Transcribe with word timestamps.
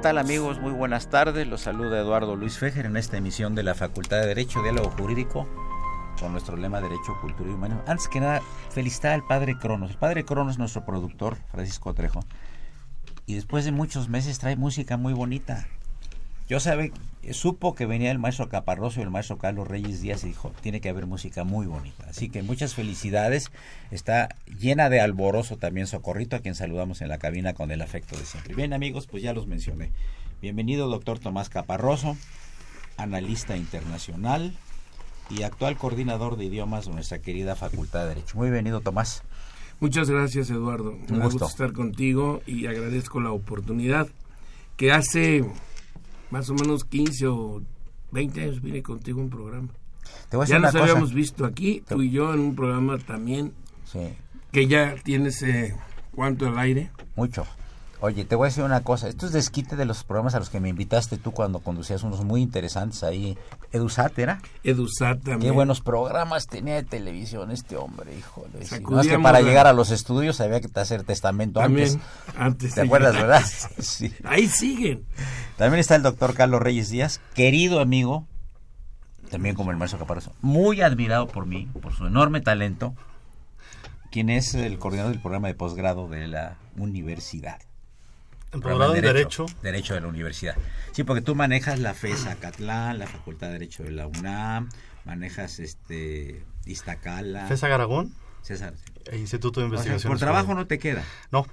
Tal 0.00 0.18
amigos? 0.18 0.60
Muy 0.60 0.70
buenas 0.70 1.10
tardes. 1.10 1.46
Los 1.48 1.62
saluda 1.62 1.98
Eduardo 1.98 2.36
Luis 2.36 2.56
Fejer 2.58 2.86
en 2.86 2.96
esta 2.96 3.16
emisión 3.16 3.54
de 3.56 3.64
la 3.64 3.74
Facultad 3.74 4.20
de 4.20 4.28
Derecho, 4.28 4.62
Diálogo 4.62 4.90
Jurídico, 4.90 5.48
con 6.20 6.30
nuestro 6.32 6.56
lema 6.56 6.80
Derecho, 6.80 7.16
Cultura 7.20 7.50
y 7.50 7.54
Humanismo. 7.54 7.82
Antes 7.86 8.06
que 8.06 8.20
nada, 8.20 8.40
felicidad 8.70 9.14
al 9.14 9.26
Padre 9.26 9.58
Cronos. 9.58 9.90
El 9.90 9.96
Padre 9.96 10.24
Cronos 10.24 10.52
es 10.52 10.58
nuestro 10.58 10.84
productor, 10.84 11.36
Francisco 11.50 11.94
Trejo. 11.94 12.20
Y 13.26 13.34
después 13.34 13.64
de 13.64 13.72
muchos 13.72 14.08
meses 14.08 14.38
trae 14.38 14.54
música 14.54 14.96
muy 14.96 15.14
bonita. 15.14 15.66
Yo 16.48 16.60
sabe, 16.60 16.92
supo 17.32 17.74
que 17.74 17.84
venía 17.84 18.10
el 18.10 18.18
maestro 18.18 18.48
Caparroso 18.48 19.00
y 19.00 19.02
el 19.02 19.10
maestro 19.10 19.36
Carlos 19.36 19.68
Reyes 19.68 20.00
Díaz 20.00 20.24
y 20.24 20.28
dijo, 20.28 20.50
tiene 20.62 20.80
que 20.80 20.88
haber 20.88 21.04
música 21.04 21.44
muy 21.44 21.66
bonita. 21.66 22.06
Así 22.08 22.30
que 22.30 22.42
muchas 22.42 22.74
felicidades. 22.74 23.50
Está 23.90 24.30
llena 24.58 24.88
de 24.88 25.02
alborozo 25.02 25.58
también 25.58 25.86
Socorrito, 25.86 26.36
a 26.36 26.38
quien 26.38 26.54
saludamos 26.54 27.02
en 27.02 27.08
la 27.08 27.18
cabina 27.18 27.52
con 27.52 27.70
el 27.70 27.82
afecto 27.82 28.16
de 28.16 28.24
siempre. 28.24 28.54
Bien 28.54 28.72
amigos, 28.72 29.06
pues 29.06 29.22
ya 29.22 29.34
los 29.34 29.46
mencioné. 29.46 29.92
Bienvenido 30.40 30.88
doctor 30.88 31.18
Tomás 31.18 31.50
Caparroso, 31.50 32.16
analista 32.96 33.54
internacional 33.54 34.56
y 35.28 35.42
actual 35.42 35.76
coordinador 35.76 36.38
de 36.38 36.46
idiomas 36.46 36.86
de 36.86 36.92
nuestra 36.92 37.18
querida 37.18 37.56
Facultad 37.56 38.04
de 38.04 38.08
Derecho. 38.08 38.38
Muy 38.38 38.46
bienvenido 38.46 38.80
Tomás. 38.80 39.22
Muchas 39.80 40.08
gracias 40.08 40.48
Eduardo. 40.48 40.96
Un 41.10 41.20
gusto 41.20 41.44
estar 41.44 41.74
contigo 41.74 42.40
y 42.46 42.68
agradezco 42.68 43.20
la 43.20 43.32
oportunidad 43.32 44.08
que 44.78 44.92
hace 44.92 45.44
más 46.30 46.50
o 46.50 46.54
menos 46.54 46.84
15 46.84 47.26
o 47.26 47.62
20 48.12 48.42
años 48.42 48.62
vine 48.62 48.82
contigo 48.82 49.20
a 49.20 49.24
un 49.24 49.30
programa. 49.30 49.68
ya 50.46 50.58
nos 50.58 50.74
habíamos 50.74 51.12
visto 51.12 51.44
aquí, 51.44 51.82
tú 51.88 52.02
y 52.02 52.10
yo, 52.10 52.32
en 52.32 52.40
un 52.40 52.56
programa 52.56 52.98
también. 52.98 53.52
Sí. 53.84 54.00
Que 54.52 54.66
ya 54.66 54.94
tienes, 55.02 55.42
eh, 55.42 55.74
¿cuánto 56.14 56.46
al 56.46 56.58
aire? 56.58 56.90
Mucho. 57.16 57.46
Oye, 58.00 58.24
te 58.24 58.36
voy 58.36 58.46
a 58.46 58.48
decir 58.50 58.62
una 58.62 58.82
cosa. 58.82 59.08
Esto 59.08 59.26
es 59.26 59.32
desquite 59.32 59.74
de 59.74 59.84
los 59.84 60.04
programas 60.04 60.36
a 60.36 60.38
los 60.38 60.50
que 60.50 60.60
me 60.60 60.68
invitaste 60.68 61.18
tú 61.18 61.32
cuando 61.32 61.58
conducías 61.58 62.04
unos 62.04 62.24
muy 62.24 62.40
interesantes 62.42 63.02
ahí. 63.02 63.36
Edusat, 63.72 64.16
¿era? 64.20 64.40
Edusat 64.62 65.18
también. 65.18 65.40
Qué 65.40 65.50
buenos 65.50 65.80
programas 65.80 66.46
tenía 66.46 66.76
de 66.76 66.84
televisión 66.84 67.50
este 67.50 67.76
hombre, 67.76 68.16
híjole. 68.16 68.50
No 68.88 69.00
es 69.00 69.08
que 69.08 69.18
para 69.18 69.40
llegar 69.40 69.66
a 69.66 69.72
los 69.72 69.90
estudios 69.90 70.40
había 70.40 70.60
que 70.60 70.68
hacer 70.78 71.02
testamento 71.02 71.60
antes. 71.60 71.98
antes. 72.36 72.74
¿Te 72.74 72.82
acuerdas, 72.82 73.14
verdad? 73.14 73.44
Sí. 73.80 74.12
Ahí 74.24 74.48
siguen. 74.48 75.04
También 75.56 75.80
está 75.80 75.96
el 75.96 76.02
doctor 76.02 76.34
Carlos 76.34 76.60
Reyes 76.60 76.90
Díaz, 76.90 77.20
querido 77.34 77.80
amigo, 77.80 78.26
también 79.30 79.54
como 79.56 79.70
el 79.70 79.76
maestro 79.76 79.98
Caparroso, 79.98 80.32
muy 80.40 80.82
admirado 80.82 81.26
por 81.26 81.46
mí, 81.46 81.68
por 81.80 81.94
su 81.94 82.06
enorme 82.06 82.40
talento, 82.40 82.94
quien 84.10 84.30
es 84.30 84.54
el 84.54 84.78
coordinador 84.78 85.12
del 85.12 85.20
programa 85.20 85.48
de 85.48 85.54
posgrado 85.54 86.08
de 86.08 86.28
la 86.28 86.56
universidad. 86.76 87.58
Programa 88.50 88.94
de 88.94 89.00
Derecho. 89.00 89.46
Derecho 89.62 89.94
de 89.94 90.00
la 90.00 90.08
universidad. 90.08 90.56
Sí, 90.92 91.04
porque 91.04 91.22
tú 91.22 91.34
manejas 91.34 91.78
la 91.78 91.94
FESA 91.94 92.36
Catlán, 92.36 92.98
la 92.98 93.06
Facultad 93.06 93.48
de 93.48 93.54
Derecho 93.54 93.82
de 93.82 93.90
la 93.90 94.06
UNAM, 94.06 94.70
manejas 95.04 95.58
este 95.58 96.44
Iztacala. 96.64 97.46
¿FESA 97.46 97.66
Aragón? 97.66 98.12
César. 98.42 98.74
El 99.06 99.20
Instituto 99.20 99.60
de 99.60 99.66
Investigación. 99.66 100.10
por 100.10 100.18
trabajo 100.18 100.54
no 100.54 100.66
te 100.66 100.78
queda. 100.78 101.04
No. 101.30 101.46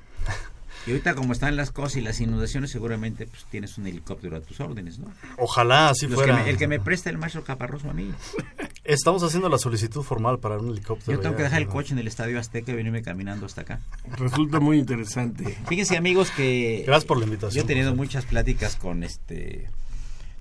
Y 0.86 0.92
ahorita 0.92 1.16
como 1.16 1.34
están 1.34 1.56
las 1.56 1.72
cosas 1.72 1.98
y 1.98 2.02
las 2.02 2.20
inundaciones, 2.22 2.70
seguramente 2.70 3.26
pues 3.26 3.46
tienes 3.46 3.78
un 3.78 3.88
helicóptero 3.88 4.38
a 4.38 4.42
tus 4.42 4.60
órdenes, 4.60 5.00
¿no? 5.00 5.12
Ojalá 5.38 5.90
así 5.90 6.08
fuera. 6.08 6.48
el 6.48 6.58
que 6.58 6.68
me 6.68 6.80
presta 6.80 7.10
el 7.10 7.18
maestro 7.18 7.44
Caparroso 7.44 7.90
a 7.90 7.94
mí. 7.94 8.12
Estamos 8.84 9.24
haciendo 9.24 9.50
la 9.50 9.58
solicitud 9.58 10.04
formal 10.04 10.38
para 10.38 10.60
un 10.60 10.70
helicóptero. 10.70 11.18
Yo 11.18 11.20
tengo 11.20 11.36
que 11.36 11.42
dejar 11.42 11.60
el 11.60 11.68
coche 11.68 11.94
en 11.94 12.00
el 12.00 12.08
Estadio 12.08 12.40
Azteca 12.40 12.72
y 12.72 12.76
venirme 12.76 13.02
caminando 13.02 13.48
hasta 13.48 13.62
acá. 13.62 13.82
Resulta 14.18 14.60
muy 14.60 14.78
interesante. 14.78 15.58
Fíjense 15.68 15.98
amigos 15.98 16.30
que... 16.30 16.84
Gracias 16.86 17.06
por 17.06 17.18
la 17.18 17.26
invitación. 17.26 17.56
Yo 17.56 17.64
he 17.64 17.68
tenido 17.68 17.96
muchas 17.96 18.26
pláticas 18.26 18.76
con 18.76 19.04
este... 19.04 19.70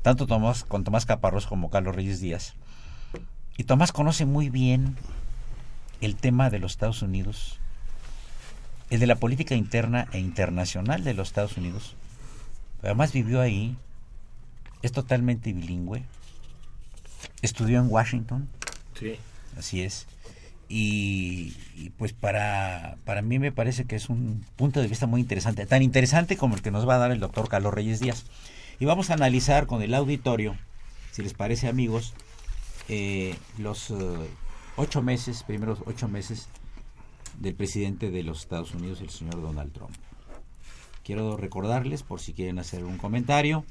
Tanto 0.03 0.27
Tomás, 0.27 0.65
con 0.65 0.85
Tomás 0.85 1.07
Caparrós 1.07 1.47
como 1.47 1.71
Carlos 1.71 1.95
Reyes 1.97 2.21
Díaz. 2.21 2.55
Y 3.57 3.65
Tomás 3.65 3.93
conoce 3.93 4.27
muy 4.27 4.51
bien 4.51 4.97
el 6.03 6.17
tema 6.17 6.51
de 6.51 6.59
los 6.59 6.73
Estados 6.73 7.01
Unidos 7.01 7.61
el 8.91 9.01
de 9.01 9.07
la 9.07 9.17
política 9.17 9.55
interna 9.55 10.09
e 10.13 10.19
internacional 10.19 11.05
de 11.05 11.15
los 11.15 11.29
Estados 11.29 11.57
Unidos. 11.57 11.97
Además 12.83 13.13
vivió 13.13 13.41
ahí, 13.41 13.77
es 14.83 14.93
totalmente 14.93 15.53
bilingüe, 15.53 16.03
estudió 17.43 17.81
en 17.81 17.91
Washington. 17.91 18.49
Sí. 18.99 19.17
Así 19.57 19.83
es. 19.83 20.07
Y, 20.69 21.53
pues 21.99 22.13
para, 22.13 22.97
para 23.05 23.23
mí 23.23 23.39
me 23.39 23.53
parece 23.53 23.85
que 23.85 23.97
es 23.97 24.09
un 24.09 24.45
punto 24.57 24.81
de 24.81 24.89
vista 24.89 25.07
muy 25.07 25.21
interesante, 25.21 25.67
tan 25.67 25.83
interesante 25.83 26.37
como 26.37 26.57
el 26.57 26.63
que 26.63 26.71
nos 26.71 26.89
va 26.89 26.97
a 26.97 26.99
dar 26.99 27.11
el 27.11 27.21
doctor 27.21 27.49
Carlos 27.49 27.75
Reyes 27.75 28.01
Díaz. 28.01 28.25
Y 28.81 28.87
vamos 28.87 29.11
a 29.11 29.15
analizar 29.15 29.67
con 29.67 29.83
el 29.83 29.95
auditorio, 29.95 30.57
si 31.13 31.23
les 31.23 31.35
parece 31.35 31.69
amigos, 31.69 32.15
eh, 32.89 33.37
los 33.59 33.91
eh, 33.91 33.95
ocho 34.77 35.03
meses, 35.03 35.43
primeros 35.45 35.79
ocho 35.87 36.09
meses 36.09 36.49
del 37.39 37.55
presidente 37.55 38.11
de 38.11 38.23
los 38.23 38.41
Estados 38.41 38.75
Unidos, 38.75 39.01
el 39.01 39.11
señor 39.11 39.41
Donald 39.43 39.73
Trump. 39.73 39.95
Quiero 41.03 41.37
recordarles, 41.37 42.03
por 42.03 42.21
si 42.21 42.33
quieren 42.33 42.59
hacer 42.59 42.85
un 42.85 42.97
comentario, 42.97 43.65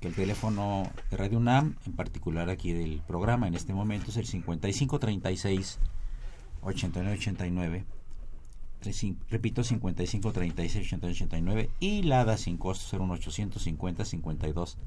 que 0.00 0.08
el 0.08 0.14
teléfono 0.14 0.90
de 1.10 1.16
Radio 1.16 1.38
UNAM, 1.38 1.76
en 1.86 1.92
particular 1.92 2.50
aquí 2.50 2.72
del 2.72 3.00
programa 3.06 3.48
en 3.48 3.54
este 3.54 3.72
momento, 3.72 4.10
es 4.10 4.16
el 4.16 4.26
5536 4.26 5.78
8989. 6.62 7.84
Repito, 9.28 9.64
5536 9.64 10.86
8989 10.86 11.70
y 11.80 12.02
la 12.02 12.20
ADA 12.20 12.36
sin 12.36 12.58
costo 12.58 12.96
01850 12.96 14.04
52 14.04 14.78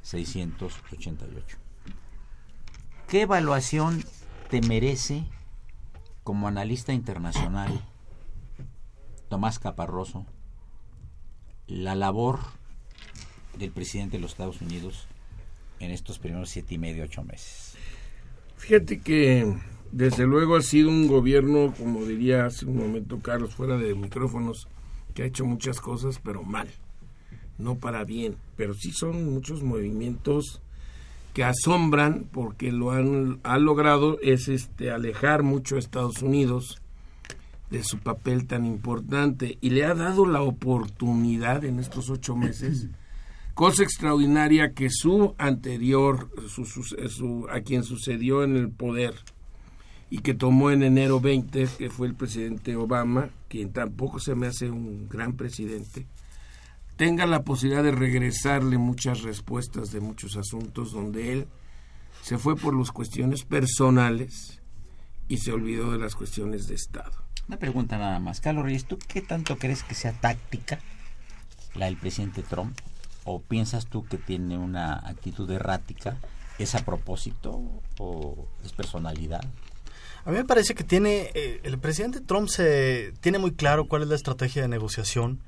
688. 0.00 1.58
¿Qué 3.08 3.22
evaluación 3.22 4.02
te 4.48 4.62
merece 4.62 5.24
como 6.24 6.48
analista 6.48 6.92
internacional 6.92 7.80
Tomás 9.28 9.58
Caparroso 9.58 10.26
la 11.66 11.94
labor 11.94 12.40
del 13.58 13.70
presidente 13.70 14.16
de 14.16 14.22
los 14.22 14.32
Estados 14.32 14.60
Unidos 14.60 15.06
en 15.80 15.90
estos 15.90 16.18
primeros 16.18 16.50
siete 16.50 16.74
y 16.74 16.78
medio, 16.78 17.04
ocho 17.04 17.22
meses? 17.22 17.76
Fíjate 18.56 19.00
que 19.00 19.54
desde 19.92 20.26
luego 20.26 20.56
ha 20.56 20.62
sido 20.62 20.88
un 20.88 21.06
gobierno, 21.06 21.72
como 21.78 22.04
diría 22.04 22.46
hace 22.46 22.66
un 22.66 22.78
momento 22.78 23.20
Carlos, 23.20 23.54
fuera 23.54 23.76
de 23.76 23.94
micrófonos, 23.94 24.68
que 25.14 25.22
ha 25.22 25.26
hecho 25.26 25.44
muchas 25.44 25.80
cosas, 25.80 26.20
pero 26.22 26.42
mal, 26.42 26.68
no 27.58 27.76
para 27.76 28.04
bien, 28.04 28.36
pero 28.56 28.74
sí 28.74 28.92
son 28.92 29.32
muchos 29.32 29.62
movimientos 29.62 30.60
que 31.34 31.44
asombran 31.44 32.26
porque 32.32 32.72
lo 32.72 32.92
han 32.92 33.40
ha 33.42 33.58
logrado 33.58 34.18
es 34.22 34.48
este 34.48 34.90
alejar 34.90 35.42
mucho 35.42 35.76
a 35.76 35.80
Estados 35.80 36.22
Unidos 36.22 36.80
de 37.70 37.82
su 37.82 37.98
papel 37.98 38.46
tan 38.46 38.64
importante 38.64 39.58
y 39.60 39.70
le 39.70 39.84
ha 39.84 39.94
dado 39.94 40.26
la 40.26 40.40
oportunidad 40.40 41.64
en 41.64 41.80
estos 41.80 42.08
ocho 42.08 42.36
meses 42.36 42.88
cosa 43.54 43.84
extraordinaria 43.84 44.74
que 44.74 44.90
su 44.90 45.34
anterior, 45.38 46.28
su, 46.48 47.48
a 47.50 47.60
quien 47.60 47.84
sucedió 47.84 48.42
en 48.42 48.56
el 48.56 48.68
poder 48.68 49.14
y 50.10 50.18
que 50.18 50.34
tomó 50.34 50.70
en 50.70 50.82
enero 50.82 51.20
20, 51.20 51.68
que 51.78 51.90
fue 51.90 52.08
el 52.08 52.14
presidente 52.14 52.76
Obama, 52.76 53.30
quien 53.48 53.72
tampoco 53.72 54.18
se 54.18 54.34
me 54.34 54.48
hace 54.48 54.70
un 54.70 55.08
gran 55.08 55.34
presidente, 55.34 56.06
tenga 56.96 57.26
la 57.26 57.42
posibilidad 57.42 57.82
de 57.82 57.92
regresarle 57.92 58.78
muchas 58.78 59.22
respuestas 59.22 59.90
de 59.90 60.00
muchos 60.00 60.36
asuntos 60.36 60.92
donde 60.92 61.32
él 61.32 61.48
se 62.22 62.38
fue 62.38 62.56
por 62.56 62.76
las 62.76 62.90
cuestiones 62.90 63.44
personales 63.44 64.60
y 65.28 65.38
se 65.38 65.52
olvidó 65.52 65.92
de 65.92 65.98
las 65.98 66.14
cuestiones 66.14 66.66
de 66.68 66.74
Estado. 66.74 67.12
Una 67.48 67.58
pregunta 67.58 67.98
nada 67.98 68.18
más. 68.18 68.40
Carlos 68.40 68.64
Reyes, 68.64 68.86
¿tú 68.86 68.98
qué 69.08 69.20
tanto 69.20 69.58
crees 69.58 69.82
que 69.82 69.94
sea 69.94 70.12
táctica 70.12 70.78
la 71.74 71.86
del 71.86 71.96
presidente 71.96 72.42
Trump? 72.42 72.78
¿O 73.24 73.40
piensas 73.40 73.86
tú 73.86 74.04
que 74.04 74.18
tiene 74.18 74.56
una 74.56 74.94
actitud 75.06 75.50
errática? 75.50 76.16
¿Es 76.58 76.74
a 76.74 76.84
propósito 76.84 77.60
o 77.98 78.48
es 78.64 78.72
personalidad? 78.72 79.44
A 80.24 80.30
mí 80.30 80.38
me 80.38 80.44
parece 80.44 80.74
que 80.74 80.84
tiene, 80.84 81.30
eh, 81.34 81.60
el 81.64 81.78
presidente 81.78 82.20
Trump 82.20 82.48
se 82.48 83.12
tiene 83.20 83.38
muy 83.38 83.52
claro 83.52 83.88
cuál 83.88 84.02
es 84.02 84.08
la 84.08 84.14
estrategia 84.14 84.62
de 84.62 84.68
negociación 84.68 85.42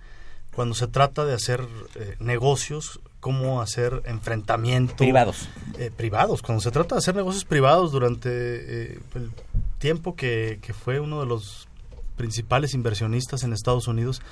cuando 0.57 0.75
se 0.75 0.89
trata 0.89 1.25
de 1.25 1.35
hacer 1.35 1.65
eh, 1.95 2.17
negocios, 2.19 3.01
cómo 3.21 3.61
hacer 3.61 4.03
enfrentamientos 4.07 4.97
privados. 4.97 5.49
Eh, 5.79 5.93
privados, 5.95 6.43
cuando 6.43 6.61
se 6.61 6.73
trata 6.73 6.97
de 6.97 6.99
hacer 6.99 7.15
negocios 7.15 7.45
privados 7.45 7.93
durante 7.93 8.95
el 8.95 9.31
tiempo 9.79 10.17
que, 10.17 10.59
que 10.63 10.73
fue 10.73 10.99
uno 10.99 11.21
de 11.21 11.27
los 11.27 11.69
principales 12.17 12.75
inversionistas 12.75 13.45
en 13.45 13.53
Estados 13.53 13.87
Unidos, 13.87 14.23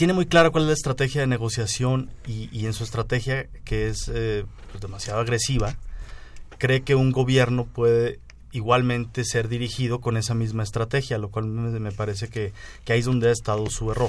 tiene 0.00 0.14
muy 0.14 0.24
clara 0.24 0.48
cuál 0.48 0.64
es 0.64 0.68
la 0.68 0.72
estrategia 0.72 1.20
de 1.20 1.26
negociación 1.26 2.08
y, 2.26 2.64
en 2.64 2.72
su 2.72 2.84
estrategia, 2.84 3.48
que 3.66 3.88
es 3.88 4.10
eh, 4.10 4.46
pues, 4.70 4.80
demasiado 4.80 5.20
agresiva, 5.20 5.76
cree 6.56 6.80
que 6.80 6.94
un 6.94 7.12
gobierno 7.12 7.66
puede 7.66 8.18
igualmente 8.50 9.26
ser 9.26 9.48
dirigido 9.48 10.00
con 10.00 10.16
esa 10.16 10.32
misma 10.32 10.62
estrategia, 10.62 11.18
lo 11.18 11.28
cual 11.28 11.48
me, 11.48 11.92
parece 11.92 12.28
que, 12.28 12.54
ahí 12.88 13.00
es 13.00 13.04
donde 13.04 13.28
ha 13.28 13.32
estado 13.32 13.68
su 13.68 13.90
error. 13.90 14.08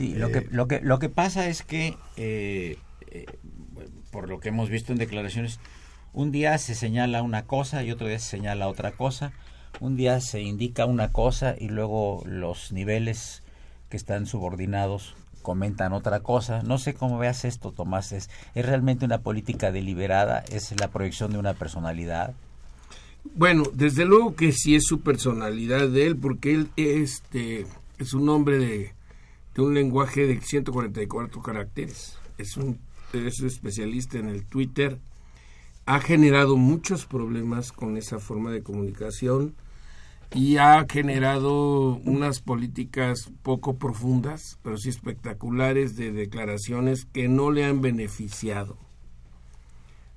Sí, 0.00 0.14
lo, 0.14 0.32
que, 0.32 0.38
eh, 0.38 0.48
lo, 0.50 0.66
que, 0.66 0.80
lo 0.80 0.98
que 0.98 1.10
pasa 1.10 1.46
es 1.48 1.62
que, 1.62 1.94
eh, 2.16 2.78
por 4.10 4.30
lo 4.30 4.40
que 4.40 4.48
hemos 4.48 4.70
visto 4.70 4.92
en 4.92 4.98
declaraciones, 4.98 5.60
un 6.14 6.32
día 6.32 6.56
se 6.56 6.74
señala 6.74 7.20
una 7.22 7.44
cosa 7.44 7.84
y 7.84 7.90
otro 7.90 8.06
día 8.08 8.18
se 8.18 8.30
señala 8.30 8.68
otra 8.68 8.92
cosa, 8.92 9.34
un 9.78 9.96
día 9.96 10.22
se 10.22 10.40
indica 10.40 10.86
una 10.86 11.12
cosa 11.12 11.54
y 11.58 11.68
luego 11.68 12.22
los 12.24 12.72
niveles 12.72 13.42
que 13.90 13.98
están 13.98 14.24
subordinados 14.24 15.16
comentan 15.42 15.92
otra 15.92 16.20
cosa. 16.20 16.62
No 16.62 16.78
sé 16.78 16.94
cómo 16.94 17.18
veas 17.18 17.44
esto, 17.44 17.70
Tomás. 17.70 18.12
¿Es, 18.12 18.30
realmente 18.54 19.04
una 19.04 19.18
política 19.18 19.70
deliberada? 19.70 20.42
¿Es 20.50 20.80
la 20.80 20.88
proyección 20.88 21.30
de 21.30 21.36
una 21.36 21.52
personalidad? 21.52 22.32
Bueno, 23.34 23.64
desde 23.74 24.06
luego 24.06 24.34
que 24.34 24.52
sí 24.52 24.76
es 24.76 24.86
su 24.86 25.02
personalidad 25.02 25.90
de 25.90 26.06
él, 26.06 26.16
porque 26.16 26.54
él 26.54 26.70
este, 26.76 27.66
es 27.98 28.14
un 28.14 28.30
hombre 28.30 28.56
de, 28.56 28.94
de 29.54 29.62
un 29.62 29.74
lenguaje 29.74 30.26
de 30.26 30.40
144 30.40 31.42
caracteres. 31.42 32.18
Es 32.38 32.56
un, 32.56 32.78
es 33.12 33.40
especialista 33.40 34.18
en 34.18 34.28
el 34.28 34.44
Twitter. 34.44 34.98
Ha 35.86 36.00
generado 36.00 36.56
muchos 36.56 37.06
problemas 37.06 37.72
con 37.72 37.96
esa 37.96 38.18
forma 38.18 38.50
de 38.50 38.62
comunicación 38.62 39.54
y 40.32 40.58
ha 40.58 40.86
generado 40.88 41.94
unas 42.04 42.40
políticas 42.40 43.30
poco 43.42 43.76
profundas, 43.76 44.58
pero 44.62 44.76
sí 44.76 44.88
espectaculares 44.88 45.96
de 45.96 46.12
declaraciones 46.12 47.04
que 47.06 47.28
no 47.28 47.50
le 47.50 47.64
han 47.64 47.80
beneficiado 47.80 48.78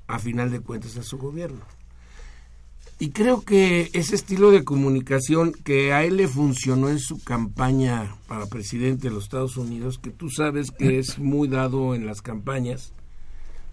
a 0.08 0.20
final 0.20 0.52
de 0.52 0.60
cuentas 0.60 0.98
a 0.98 1.04
su 1.04 1.18
gobierno. 1.18 1.66
Y 3.04 3.10
creo 3.10 3.42
que 3.42 3.90
ese 3.92 4.16
estilo 4.16 4.50
de 4.50 4.64
comunicación 4.64 5.52
que 5.52 5.92
a 5.92 6.06
él 6.06 6.16
le 6.16 6.30
funcionó 6.30 6.88
en 6.88 7.00
su 7.00 7.22
campaña 7.22 8.16
para 8.30 8.46
presidente 8.46 9.10
de 9.10 9.14
los 9.14 9.26
Estados 9.26 9.58
Unidos, 9.58 10.00
que 10.00 10.10
tú 10.10 10.30
sabes 10.30 10.72
que 10.72 11.00
es 11.00 11.20
muy 11.20 11.50
dado 11.50 11.96
en 11.96 12.06
las 12.06 12.22
campañas, 12.22 12.94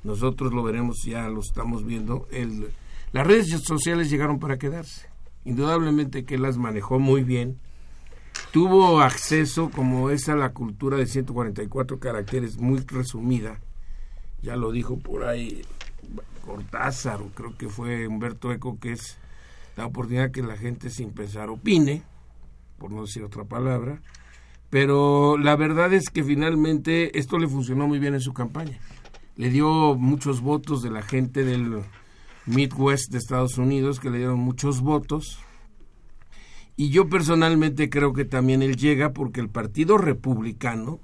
nosotros 0.02 0.52
lo 0.52 0.64
veremos, 0.64 1.04
ya 1.04 1.28
lo 1.28 1.42
estamos 1.42 1.86
viendo, 1.86 2.26
el, 2.32 2.72
las 3.12 3.24
redes 3.24 3.50
sociales 3.62 4.10
llegaron 4.10 4.40
para 4.40 4.58
quedarse 4.58 5.08
indudablemente 5.44 6.24
que 6.24 6.36
las 6.36 6.56
manejó 6.56 6.98
muy 6.98 7.22
bien. 7.22 7.56
Tuvo 8.50 9.00
acceso, 9.00 9.70
como 9.70 10.10
es 10.10 10.28
a 10.28 10.34
la 10.34 10.52
cultura 10.52 10.96
de 10.96 11.06
144 11.06 12.00
caracteres, 12.00 12.58
muy 12.58 12.80
resumida. 12.80 13.60
Ya 14.42 14.56
lo 14.56 14.72
dijo 14.72 14.98
por 14.98 15.22
ahí 15.22 15.62
Cortázar, 16.44 17.22
o 17.22 17.28
creo 17.28 17.56
que 17.56 17.68
fue 17.68 18.08
Humberto 18.08 18.50
Eco, 18.50 18.76
que 18.80 18.94
es 18.94 19.19
la 19.80 19.86
oportunidad 19.86 20.30
que 20.30 20.42
la 20.42 20.56
gente 20.56 20.90
sin 20.90 21.12
pensar 21.12 21.50
opine, 21.50 22.02
por 22.78 22.90
no 22.90 23.02
decir 23.02 23.22
otra 23.22 23.44
palabra. 23.44 24.00
Pero 24.70 25.36
la 25.36 25.56
verdad 25.56 25.92
es 25.92 26.10
que 26.10 26.22
finalmente 26.22 27.18
esto 27.18 27.38
le 27.38 27.48
funcionó 27.48 27.88
muy 27.88 27.98
bien 27.98 28.14
en 28.14 28.20
su 28.20 28.32
campaña. 28.32 28.78
Le 29.36 29.50
dio 29.50 29.94
muchos 29.96 30.40
votos 30.40 30.82
de 30.82 30.90
la 30.90 31.02
gente 31.02 31.44
del, 31.44 31.82
Midwest 32.46 33.12
de 33.12 33.18
Estados 33.18 33.58
Unidos, 33.58 34.00
que 34.00 34.10
le 34.10 34.18
dieron 34.18 34.38
muchos 34.38 34.80
votos. 34.80 35.38
Y 36.76 36.90
yo 36.90 37.08
personalmente 37.08 37.90
creo 37.90 38.12
que 38.12 38.24
también 38.24 38.62
él 38.62 38.76
llega 38.76 39.12
porque 39.12 39.40
el 39.40 39.50
Partido 39.50 39.98
Republicano 39.98 41.00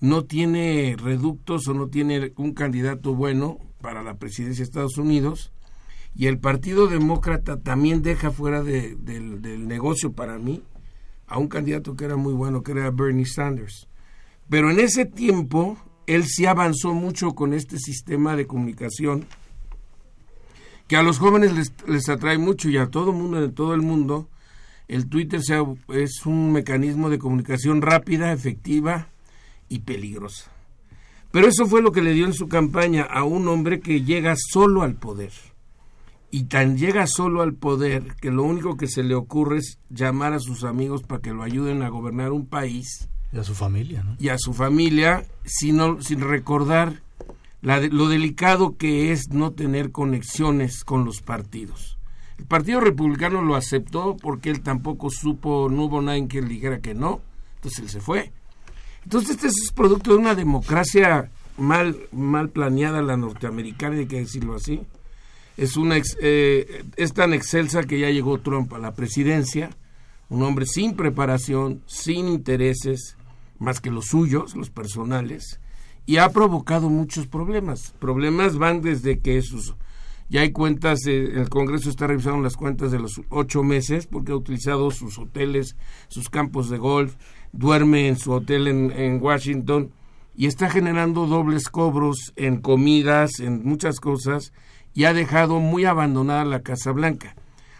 no 0.00 0.24
tiene 0.24 0.96
reductos 0.98 1.66
o 1.68 1.74
no 1.74 1.88
tiene 1.88 2.32
un 2.36 2.52
candidato 2.52 3.14
bueno 3.14 3.58
para 3.80 4.02
la 4.02 4.18
presidencia 4.18 4.62
de 4.62 4.68
Estados 4.68 4.98
Unidos. 4.98 5.52
Y 6.14 6.26
el 6.26 6.38
Partido 6.38 6.88
Demócrata 6.88 7.58
también 7.58 8.02
deja 8.02 8.30
fuera 8.30 8.62
del 8.62 9.66
negocio 9.66 10.12
para 10.12 10.38
mí 10.38 10.62
a 11.26 11.38
un 11.38 11.48
candidato 11.48 11.96
que 11.96 12.04
era 12.04 12.16
muy 12.16 12.34
bueno, 12.34 12.62
que 12.62 12.72
era 12.72 12.90
Bernie 12.90 13.24
Sanders. 13.24 13.88
Pero 14.48 14.70
en 14.70 14.80
ese 14.80 15.06
tiempo 15.06 15.78
él 16.06 16.24
sí 16.24 16.46
avanzó 16.46 16.92
mucho 16.92 17.34
con 17.34 17.54
este 17.54 17.78
sistema 17.78 18.36
de 18.36 18.46
comunicación 18.46 19.24
que 20.88 20.96
a 20.96 21.02
los 21.02 21.18
jóvenes 21.18 21.54
les, 21.54 21.72
les 21.86 22.08
atrae 22.08 22.36
mucho 22.36 22.68
y 22.68 22.76
a 22.76 22.90
todo 22.90 23.12
mundo 23.12 23.40
de 23.40 23.48
todo 23.48 23.72
el 23.72 23.80
mundo 23.80 24.28
el 24.88 25.08
Twitter 25.08 25.42
sea, 25.42 25.64
es 25.88 26.26
un 26.26 26.52
mecanismo 26.52 27.08
de 27.08 27.18
comunicación 27.18 27.80
rápida, 27.80 28.30
efectiva 28.30 29.08
y 29.70 29.80
peligrosa. 29.80 30.50
Pero 31.30 31.48
eso 31.48 31.66
fue 31.66 31.80
lo 31.80 31.92
que 31.92 32.02
le 32.02 32.12
dio 32.12 32.26
en 32.26 32.34
su 32.34 32.46
campaña 32.46 33.04
a 33.04 33.24
un 33.24 33.48
hombre 33.48 33.80
que 33.80 34.02
llega 34.02 34.34
solo 34.36 34.82
al 34.82 34.96
poder. 34.96 35.32
Y 36.34 36.44
tan 36.44 36.78
llega 36.78 37.06
solo 37.06 37.42
al 37.42 37.52
poder 37.52 38.16
que 38.18 38.30
lo 38.30 38.42
único 38.44 38.78
que 38.78 38.88
se 38.88 39.02
le 39.02 39.14
ocurre 39.14 39.58
es 39.58 39.78
llamar 39.90 40.32
a 40.32 40.38
sus 40.38 40.64
amigos 40.64 41.02
para 41.02 41.20
que 41.20 41.34
lo 41.34 41.42
ayuden 41.42 41.82
a 41.82 41.90
gobernar 41.90 42.32
un 42.32 42.46
país. 42.46 43.06
Y 43.30 43.38
a 43.38 43.44
su 43.44 43.54
familia, 43.54 44.02
¿no? 44.02 44.16
Y 44.18 44.30
a 44.30 44.38
su 44.38 44.54
familia, 44.54 45.26
sin, 45.44 46.02
sin 46.02 46.22
recordar 46.22 47.02
lo 47.60 48.08
delicado 48.08 48.78
que 48.78 49.12
es 49.12 49.28
no 49.28 49.52
tener 49.52 49.92
conexiones 49.92 50.84
con 50.84 51.04
los 51.04 51.20
partidos. 51.20 51.98
El 52.38 52.46
Partido 52.46 52.80
Republicano 52.80 53.42
lo 53.42 53.54
aceptó 53.54 54.16
porque 54.16 54.48
él 54.48 54.62
tampoco 54.62 55.10
supo, 55.10 55.68
no 55.70 55.84
hubo 55.84 56.00
nadie 56.00 56.28
que 56.28 56.40
le 56.40 56.48
dijera 56.48 56.80
que 56.80 56.94
no, 56.94 57.20
entonces 57.56 57.80
él 57.80 57.88
se 57.90 58.00
fue. 58.00 58.32
Entonces 59.04 59.32
este 59.36 59.48
es 59.48 59.70
producto 59.74 60.12
de 60.12 60.16
una 60.16 60.34
democracia 60.34 61.30
mal, 61.58 61.94
mal 62.10 62.48
planeada, 62.48 63.02
la 63.02 63.18
norteamericana, 63.18 63.96
hay 63.96 64.06
que 64.06 64.20
decirlo 64.20 64.54
así. 64.54 64.80
Es, 65.56 65.76
una 65.76 65.96
eh, 66.20 66.84
es 66.96 67.12
tan 67.12 67.34
excelsa 67.34 67.84
que 67.84 67.98
ya 67.98 68.10
llegó 68.10 68.40
Trump 68.40 68.72
a 68.72 68.78
la 68.78 68.94
presidencia, 68.94 69.70
un 70.28 70.42
hombre 70.42 70.66
sin 70.66 70.94
preparación, 70.94 71.82
sin 71.86 72.28
intereses, 72.28 73.16
más 73.58 73.80
que 73.80 73.90
los 73.90 74.06
suyos, 74.06 74.56
los 74.56 74.70
personales, 74.70 75.60
y 76.06 76.16
ha 76.16 76.30
provocado 76.30 76.88
muchos 76.88 77.26
problemas. 77.26 77.94
Problemas 77.98 78.56
van 78.56 78.80
desde 78.80 79.20
que 79.20 79.42
sus 79.42 79.74
ya 80.32 80.40
hay 80.40 80.50
cuentas, 80.50 81.06
eh, 81.06 81.32
el 81.34 81.50
Congreso 81.50 81.90
está 81.90 82.06
revisando 82.06 82.40
las 82.40 82.56
cuentas 82.56 82.90
de 82.90 82.98
los 82.98 83.20
ocho 83.28 83.62
meses 83.62 84.06
porque 84.06 84.32
ha 84.32 84.36
utilizado 84.36 84.90
sus 84.90 85.18
hoteles, 85.18 85.76
sus 86.08 86.30
campos 86.30 86.70
de 86.70 86.78
golf, 86.78 87.16
duerme 87.52 88.08
en 88.08 88.16
su 88.16 88.32
hotel 88.32 88.66
en, 88.66 88.90
en 88.92 89.22
Washington 89.22 89.92
y 90.34 90.46
está 90.46 90.70
generando 90.70 91.26
dobles 91.26 91.68
cobros 91.68 92.32
en 92.36 92.62
comidas, 92.62 93.40
en 93.40 93.62
muchas 93.62 94.00
cosas 94.00 94.54
y 94.94 95.04
ha 95.04 95.12
dejado 95.12 95.60
muy 95.60 95.84
abandonada 95.84 96.44
la 96.44 96.62
Casa 96.62 96.92
Blanca. 96.92 97.34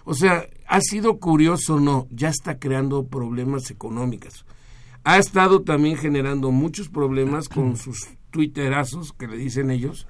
O 0.05 0.15
sea, 0.15 0.47
ha 0.67 0.81
sido 0.81 1.19
curioso, 1.19 1.79
no, 1.79 2.07
ya 2.11 2.29
está 2.29 2.59
creando 2.59 3.07
problemas 3.07 3.71
económicos. 3.71 4.45
Ha 5.05 5.19
estado 5.19 5.63
también 5.63 5.97
generando 5.97 6.51
muchos 6.51 6.89
problemas 6.89 7.49
con 7.49 7.77
sus 7.77 8.09
twitterazos, 8.31 9.13
que 9.13 9.29
le 9.29 9.37
dicen 9.37 9.71
ellos, 9.71 10.07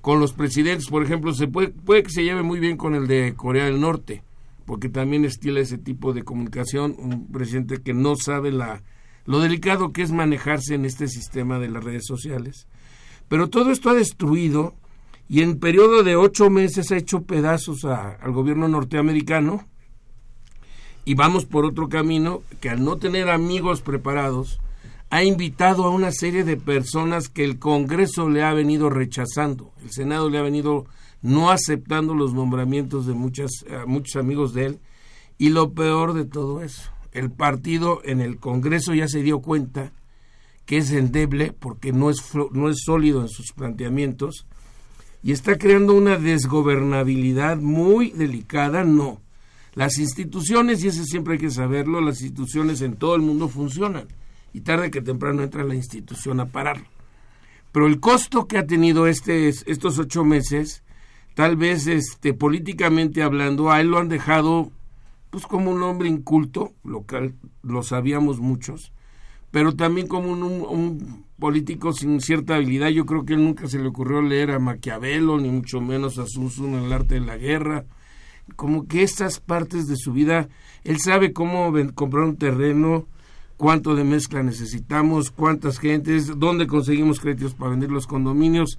con 0.00 0.20
los 0.20 0.32
presidentes. 0.32 0.88
Por 0.88 1.02
ejemplo, 1.02 1.32
se 1.32 1.48
puede, 1.48 1.68
puede 1.68 2.02
que 2.02 2.10
se 2.10 2.24
lleve 2.24 2.42
muy 2.42 2.60
bien 2.60 2.76
con 2.76 2.94
el 2.94 3.06
de 3.06 3.34
Corea 3.34 3.64
del 3.64 3.80
Norte, 3.80 4.22
porque 4.66 4.88
también 4.88 5.24
estila 5.24 5.60
ese 5.60 5.78
tipo 5.78 6.12
de 6.12 6.24
comunicación, 6.24 6.94
un 6.98 7.26
presidente 7.28 7.82
que 7.82 7.94
no 7.94 8.14
sabe 8.16 8.52
la, 8.52 8.82
lo 9.24 9.40
delicado 9.40 9.92
que 9.92 10.02
es 10.02 10.12
manejarse 10.12 10.74
en 10.74 10.84
este 10.84 11.08
sistema 11.08 11.58
de 11.58 11.68
las 11.68 11.82
redes 11.82 12.04
sociales. 12.06 12.66
Pero 13.28 13.48
todo 13.48 13.70
esto 13.70 13.90
ha 13.90 13.94
destruido 13.94 14.74
y 15.28 15.42
en 15.42 15.58
periodo 15.58 16.02
de 16.02 16.16
ocho 16.16 16.50
meses 16.50 16.92
ha 16.92 16.96
hecho 16.96 17.22
pedazos 17.22 17.84
al 17.84 18.32
gobierno 18.32 18.68
norteamericano 18.68 19.64
y 21.04 21.14
vamos 21.14 21.46
por 21.46 21.64
otro 21.64 21.88
camino 21.88 22.42
que 22.60 22.70
al 22.70 22.84
no 22.84 22.96
tener 22.96 23.28
amigos 23.28 23.80
preparados 23.80 24.60
ha 25.10 25.24
invitado 25.24 25.84
a 25.84 25.90
una 25.90 26.10
serie 26.10 26.44
de 26.44 26.56
personas 26.56 27.28
que 27.28 27.44
el 27.44 27.58
Congreso 27.58 28.30
le 28.30 28.42
ha 28.42 28.54
venido 28.54 28.88
rechazando, 28.88 29.72
el 29.82 29.90
Senado 29.90 30.30
le 30.30 30.38
ha 30.38 30.42
venido 30.42 30.86
no 31.20 31.50
aceptando 31.50 32.14
los 32.14 32.32
nombramientos 32.34 33.06
de 33.06 33.14
muchas, 33.14 33.50
eh, 33.68 33.80
muchos 33.86 34.16
amigos 34.16 34.54
de 34.54 34.66
él 34.66 34.80
y 35.38 35.50
lo 35.50 35.72
peor 35.72 36.14
de 36.14 36.24
todo 36.24 36.62
eso, 36.62 36.90
el 37.12 37.30
partido 37.30 38.00
en 38.04 38.20
el 38.20 38.38
Congreso 38.38 38.94
ya 38.94 39.06
se 39.06 39.22
dio 39.22 39.40
cuenta 39.40 39.92
que 40.66 40.78
es 40.78 40.90
endeble 40.92 41.52
porque 41.52 41.92
no 41.92 42.08
es, 42.08 42.22
no 42.52 42.68
es 42.70 42.82
sólido 42.84 43.20
en 43.20 43.28
sus 43.28 43.52
planteamientos 43.52 44.46
y 45.22 45.32
está 45.32 45.56
creando 45.56 45.94
una 45.94 46.18
desgobernabilidad 46.18 47.58
muy 47.58 48.10
delicada, 48.10 48.84
no. 48.84 49.20
Las 49.74 49.98
instituciones, 49.98 50.84
y 50.84 50.88
eso 50.88 51.04
siempre 51.04 51.34
hay 51.34 51.38
que 51.40 51.50
saberlo, 51.50 52.00
las 52.00 52.20
instituciones 52.20 52.82
en 52.82 52.96
todo 52.96 53.14
el 53.14 53.22
mundo 53.22 53.48
funcionan 53.48 54.08
y 54.52 54.60
tarde 54.60 54.90
que 54.90 55.00
temprano 55.00 55.42
entra 55.42 55.64
la 55.64 55.74
institución 55.74 56.40
a 56.40 56.46
pararlo. 56.46 56.86
Pero 57.72 57.86
el 57.86 58.00
costo 58.00 58.46
que 58.46 58.58
ha 58.58 58.66
tenido 58.66 59.06
este, 59.06 59.48
estos 59.48 59.98
ocho 59.98 60.24
meses, 60.24 60.82
tal 61.34 61.56
vez 61.56 61.86
este, 61.86 62.34
políticamente 62.34 63.22
hablando, 63.22 63.70
a 63.70 63.80
él 63.80 63.88
lo 63.88 63.98
han 63.98 64.08
dejado 64.08 64.70
pues 65.30 65.46
como 65.46 65.70
un 65.70 65.82
hombre 65.82 66.10
inculto, 66.10 66.74
local, 66.84 67.34
lo 67.62 67.82
sabíamos 67.82 68.38
muchos, 68.38 68.92
pero 69.50 69.74
también 69.74 70.06
como 70.06 70.30
un, 70.30 71.24
político 71.42 71.92
sin 71.92 72.20
cierta 72.20 72.54
habilidad. 72.54 72.90
Yo 72.90 73.04
creo 73.04 73.24
que 73.24 73.34
él 73.34 73.42
nunca 73.42 73.66
se 73.66 73.80
le 73.80 73.88
ocurrió 73.88 74.22
leer 74.22 74.52
a 74.52 74.60
Maquiavelo, 74.60 75.40
ni 75.40 75.50
mucho 75.50 75.80
menos 75.80 76.16
a 76.18 76.26
Sun 76.28 76.52
en 76.72 76.84
el 76.84 76.92
arte 76.92 77.16
de 77.16 77.20
la 77.20 77.36
guerra. 77.36 77.84
Como 78.54 78.86
que 78.86 79.02
estas 79.02 79.40
partes 79.40 79.88
de 79.88 79.96
su 79.96 80.12
vida, 80.12 80.48
él 80.84 81.00
sabe 81.00 81.32
cómo 81.32 81.72
comprar 81.96 82.26
un 82.26 82.36
terreno, 82.36 83.08
cuánto 83.56 83.96
de 83.96 84.04
mezcla 84.04 84.44
necesitamos, 84.44 85.32
cuántas 85.32 85.80
gentes, 85.80 86.30
dónde 86.38 86.68
conseguimos 86.68 87.18
créditos 87.18 87.54
para 87.54 87.72
vender 87.72 87.90
los 87.90 88.06
condominios, 88.06 88.78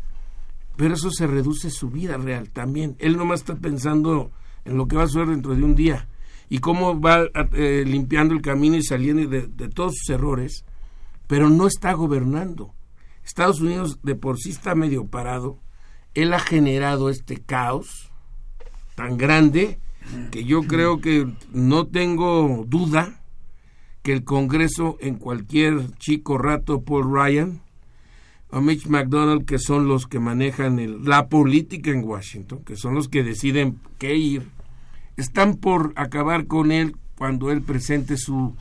pero 0.78 0.94
eso 0.94 1.12
se 1.12 1.28
reduce 1.28 1.70
su 1.70 1.90
vida 1.90 2.16
real 2.16 2.50
también. 2.50 2.96
Él 3.00 3.18
nomás 3.18 3.42
está 3.42 3.56
pensando 3.56 4.32
en 4.64 4.78
lo 4.78 4.88
que 4.88 4.96
va 4.96 5.04
a 5.04 5.08
suceder 5.08 5.28
dentro 5.28 5.54
de 5.54 5.64
un 5.64 5.76
día 5.76 6.08
y 6.48 6.60
cómo 6.60 6.98
va 6.98 7.26
eh, 7.52 7.84
limpiando 7.86 8.34
el 8.34 8.42
camino 8.42 8.78
y 8.78 8.84
saliendo 8.84 9.28
de, 9.28 9.48
de 9.48 9.68
todos 9.68 9.96
sus 9.98 10.16
errores, 10.16 10.64
pero 11.28 11.50
no 11.50 11.68
está 11.68 11.94
gobernando. 11.94 12.74
Estados 13.24 13.62
Unidos 13.62 14.00
de 14.04 14.16
por 14.16 14.38
sí 14.38 14.50
está 14.50 14.76
medio 14.76 15.08
parado. 15.08 15.60
Él 16.14 16.34
ha 16.34 16.40
generado 16.40 17.10
este 17.10 17.38
caos 17.38 18.12
tan 18.96 19.18
grande 19.18 19.80
que 20.32 20.44
yo 20.44 20.64
creo 20.64 21.02
que 21.02 21.28
no 21.52 21.88
tengo 21.88 22.66
duda 22.68 23.22
que 24.04 24.12
el 24.12 24.24
Congreso 24.24 24.98
en 25.00 25.16
cualquier 25.16 25.96
chico 25.96 26.38
rato, 26.38 26.84
Paul 26.84 27.12
Ryan 27.12 27.62
o 28.52 28.62
Mitch 28.62 28.86
McDonald, 28.86 29.46
que 29.46 29.58
son 29.58 29.88
los 29.88 30.06
que 30.06 30.20
manejan 30.20 31.06
la 31.06 31.28
política 31.28 31.90
en 31.90 32.04
Washington, 32.04 32.64
que 32.64 32.76
son 32.76 32.94
los 32.94 33.08
que 33.08 33.24
deciden 33.24 33.80
qué 33.98 34.16
ir, 34.16 34.50
están 35.18 35.56
por 35.56 35.94
acabar 35.96 36.46
con 36.46 36.72
él 36.72 36.96
cuando 37.18 37.50
él 37.50 37.62
presente 37.62 38.18
su 38.18 38.56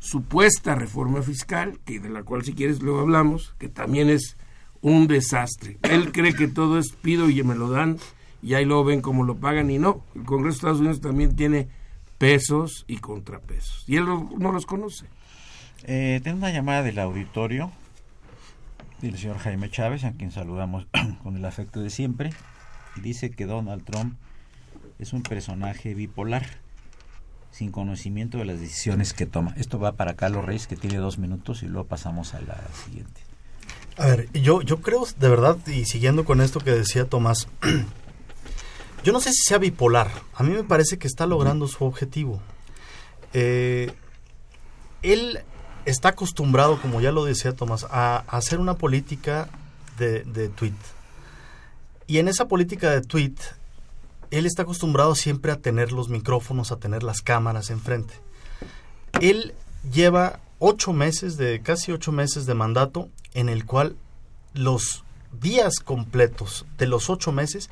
supuesta 0.00 0.74
reforma 0.74 1.22
fiscal, 1.22 1.78
que 1.84 2.00
de 2.00 2.10
la 2.10 2.24
cual 2.24 2.44
si 2.44 2.54
quieres 2.54 2.82
luego 2.82 3.00
hablamos, 3.00 3.54
que 3.58 3.68
también 3.68 4.10
es 4.10 4.36
un 4.80 5.06
desastre. 5.06 5.78
Él 5.82 6.10
cree 6.10 6.34
que 6.34 6.48
todo 6.48 6.78
es 6.78 6.90
pido 6.90 7.30
y 7.30 7.42
me 7.44 7.54
lo 7.54 7.70
dan 7.70 7.98
y 8.42 8.54
ahí 8.54 8.64
lo 8.64 8.82
ven 8.82 9.00
como 9.02 9.22
lo 9.22 9.36
pagan 9.36 9.70
y 9.70 9.78
no. 9.78 10.04
El 10.16 10.24
Congreso 10.24 10.48
de 10.48 10.56
Estados 10.56 10.80
Unidos 10.80 11.00
también 11.00 11.36
tiene 11.36 11.68
pesos 12.18 12.84
y 12.88 12.96
contrapesos. 12.96 13.84
Y 13.86 13.96
él 13.96 14.06
no 14.06 14.50
los 14.50 14.66
conoce. 14.66 15.06
Eh, 15.84 16.20
tengo 16.22 16.38
una 16.38 16.50
llamada 16.50 16.82
del 16.82 16.98
auditorio 16.98 17.70
del 19.00 19.16
señor 19.16 19.38
Jaime 19.38 19.70
Chávez, 19.70 20.04
a 20.04 20.12
quien 20.12 20.30
saludamos 20.30 20.86
con 21.22 21.36
el 21.36 21.44
afecto 21.44 21.80
de 21.80 21.90
siempre. 21.90 22.30
Dice 22.96 23.30
que 23.30 23.46
Donald 23.46 23.84
Trump 23.84 24.14
es 24.98 25.12
un 25.12 25.22
personaje 25.22 25.94
bipolar, 25.94 26.46
sin 27.50 27.70
conocimiento 27.70 28.38
de 28.38 28.44
las 28.44 28.60
decisiones 28.60 29.12
que 29.12 29.26
toma. 29.26 29.54
Esto 29.56 29.78
va 29.78 29.92
para 29.92 30.14
Carlos 30.14 30.44
Reyes, 30.44 30.66
que 30.66 30.76
tiene 30.76 30.96
dos 30.98 31.18
minutos, 31.18 31.62
y 31.62 31.66
luego 31.66 31.86
pasamos 31.86 32.34
a 32.34 32.40
la 32.40 32.58
siguiente. 32.84 33.20
A 33.96 34.06
ver, 34.06 34.32
yo, 34.32 34.62
yo 34.62 34.80
creo 34.80 35.06
de 35.18 35.28
verdad, 35.28 35.58
y 35.66 35.84
siguiendo 35.84 36.24
con 36.24 36.40
esto 36.40 36.60
que 36.60 36.70
decía 36.70 37.06
Tomás, 37.06 37.48
Yo 39.02 39.12
no 39.12 39.20
sé 39.20 39.32
si 39.32 39.42
sea 39.42 39.58
bipolar. 39.58 40.10
A 40.34 40.42
mí 40.42 40.50
me 40.50 40.64
parece 40.64 40.98
que 40.98 41.06
está 41.06 41.26
logrando 41.26 41.66
su 41.66 41.84
objetivo. 41.84 42.40
Eh, 43.32 43.92
él 45.02 45.40
está 45.86 46.10
acostumbrado, 46.10 46.80
como 46.80 47.00
ya 47.00 47.10
lo 47.12 47.24
decía 47.24 47.54
Tomás, 47.54 47.86
a, 47.90 48.24
hacer 48.28 48.60
una 48.60 48.74
política 48.74 49.48
de, 49.98 50.24
de, 50.24 50.48
tweet. 50.50 50.74
Y 52.06 52.18
en 52.18 52.28
esa 52.28 52.46
política 52.46 52.90
de 52.90 53.00
tweet, 53.00 53.34
él 54.30 54.46
está 54.46 54.62
acostumbrado 54.62 55.14
siempre 55.14 55.52
a 55.52 55.60
tener 55.60 55.92
los 55.92 56.08
micrófonos, 56.08 56.72
a 56.72 56.76
tener 56.76 57.02
las 57.02 57.20
cámaras 57.20 57.70
enfrente. 57.70 58.14
Él 59.20 59.54
lleva 59.92 60.40
ocho 60.58 60.92
meses, 60.92 61.36
de 61.36 61.62
casi 61.62 61.92
ocho 61.92 62.12
meses 62.12 62.46
de 62.46 62.54
mandato, 62.54 63.08
en 63.34 63.48
el 63.48 63.64
cual 63.64 63.96
los 64.54 65.04
días 65.40 65.80
completos 65.80 66.66
de 66.78 66.86
los 66.86 67.08
ocho 67.08 67.32
meses 67.32 67.70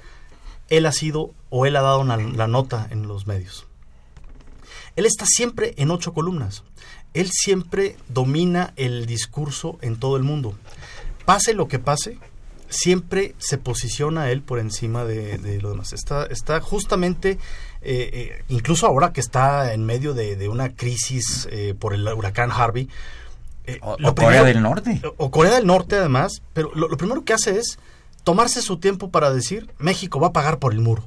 él 0.69 0.87
ha 0.87 0.93
sido 0.93 1.35
o 1.51 1.67
él 1.67 1.77
ha 1.77 1.83
dado 1.83 2.05
la 2.05 2.47
nota 2.47 2.87
en 2.91 3.09
los 3.09 3.27
medios. 3.27 3.67
Él 4.97 5.07
está 5.07 5.27
siempre 5.27 5.75
en 5.77 5.91
ocho 5.91 6.13
columnas. 6.13 6.65
Él 7.15 7.31
siempre 7.31 7.97
domina 8.09 8.75
el 8.77 9.07
discurso 9.07 9.79
en 9.81 9.99
todo 9.99 10.17
el 10.17 10.25
mundo. 10.25 10.55
Pase 11.25 11.55
lo 11.55 11.69
que 11.69 11.79
pase, 11.79 12.19
siempre 12.69 13.35
se 13.39 13.59
posiciona 13.59 14.31
él 14.31 14.43
por 14.43 14.59
encima 14.59 15.05
de, 15.05 15.59
lo 15.61 15.71
demás. 15.71 15.93
Está, 15.93 16.27
está 16.27 16.61
justamente, 16.61 17.39
eh, 17.83 18.11
eh, 18.13 18.45
incluso 18.49 18.87
ahora 18.87 19.13
que 19.13 19.21
está 19.21 19.73
en 19.73 19.85
medio 19.85 20.15
de, 20.15 20.49
una 20.49 20.75
crisis 20.75 21.49
eh, 21.51 21.75
por 21.79 21.95
el 21.95 22.07
huracán 22.09 22.51
Harvey. 22.51 22.89
o, 23.81 24.15
Corea 24.15 24.45
del 24.45 24.63
Norte. 24.63 25.01
O 25.17 25.31
Corea 25.31 25.55
del 25.55 25.67
Norte 25.67 25.97
además, 25.97 26.43
pero 26.53 26.71
lo 26.75 26.97
primero 26.97 27.25
que 27.25 27.33
hace 27.33 27.59
es 27.59 27.79
tomarse 28.25 28.61
su 28.61 28.79
tiempo 28.79 29.11
para 29.11 29.33
decir 29.33 29.73
México 29.79 30.21
va 30.21 30.29
a 30.29 30.33
pagar 30.33 30.59
por 30.59 30.73
el 30.73 30.81
muro. 30.81 31.05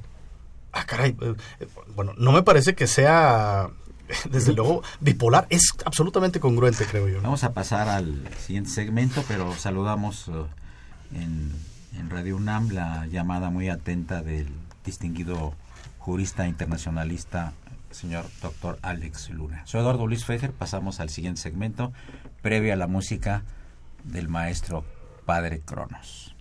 Ah, 0.72 0.86
caray. 0.86 1.15
Eh, 1.22 1.36
eh, 1.60 1.68
bueno, 1.96 2.13
no 2.18 2.32
me 2.32 2.44
parece 2.44 2.75
que 2.75 2.88
sea, 2.88 3.70
desde 4.32 4.53
luego, 4.53 4.84
bipolar. 5.00 5.48
Es 5.50 5.70
absolutamente 5.86 6.39
congruente, 6.39 6.86
creo 6.86 7.08
yo. 7.08 7.22
Vamos 7.22 7.44
a 7.44 7.53
pasar 7.53 7.89
al 7.89 8.27
siguiente 8.39 8.70
segmento, 8.70 9.24
pero 9.27 9.53
saludamos 9.56 10.30
eh, 10.30 10.46
en, 11.13 11.51
Radio 12.10 12.36
UNAM 12.36 12.72
la 12.72 13.06
llamada 13.06 13.50
muy 13.50 13.70
atenta 13.70 14.22
del 14.22 14.48
distinguido 14.84 15.53
jurista 15.98 16.46
internacionalista, 16.46 17.53
señor 17.89 18.25
doctor 18.41 18.77
Alex 18.82 19.30
Luna. 19.30 19.62
Soy 19.65 19.80
Eduardo 19.80 20.08
Luis 20.08 20.25
Fejer, 20.25 20.51
pasamos 20.51 21.00
al 21.00 21.10
siguiente 21.10 21.39
segmento, 21.39 21.94
previo 22.41 22.74
a 22.74 22.75
la 22.75 22.88
música 22.88 23.44
del 24.03 24.27
maestro 24.27 24.84
Padre 25.25 25.62
Cronos. 25.62 26.36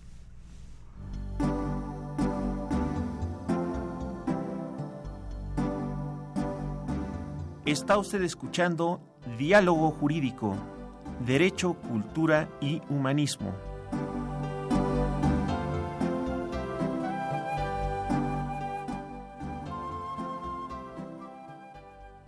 Está 7.65 7.97
usted 7.99 8.23
escuchando 8.23 9.01
Diálogo 9.39 9.93
Jurídico, 9.93 10.57
Derecho, 11.25 11.75
Cultura 11.75 12.49
y 12.61 12.83
Humanismo. 12.89 13.55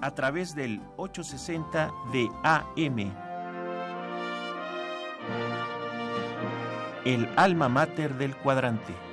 A 0.03 0.11
través 0.11 0.57
del 0.57 0.81
860 0.97 1.93
de 2.13 2.29
AM. 2.43 2.99
El 7.05 7.29
alma 7.37 7.69
mater 7.69 8.13
del 8.19 8.37
cuadrante. 8.37 9.12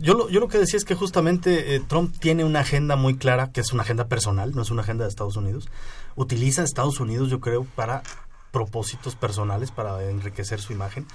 Yo 0.00 0.14
lo, 0.14 0.28
yo 0.28 0.40
lo 0.40 0.48
que 0.48 0.58
decía 0.58 0.76
es 0.76 0.84
que 0.84 0.94
justamente 0.94 1.74
eh, 1.74 1.80
Trump 1.86 2.14
tiene 2.18 2.44
una 2.44 2.60
agenda 2.60 2.96
muy 2.96 3.16
clara, 3.16 3.52
que 3.52 3.60
es 3.60 3.72
una 3.72 3.82
agenda 3.82 4.06
personal, 4.08 4.52
no 4.54 4.62
es 4.62 4.70
una 4.70 4.82
agenda 4.82 5.04
de 5.04 5.10
Estados 5.10 5.36
Unidos. 5.36 5.68
Utiliza 6.16 6.62
Estados 6.62 7.00
Unidos, 7.00 7.30
yo 7.30 7.40
creo, 7.40 7.64
para 7.64 8.02
propósitos 8.50 9.14
personales, 9.16 9.70
para 9.70 10.02
enriquecer 10.08 10.60
su 10.60 10.72
imagen. 10.72 11.06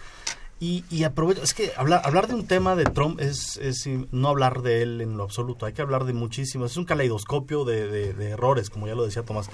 Y, 0.60 0.84
y 0.90 1.04
aprovecho, 1.04 1.44
es 1.44 1.54
que 1.54 1.72
hablar, 1.78 2.02
hablar 2.04 2.28
de 2.28 2.34
un 2.34 2.48
tema 2.48 2.76
de 2.76 2.86
Trump 2.86 3.20
es, 3.22 3.58
es, 3.58 3.88
no 4.12 4.30
hablar 4.30 4.64
de 4.64 4.82
él 4.82 5.02
en 5.02 5.15
lo 5.15 5.24
absoluto, 5.24 5.67
hay 5.67 5.74
que 5.74 5.84
hablar 5.84 6.06
de 6.06 6.13
muchísimos, 6.13 6.72
es 6.72 6.78
un 6.78 6.86
caleidoscopio 6.86 7.63
de, 7.63 8.13
de, 8.13 8.30
errores, 8.30 8.72
como 8.72 8.88
ya 8.88 8.96
lo 8.96 9.06
decía 9.06 9.22
Tomás. 9.22 9.52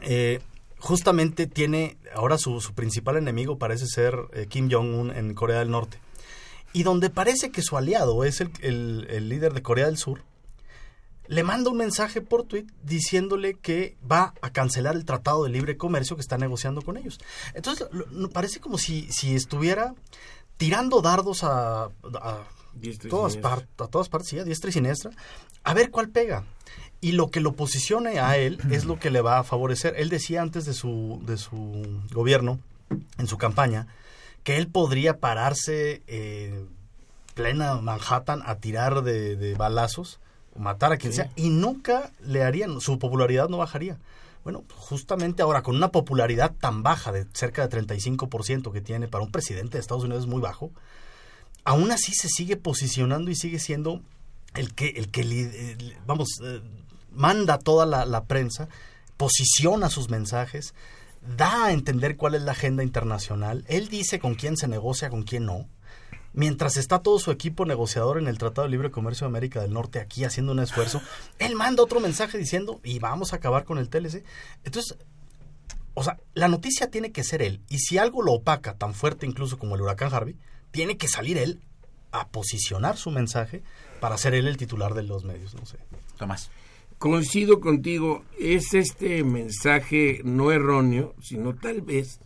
Eh, 0.00 0.40
justamente 0.80 1.46
tiene, 1.46 1.98
ahora 2.16 2.36
su, 2.36 2.60
su, 2.60 2.74
principal 2.74 3.16
enemigo 3.16 3.58
parece 3.58 3.86
ser 3.86 4.18
eh, 4.32 4.46
Kim 4.48 4.68
Jong-un 4.68 5.12
en 5.12 5.34
Corea 5.34 5.60
del 5.60 5.70
Norte 5.70 6.00
y 6.72 6.82
donde 6.82 7.10
parece 7.10 7.50
que 7.50 7.62
su 7.62 7.76
aliado 7.76 8.24
es 8.24 8.40
el, 8.40 9.28
líder 9.28 9.52
de 9.52 9.62
Corea 9.62 9.86
del 9.86 9.98
Sur, 9.98 10.22
le 11.26 11.42
manda 11.42 11.70
un 11.70 11.76
mensaje 11.76 12.20
por 12.20 12.44
tweet 12.44 12.66
diciéndole 12.82 13.54
que 13.54 13.96
va 14.10 14.34
a 14.42 14.50
cancelar 14.50 14.96
el 14.96 15.04
tratado 15.04 15.44
de 15.44 15.50
libre 15.50 15.76
comercio 15.76 16.16
que 16.16 16.22
está 16.22 16.36
negociando 16.36 16.82
con 16.82 16.96
ellos. 16.96 17.20
Entonces, 17.54 17.86
parece 18.32 18.60
como 18.60 18.78
si, 18.78 19.10
si 19.10 19.34
estuviera 19.34 19.94
tirando 20.56 21.00
dardos 21.00 21.44
a, 21.44 21.90
todas, 23.08 23.36
a 23.36 23.86
todas 23.88 24.08
partes, 24.08 24.28
sí, 24.28 24.38
a 24.38 24.44
diestra 24.44 24.70
y 24.70 24.72
siniestra, 24.72 25.10
a 25.64 25.74
ver 25.74 25.90
cuál 25.90 26.08
pega. 26.08 26.44
Y 27.00 27.12
lo 27.12 27.30
que 27.30 27.40
lo 27.40 27.52
posicione 27.52 28.20
a 28.20 28.36
él 28.36 28.58
es 28.70 28.84
lo 28.84 28.98
que 28.98 29.10
le 29.10 29.20
va 29.20 29.38
a 29.38 29.44
favorecer. 29.44 29.94
Él 29.96 30.08
decía 30.08 30.42
antes 30.42 30.64
de 30.64 30.74
su, 30.74 31.20
de 31.26 31.36
su 31.36 32.02
gobierno, 32.12 32.60
en 33.18 33.26
su 33.26 33.38
campaña, 33.38 33.88
que 34.44 34.56
él 34.56 34.68
podría 34.68 35.18
pararse 35.18 36.02
eh, 36.06 36.66
plena 37.34 37.76
Manhattan 37.76 38.42
a 38.44 38.56
tirar 38.56 39.02
de, 39.02 39.54
balazos, 39.56 40.20
matar 40.56 40.92
a 40.92 40.96
quien 40.96 41.12
sea, 41.12 41.30
y 41.36 41.50
nunca 41.50 42.12
le 42.20 42.42
harían, 42.42 42.80
su 42.80 42.98
popularidad 42.98 43.48
no 43.48 43.58
bajaría. 43.58 43.98
Bueno, 44.44 44.64
justamente 44.74 45.42
ahora 45.42 45.62
con 45.62 45.76
una 45.76 45.92
popularidad 45.92 46.52
tan 46.58 46.82
baja 46.82 47.12
de 47.12 47.26
cerca 47.32 47.66
de 47.66 47.86
35% 47.86 48.72
que 48.72 48.80
tiene 48.80 49.06
para 49.06 49.22
un 49.22 49.30
presidente 49.30 49.76
de 49.76 49.80
Estados 49.80 50.04
Unidos 50.04 50.24
es 50.24 50.28
muy 50.28 50.40
bajo, 50.40 50.72
aún 51.64 51.92
así 51.92 52.12
se 52.12 52.28
sigue 52.28 52.56
posicionando 52.56 53.30
y 53.30 53.36
sigue 53.36 53.60
siendo 53.60 54.02
el 54.54 54.74
que, 54.74 54.88
el 54.88 55.10
que 55.10 55.94
vamos, 56.06 56.28
eh, 56.42 56.60
manda 57.12 57.58
toda 57.58 57.86
la, 57.86 58.04
la 58.04 58.24
prensa, 58.24 58.68
posiciona 59.16 59.88
sus 59.88 60.10
mensajes, 60.10 60.74
da 61.22 61.66
a 61.66 61.72
entender 61.72 62.16
cuál 62.16 62.34
es 62.34 62.42
la 62.42 62.52
agenda 62.52 62.82
internacional, 62.82 63.64
él 63.68 63.88
dice 63.88 64.18
con 64.18 64.34
quién 64.34 64.56
se 64.56 64.68
negocia, 64.68 65.10
con 65.10 65.22
quién 65.22 65.46
no. 65.46 65.68
Mientras 66.34 66.78
está 66.78 67.00
todo 67.00 67.18
su 67.18 67.30
equipo 67.30 67.66
negociador 67.66 68.18
en 68.18 68.26
el 68.26 68.38
Tratado 68.38 68.66
de 68.66 68.70
Libre 68.70 68.90
Comercio 68.90 69.26
de 69.26 69.30
América 69.30 69.60
del 69.60 69.74
Norte 69.74 70.00
aquí 70.00 70.24
haciendo 70.24 70.52
un 70.52 70.60
esfuerzo, 70.60 71.02
él 71.38 71.54
manda 71.54 71.82
otro 71.82 72.00
mensaje 72.00 72.38
diciendo, 72.38 72.80
y 72.82 72.98
vamos 72.98 73.32
a 73.32 73.36
acabar 73.36 73.64
con 73.64 73.78
el 73.78 73.88
TLC. 73.88 74.24
Entonces, 74.64 74.96
o 75.94 76.02
sea, 76.02 76.18
la 76.34 76.48
noticia 76.48 76.90
tiene 76.90 77.12
que 77.12 77.22
ser 77.22 77.42
él. 77.42 77.60
Y 77.68 77.78
si 77.78 77.98
algo 77.98 78.22
lo 78.22 78.32
opaca 78.32 78.74
tan 78.74 78.94
fuerte 78.94 79.26
incluso 79.26 79.58
como 79.58 79.74
el 79.74 79.82
huracán 79.82 80.12
Harvey, 80.12 80.36
tiene 80.70 80.96
que 80.96 81.08
salir 81.08 81.36
él 81.36 81.60
a 82.12 82.28
posicionar 82.28 82.96
su 82.96 83.10
mensaje 83.10 83.62
para 84.00 84.16
ser 84.16 84.34
él 84.34 84.48
el 84.48 84.56
titular 84.56 84.94
de 84.94 85.02
los 85.02 85.24
medios. 85.24 85.54
No 85.54 85.66
sé. 85.66 85.78
Tomás. 86.16 86.50
Coincido 87.02 87.58
contigo, 87.58 88.22
es 88.38 88.74
este 88.74 89.24
mensaje 89.24 90.20
no 90.22 90.52
erróneo, 90.52 91.16
sino 91.20 91.52
tal 91.52 91.80
vez 91.80 92.20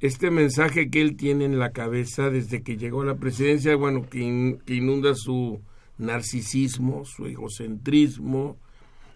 este 0.00 0.30
mensaje 0.30 0.90
que 0.90 1.00
él 1.00 1.16
tiene 1.16 1.46
en 1.46 1.58
la 1.58 1.70
cabeza 1.72 2.28
desde 2.28 2.62
que 2.62 2.76
llegó 2.76 3.00
a 3.00 3.06
la 3.06 3.14
presidencia, 3.14 3.74
bueno, 3.74 4.06
que, 4.06 4.18
inunda 4.66 5.14
su 5.14 5.62
narcisismo, 5.96 7.06
su 7.06 7.24
egocentrismo, 7.24 8.58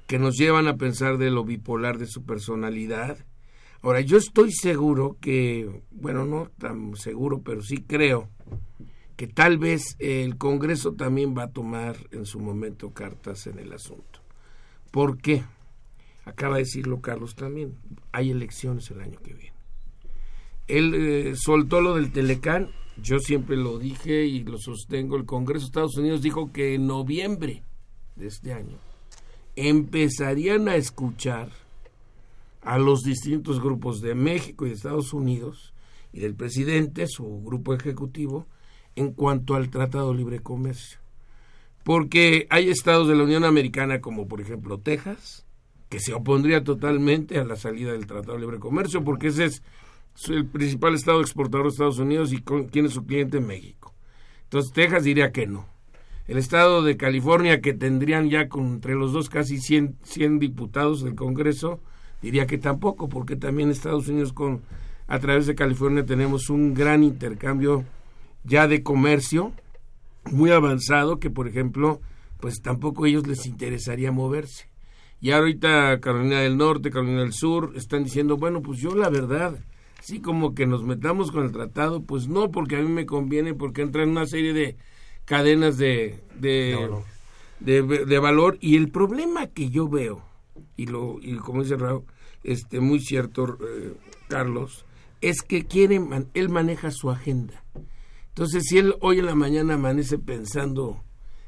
que 0.06 0.18
nos 0.18 0.38
llevan 0.38 0.66
a 0.66 0.78
pensar 0.78 1.18
de 1.18 1.30
lo 1.30 1.44
bipolar 1.44 1.98
de 1.98 2.06
su 2.06 2.24
personalidad. 2.24 3.18
Ahora, 3.82 4.00
yo 4.00 4.16
estoy 4.16 4.52
seguro 4.52 5.18
que, 5.20 5.82
bueno, 5.90 6.24
no 6.24 6.50
tan 6.56 6.96
seguro, 6.96 7.42
pero 7.42 7.60
sí 7.60 7.84
creo 7.86 8.30
que 9.14 9.26
tal 9.26 9.58
vez 9.58 9.94
el 9.98 10.38
Congreso 10.38 10.94
también 10.94 11.36
va 11.36 11.42
a 11.42 11.52
tomar 11.52 11.98
en 12.12 12.24
su 12.24 12.40
momento 12.40 12.94
cartas 12.94 13.46
en 13.46 13.58
el 13.58 13.74
asunto. 13.74 14.17
¿Por 14.90 15.18
qué? 15.18 15.44
Acaba 16.24 16.56
de 16.56 16.62
decirlo 16.62 17.00
Carlos 17.00 17.34
también. 17.34 17.74
Hay 18.12 18.30
elecciones 18.30 18.90
el 18.90 19.00
año 19.00 19.18
que 19.20 19.34
viene. 19.34 19.56
Él 20.66 20.94
eh, 20.94 21.34
soltó 21.36 21.80
lo 21.80 21.94
del 21.94 22.12
Telecán. 22.12 22.68
Yo 23.02 23.18
siempre 23.18 23.56
lo 23.56 23.78
dije 23.78 24.26
y 24.26 24.42
lo 24.44 24.58
sostengo. 24.58 25.16
El 25.16 25.24
Congreso 25.24 25.64
de 25.64 25.68
Estados 25.68 25.96
Unidos 25.96 26.22
dijo 26.22 26.52
que 26.52 26.74
en 26.74 26.86
noviembre 26.86 27.62
de 28.16 28.26
este 28.26 28.52
año 28.52 28.76
empezarían 29.56 30.68
a 30.68 30.76
escuchar 30.76 31.50
a 32.62 32.78
los 32.78 33.02
distintos 33.02 33.60
grupos 33.60 34.00
de 34.00 34.14
México 34.14 34.66
y 34.66 34.70
de 34.70 34.74
Estados 34.74 35.12
Unidos 35.12 35.72
y 36.12 36.20
del 36.20 36.34
presidente, 36.34 37.06
su 37.06 37.42
grupo 37.42 37.74
ejecutivo, 37.74 38.46
en 38.96 39.12
cuanto 39.12 39.54
al 39.54 39.70
Tratado 39.70 40.10
de 40.10 40.18
Libre 40.18 40.40
Comercio 40.40 40.98
porque 41.88 42.46
hay 42.50 42.68
estados 42.68 43.08
de 43.08 43.14
la 43.14 43.22
Unión 43.22 43.44
Americana 43.44 44.02
como 44.02 44.28
por 44.28 44.42
ejemplo 44.42 44.78
Texas, 44.78 45.46
que 45.88 46.00
se 46.00 46.12
opondría 46.12 46.62
totalmente 46.62 47.38
a 47.38 47.44
la 47.46 47.56
salida 47.56 47.92
del 47.92 48.06
Tratado 48.06 48.34
de 48.34 48.40
Libre 48.40 48.58
Comercio, 48.58 49.02
porque 49.02 49.28
ese 49.28 49.46
es 49.46 49.62
el 50.28 50.44
principal 50.44 50.94
estado 50.94 51.22
exportador 51.22 51.64
de 51.64 51.70
Estados 51.70 51.98
Unidos 51.98 52.34
y 52.34 52.42
con, 52.42 52.68
es 52.70 52.92
su 52.92 53.06
cliente 53.06 53.40
México. 53.40 53.94
Entonces 54.42 54.70
Texas 54.74 55.04
diría 55.04 55.32
que 55.32 55.46
no. 55.46 55.64
El 56.26 56.36
estado 56.36 56.82
de 56.82 56.98
California, 56.98 57.62
que 57.62 57.72
tendrían 57.72 58.28
ya 58.28 58.50
con, 58.50 58.66
entre 58.66 58.94
los 58.94 59.14
dos 59.14 59.30
casi 59.30 59.56
100, 59.56 59.96
100 60.02 60.40
diputados 60.40 61.02
del 61.02 61.14
Congreso, 61.14 61.80
diría 62.20 62.46
que 62.46 62.58
tampoco, 62.58 63.08
porque 63.08 63.34
también 63.34 63.70
Estados 63.70 64.08
Unidos 64.08 64.34
con 64.34 64.60
a 65.06 65.18
través 65.20 65.46
de 65.46 65.54
California 65.54 66.04
tenemos 66.04 66.50
un 66.50 66.74
gran 66.74 67.02
intercambio 67.02 67.82
ya 68.44 68.68
de 68.68 68.82
comercio 68.82 69.54
muy 70.32 70.50
avanzado 70.50 71.18
que 71.18 71.30
por 71.30 71.48
ejemplo 71.48 72.00
pues 72.40 72.60
tampoco 72.62 73.04
a 73.04 73.08
ellos 73.08 73.26
les 73.26 73.46
interesaría 73.46 74.12
moverse. 74.12 74.68
Y 75.20 75.32
ahorita 75.32 75.98
Carolina 76.00 76.40
del 76.40 76.56
Norte, 76.56 76.90
Carolina 76.90 77.20
del 77.20 77.32
Sur 77.32 77.72
están 77.74 78.04
diciendo, 78.04 78.36
bueno, 78.36 78.62
pues 78.62 78.78
yo 78.78 78.94
la 78.94 79.08
verdad, 79.08 79.58
sí 80.00 80.20
como 80.20 80.54
que 80.54 80.66
nos 80.66 80.84
metamos 80.84 81.32
con 81.32 81.44
el 81.44 81.52
tratado, 81.52 82.02
pues 82.02 82.28
no, 82.28 82.50
porque 82.50 82.76
a 82.76 82.80
mí 82.80 82.88
me 82.88 83.06
conviene, 83.06 83.54
porque 83.54 83.82
entra 83.82 84.04
en 84.04 84.10
una 84.10 84.26
serie 84.26 84.52
de 84.52 84.76
cadenas 85.24 85.76
de, 85.76 86.20
de, 86.38 87.02
de, 87.60 88.18
valor. 88.18 88.58
Y 88.60 88.76
el 88.76 88.90
problema 88.90 89.48
que 89.48 89.70
yo 89.70 89.88
veo, 89.88 90.22
y, 90.76 90.86
lo, 90.86 91.18
y 91.20 91.36
como 91.36 91.62
dice 91.62 91.76
Raúl, 91.76 92.04
este, 92.44 92.78
muy 92.78 93.00
cierto, 93.00 93.58
eh, 93.60 93.94
Carlos, 94.28 94.84
es 95.20 95.42
que 95.42 95.64
quiere, 95.66 96.00
él 96.34 96.48
maneja 96.48 96.92
su 96.92 97.10
agenda. 97.10 97.64
Entonces, 98.38 98.66
si 98.68 98.78
él 98.78 98.94
hoy 99.00 99.18
en 99.18 99.26
la 99.26 99.34
mañana 99.34 99.74
amanece 99.74 100.16
pensando 100.16 101.02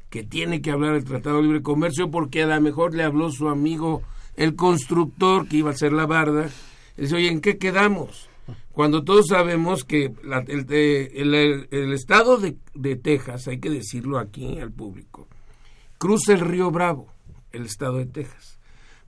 que 0.09 0.23
tiene 0.23 0.61
que 0.61 0.71
hablar 0.71 0.95
del 0.95 1.05
Tratado 1.05 1.37
de 1.37 1.43
Libre 1.43 1.61
Comercio 1.61 2.11
porque 2.11 2.43
a 2.43 2.47
lo 2.47 2.59
mejor 2.59 2.93
le 2.93 3.03
habló 3.03 3.31
su 3.31 3.47
amigo 3.47 4.01
el 4.35 4.57
constructor 4.57 5.47
que 5.47 5.55
iba 5.55 5.71
a 5.71 5.77
ser 5.77 5.93
la 5.93 6.05
barda, 6.05 6.49
dice, 6.97 7.15
oye, 7.15 7.29
¿en 7.29 7.39
qué 7.39 7.57
quedamos? 7.57 8.27
Cuando 8.73 9.05
todos 9.05 9.27
sabemos 9.27 9.85
que 9.85 10.11
el, 10.21 11.93
estado 11.93 12.35
de, 12.35 12.57
de 12.73 12.97
Texas, 12.97 13.47
hay 13.47 13.61
que 13.61 13.69
decirlo 13.69 14.19
aquí 14.19 14.59
al 14.59 14.73
público, 14.73 15.29
cruza 15.97 16.33
el 16.33 16.41
río 16.41 16.71
Bravo, 16.71 17.07
el 17.53 17.67
estado 17.67 17.99
de 17.99 18.05
Texas. 18.05 18.59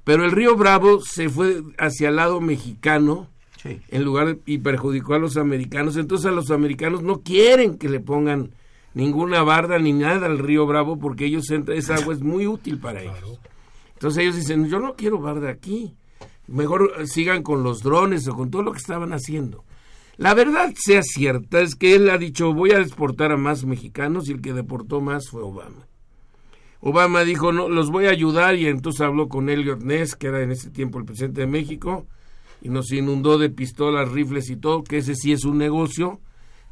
Pero 0.06 0.24
el 0.24 0.32
río 0.32 0.56
Bravo 0.56 1.02
se 1.02 1.28
fue 1.28 1.62
hacia 1.78 2.08
el 2.08 2.16
lado 2.16 2.40
mexicano 2.40 3.28
en 3.64 4.04
lugar 4.04 4.38
y 4.46 4.58
perjudicó 4.60 5.14
a 5.14 5.20
los 5.20 5.38
americanos. 5.38 5.98
Entonces 5.98 6.28
a 6.28 6.32
los 6.32 6.52
americanos 6.52 7.04
no 7.04 7.22
quieren 7.22 7.78
que 7.78 7.90
le 7.90 8.00
pongan 8.00 8.52
ninguna 8.94 9.44
barda 9.44 9.80
ni 9.80 9.94
nada 9.94 10.28
al 10.28 10.40
río 10.40 10.66
Bravo 10.66 11.00
porque 11.00 11.26
ellos 11.26 11.50
esa 11.50 11.96
agua 11.96 12.14
es 12.14 12.22
muy 12.22 12.48
útil 12.48 12.80
para 12.80 13.02
ellos. 13.02 13.40
Entonces 13.94 14.24
ellos 14.24 14.36
dicen, 14.36 14.68
yo 14.68 14.80
no 14.80 14.96
quiero 14.96 15.20
barda 15.20 15.50
aquí. 15.50 15.96
Mejor 16.48 17.08
sigan 17.08 17.42
con 17.42 17.64
los 17.64 17.82
drones 17.82 18.28
o 18.28 18.36
con 18.36 18.52
todo 18.52 18.64
lo 18.64 18.72
que 18.74 18.80
estaban 18.80 19.14
haciendo. 19.14 19.64
La 20.18 20.34
verdad 20.34 20.74
sea 20.78 21.02
cierta 21.02 21.62
es 21.62 21.76
que 21.76 21.96
él 21.96 22.10
ha 22.10 22.18
dicho 22.18 22.54
voy 22.54 22.72
a 22.72 22.80
exportar 22.80 23.32
a 23.32 23.38
más 23.38 23.66
mexicanos 23.66 24.30
y 24.30 24.34
el 24.34 24.42
que 24.42 24.54
deportó 24.54 25.02
más 25.02 25.30
fue 25.30 25.42
Obama. 25.42 25.88
Obama 26.82 27.24
dijo 27.24 27.52
no 27.52 27.70
los 27.70 27.90
voy 27.90 28.06
a 28.06 28.12
ayudar 28.12 28.56
y 28.56 28.68
entonces 28.68 29.02
habló 29.02 29.30
con 29.30 29.50
Elliot 29.50 29.82
Ness 29.82 30.16
que 30.16 30.28
era 30.28 30.42
en 30.42 30.52
ese 30.52 30.70
tiempo 30.70 31.00
el 31.00 31.06
presidente 31.06 31.42
de 31.42 31.48
México 31.48 32.06
y 32.64 32.70
nos 32.70 32.92
inundó 32.94 33.38
de 33.38 33.50
pistolas, 33.50 34.10
rifles 34.10 34.50
y 34.50 34.56
todo, 34.56 34.86
que 34.86 34.98
ese 34.98 35.16
sí 35.16 35.34
es 35.34 35.44
un 35.44 35.58
negocio 35.58 36.22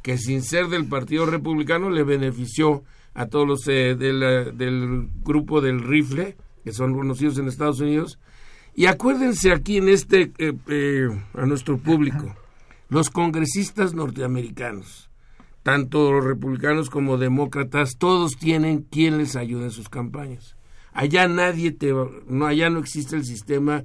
que 0.02 0.16
sin 0.16 0.42
ser 0.42 0.68
del 0.68 0.86
Partido 0.86 1.26
Republicano 1.26 1.90
le 1.90 2.02
benefició 2.02 2.82
a 3.12 3.26
todos 3.26 3.46
los 3.46 3.68
eh, 3.68 3.94
del, 3.94 5.10
grupo 5.22 5.60
del 5.60 5.80
rifle, 5.82 6.36
que 6.64 6.72
son 6.72 6.94
conocidos 6.94 7.36
en 7.36 7.46
Estados 7.46 7.80
Unidos. 7.80 8.18
Y 8.74 8.86
acuérdense 8.86 9.52
aquí 9.52 9.76
en 9.76 9.90
este, 9.90 10.32
eh, 10.38 10.54
eh, 10.66 11.08
a 11.34 11.44
nuestro 11.44 11.76
público, 11.76 12.34
los 12.88 13.10
congresistas 13.10 13.92
norteamericanos, 13.92 15.10
tanto 15.62 16.22
republicanos 16.22 16.88
como 16.88 17.18
demócratas, 17.18 17.98
todos 17.98 18.38
tienen 18.38 18.80
quien 18.80 19.18
les 19.18 19.36
ayude 19.36 19.64
en 19.64 19.70
sus 19.70 19.90
campañas. 19.90 20.56
Allá 20.94 21.28
nadie 21.28 21.70
te, 21.70 21.92
no, 22.26 22.46
allá 22.46 22.70
no 22.70 22.78
existe 22.78 23.14
el 23.14 23.26
sistema 23.26 23.84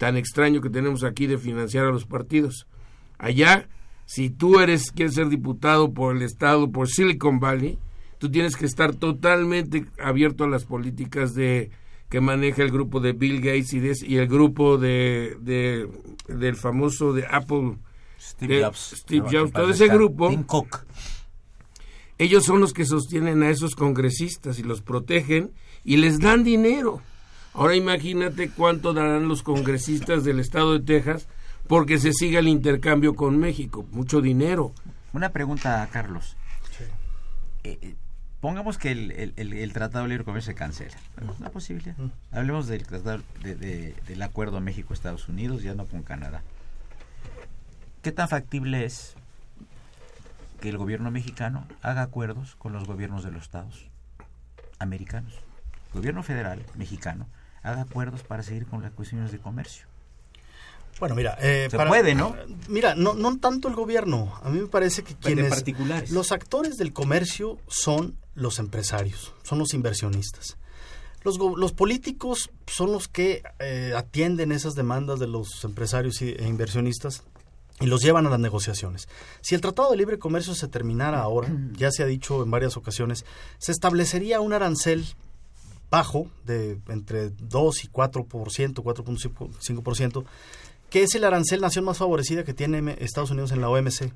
tan 0.00 0.16
extraño 0.16 0.62
que 0.62 0.70
tenemos 0.70 1.04
aquí 1.04 1.26
de 1.26 1.36
financiar 1.36 1.84
a 1.84 1.90
los 1.90 2.06
partidos. 2.06 2.66
Allá, 3.18 3.68
si 4.06 4.30
tú 4.30 4.58
eres 4.58 4.92
quieres 4.92 5.14
ser 5.14 5.28
diputado 5.28 5.92
por 5.92 6.16
el 6.16 6.22
estado, 6.22 6.70
por 6.70 6.88
Silicon 6.88 7.38
Valley, 7.38 7.78
tú 8.16 8.30
tienes 8.30 8.56
que 8.56 8.64
estar 8.64 8.94
totalmente 8.94 9.84
abierto 10.02 10.44
a 10.44 10.48
las 10.48 10.64
políticas 10.64 11.34
de 11.34 11.70
que 12.08 12.22
maneja 12.22 12.62
el 12.62 12.70
grupo 12.70 13.00
de 13.00 13.12
Bill 13.12 13.42
Gates 13.42 13.74
y, 13.74 14.10
y 14.10 14.16
el 14.16 14.26
grupo 14.26 14.78
de, 14.78 15.36
del 16.28 16.56
famoso 16.56 17.12
de 17.12 17.26
Apple 17.30 17.76
Steve 18.18 18.64
Jobs, 18.64 18.94
Steve 18.96 19.28
Jobs 19.30 19.52
todo 19.52 19.68
ese 19.68 19.88
grupo. 19.88 20.30
Ellos 22.16 22.44
son 22.44 22.60
los 22.60 22.72
que 22.72 22.86
sostienen 22.86 23.42
a 23.42 23.50
esos 23.50 23.74
congresistas 23.74 24.58
y 24.58 24.62
los 24.62 24.80
protegen 24.80 25.50
y 25.84 25.98
les 25.98 26.20
dan 26.20 26.42
dinero 26.42 27.02
Ahora 27.52 27.74
imagínate 27.74 28.50
cuánto 28.50 28.92
darán 28.92 29.28
los 29.28 29.42
congresistas 29.42 30.24
del 30.24 30.40
estado 30.40 30.78
de 30.78 30.80
Texas 30.80 31.26
porque 31.66 31.98
se 31.98 32.12
siga 32.12 32.38
el 32.38 32.48
intercambio 32.48 33.14
con 33.14 33.38
México. 33.38 33.86
Mucho 33.90 34.20
dinero. 34.20 34.72
Una 35.12 35.30
pregunta, 35.30 35.88
Carlos. 35.92 36.36
Eh, 37.64 37.78
eh, 37.82 37.94
pongamos 38.40 38.78
que 38.78 38.92
el, 38.92 39.72
Tratado 39.72 40.04
de 40.04 40.10
Libre 40.10 40.24
Comercio 40.24 40.52
se 40.52 40.58
cancela. 40.58 40.96
Es 41.20 41.40
una 41.40 41.50
posibilidad. 41.50 41.96
Hablemos 42.30 42.68
del, 42.68 42.86
tratado 42.86 43.22
del 43.42 44.22
acuerdo 44.22 44.60
México-Estados 44.60 45.28
Unidos, 45.28 45.62
ya 45.62 45.74
no 45.74 45.86
con 45.86 46.02
Canadá. 46.02 46.42
¿Qué 48.02 48.12
tan 48.12 48.28
factible 48.28 48.84
es 48.84 49.14
que 50.60 50.70
el 50.70 50.78
gobierno 50.78 51.10
mexicano 51.10 51.66
haga 51.82 52.02
acuerdos 52.02 52.54
con 52.56 52.72
los 52.72 52.86
gobiernos 52.86 53.24
de 53.24 53.32
los 53.32 53.42
estados 53.42 53.86
americanos? 54.78 55.34
gobierno 55.92 56.22
federal 56.22 56.64
mexicano 56.76 57.26
haga 57.62 57.82
acuerdos 57.82 58.22
para 58.22 58.42
seguir 58.42 58.66
con 58.66 58.82
las 58.82 58.92
cuestiones 58.92 59.32
de 59.32 59.38
comercio. 59.38 59.86
Bueno, 60.98 61.14
mira, 61.14 61.38
eh, 61.40 61.68
se 61.70 61.78
puede, 61.78 62.14
¿no? 62.14 62.36
Mira, 62.68 62.94
no, 62.94 63.14
no 63.14 63.38
tanto 63.38 63.68
el 63.68 63.74
gobierno. 63.74 64.38
A 64.42 64.50
mí 64.50 64.60
me 64.60 64.66
parece 64.66 65.02
que 65.02 65.14
quienes 65.14 65.48
particulares. 65.48 66.10
los 66.10 66.30
actores 66.30 66.76
del 66.76 66.92
comercio 66.92 67.58
son 67.68 68.16
los 68.34 68.58
empresarios, 68.58 69.34
son 69.42 69.58
los 69.58 69.72
inversionistas. 69.72 70.58
Los, 71.22 71.38
los 71.38 71.72
políticos 71.72 72.50
son 72.66 72.92
los 72.92 73.08
que 73.08 73.42
eh, 73.58 73.92
atienden 73.96 74.52
esas 74.52 74.74
demandas 74.74 75.18
de 75.18 75.26
los 75.26 75.64
empresarios 75.64 76.20
e 76.22 76.46
inversionistas 76.46 77.24
y 77.80 77.86
los 77.86 78.02
llevan 78.02 78.26
a 78.26 78.30
las 78.30 78.40
negociaciones. 78.40 79.08
Si 79.40 79.54
el 79.54 79.60
Tratado 79.60 79.90
de 79.90 79.96
Libre 79.96 80.18
Comercio 80.18 80.54
se 80.54 80.68
terminara 80.68 81.20
ahora, 81.20 81.48
ya 81.76 81.90
se 81.90 82.02
ha 82.02 82.06
dicho 82.06 82.42
en 82.42 82.50
varias 82.50 82.76
ocasiones, 82.76 83.24
se 83.58 83.72
establecería 83.72 84.40
un 84.40 84.52
arancel 84.52 85.06
bajo 85.90 86.30
de 86.44 86.78
entre 86.88 87.30
2 87.30 87.84
y 87.84 87.88
4%, 87.88 88.26
4.5%, 88.26 90.24
que 90.88 91.02
es 91.02 91.14
el 91.14 91.24
arancel 91.24 91.60
nación 91.60 91.84
más 91.84 91.98
favorecida 91.98 92.44
que 92.44 92.54
tiene 92.54 92.96
Estados 93.00 93.30
Unidos 93.30 93.52
en 93.52 93.60
la 93.60 93.68
OMC. 93.68 94.12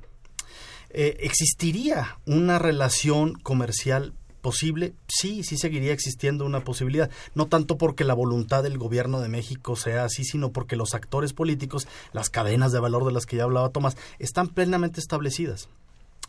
Eh, 0.97 1.17
¿Existiría 1.21 2.19
una 2.25 2.59
relación 2.59 3.35
comercial 3.35 4.15
posible? 4.41 4.95
Sí, 5.09 5.43
sí 5.43 5.57
seguiría 5.57 5.93
existiendo 5.93 6.45
una 6.45 6.63
posibilidad. 6.63 7.11
No 7.35 7.47
tanto 7.47 7.79
porque 7.79 8.05
la 8.05 8.15
voluntad 8.15 8.63
del 8.63 8.79
gobierno 8.79 9.21
de 9.21 9.29
México 9.29 9.75
sea 9.75 10.05
así, 10.05 10.23
sino 10.25 10.53
porque 10.53 10.77
los 10.77 10.95
actores 10.95 11.33
políticos, 11.33 11.89
las 12.13 12.31
cadenas 12.31 12.71
de 12.71 12.79
valor 12.79 13.05
de 13.05 13.13
las 13.13 13.27
que 13.27 13.37
ya 13.37 13.45
hablaba 13.45 13.71
Tomás, 13.71 13.97
están 14.21 14.49
plenamente 14.49 15.01
establecidas. 15.01 15.69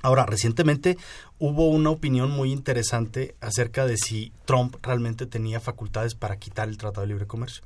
Ahora, 0.05 0.27
recientemente 0.27 0.99
hubo 1.39 1.67
una 1.67 1.89
opinión 1.89 2.29
muy 2.29 2.51
interesante 2.51 3.33
acerca 3.41 3.87
de 3.87 3.97
si 3.97 4.31
Trump 4.45 4.75
realmente 4.83 5.25
tenía 5.25 5.59
facultades 5.59 6.13
para 6.13 6.37
quitar 6.37 6.69
el 6.69 6.77
Tratado 6.77 7.01
de 7.01 7.07
Libre 7.07 7.25
Comercio. 7.25 7.63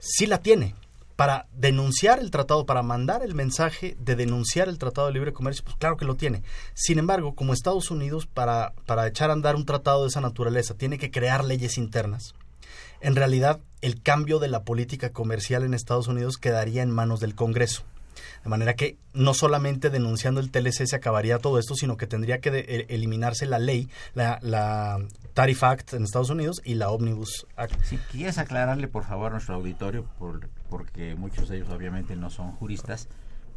Sí 0.00 0.26
la 0.26 0.38
tiene. 0.38 0.74
Para 1.14 1.46
denunciar 1.52 2.18
el 2.18 2.32
tratado, 2.32 2.66
para 2.66 2.82
mandar 2.82 3.22
el 3.22 3.36
mensaje 3.36 3.96
de 4.00 4.16
denunciar 4.16 4.68
el 4.68 4.78
Tratado 4.78 5.06
de 5.06 5.12
Libre 5.12 5.32
Comercio, 5.32 5.62
pues 5.62 5.76
claro 5.76 5.96
que 5.96 6.04
lo 6.04 6.16
tiene. 6.16 6.42
Sin 6.74 6.98
embargo, 6.98 7.36
como 7.36 7.52
Estados 7.52 7.92
Unidos, 7.92 8.26
para, 8.26 8.72
para 8.84 9.06
echar 9.06 9.30
a 9.30 9.34
andar 9.34 9.54
un 9.54 9.64
tratado 9.64 10.02
de 10.02 10.08
esa 10.08 10.20
naturaleza, 10.20 10.74
tiene 10.74 10.98
que 10.98 11.12
crear 11.12 11.44
leyes 11.44 11.78
internas, 11.78 12.34
en 13.00 13.14
realidad 13.14 13.60
el 13.80 14.02
cambio 14.02 14.40
de 14.40 14.48
la 14.48 14.64
política 14.64 15.10
comercial 15.10 15.62
en 15.62 15.74
Estados 15.74 16.08
Unidos 16.08 16.36
quedaría 16.36 16.82
en 16.82 16.90
manos 16.90 17.20
del 17.20 17.36
Congreso. 17.36 17.84
De 18.44 18.50
manera 18.50 18.74
que 18.74 18.96
no 19.12 19.34
solamente 19.34 19.90
denunciando 19.90 20.40
el 20.40 20.50
TLC 20.50 20.86
se 20.86 20.96
acabaría 20.96 21.38
todo 21.38 21.58
esto, 21.58 21.74
sino 21.74 21.96
que 21.96 22.06
tendría 22.06 22.40
que 22.40 22.86
eliminarse 22.88 23.46
la 23.46 23.58
ley, 23.58 23.88
la, 24.14 24.38
la 24.42 24.98
Tariff 25.34 25.62
Act 25.62 25.94
en 25.94 26.04
Estados 26.04 26.30
Unidos 26.30 26.60
y 26.64 26.74
la 26.74 26.90
Omnibus 26.90 27.46
Act. 27.56 27.80
Si 27.84 27.96
quieres 27.96 28.38
aclararle, 28.38 28.88
por 28.88 29.04
favor, 29.04 29.28
a 29.28 29.30
nuestro 29.30 29.54
auditorio, 29.56 30.04
por, 30.18 30.48
porque 30.68 31.14
muchos 31.14 31.48
de 31.48 31.56
ellos 31.56 31.70
obviamente 31.70 32.16
no 32.16 32.30
son 32.30 32.52
juristas, 32.52 33.08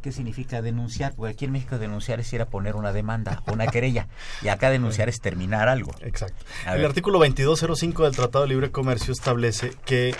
¿qué 0.04 0.12
significa 0.12 0.60
denunciar? 0.60 1.14
Porque 1.14 1.32
aquí 1.32 1.46
en 1.46 1.52
México 1.52 1.78
denunciar 1.78 2.20
es 2.20 2.30
ir 2.34 2.42
a 2.42 2.46
poner 2.46 2.76
una 2.76 2.92
demanda, 2.92 3.42
una 3.50 3.66
querella, 3.66 4.06
y 4.42 4.48
acá 4.48 4.68
denunciar 4.68 5.08
es 5.08 5.18
terminar 5.18 5.66
algo. 5.66 5.92
Exacto. 6.02 6.44
el 6.66 6.84
artículo 6.84 7.18
2205 7.20 8.04
del 8.04 8.14
Tratado 8.14 8.44
de 8.44 8.50
Libre 8.50 8.70
Comercio 8.70 9.14
establece 9.14 9.72
que 9.86 10.14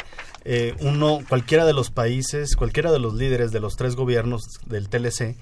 eh, 0.47 0.75
uno, 0.81 1.21
cualquiera 1.29 1.67
de 1.67 1.75
los 1.75 1.91
países, 1.91 2.57
cualquiera 2.57 2.93
de 2.93 2.99
los 2.99 3.13
líderes 3.13 3.53
de 3.53 3.61
los 3.61 3.77
tres 3.77 3.95
gobiernos 3.95 4.45
del 4.65 4.89
TLC 4.89 5.37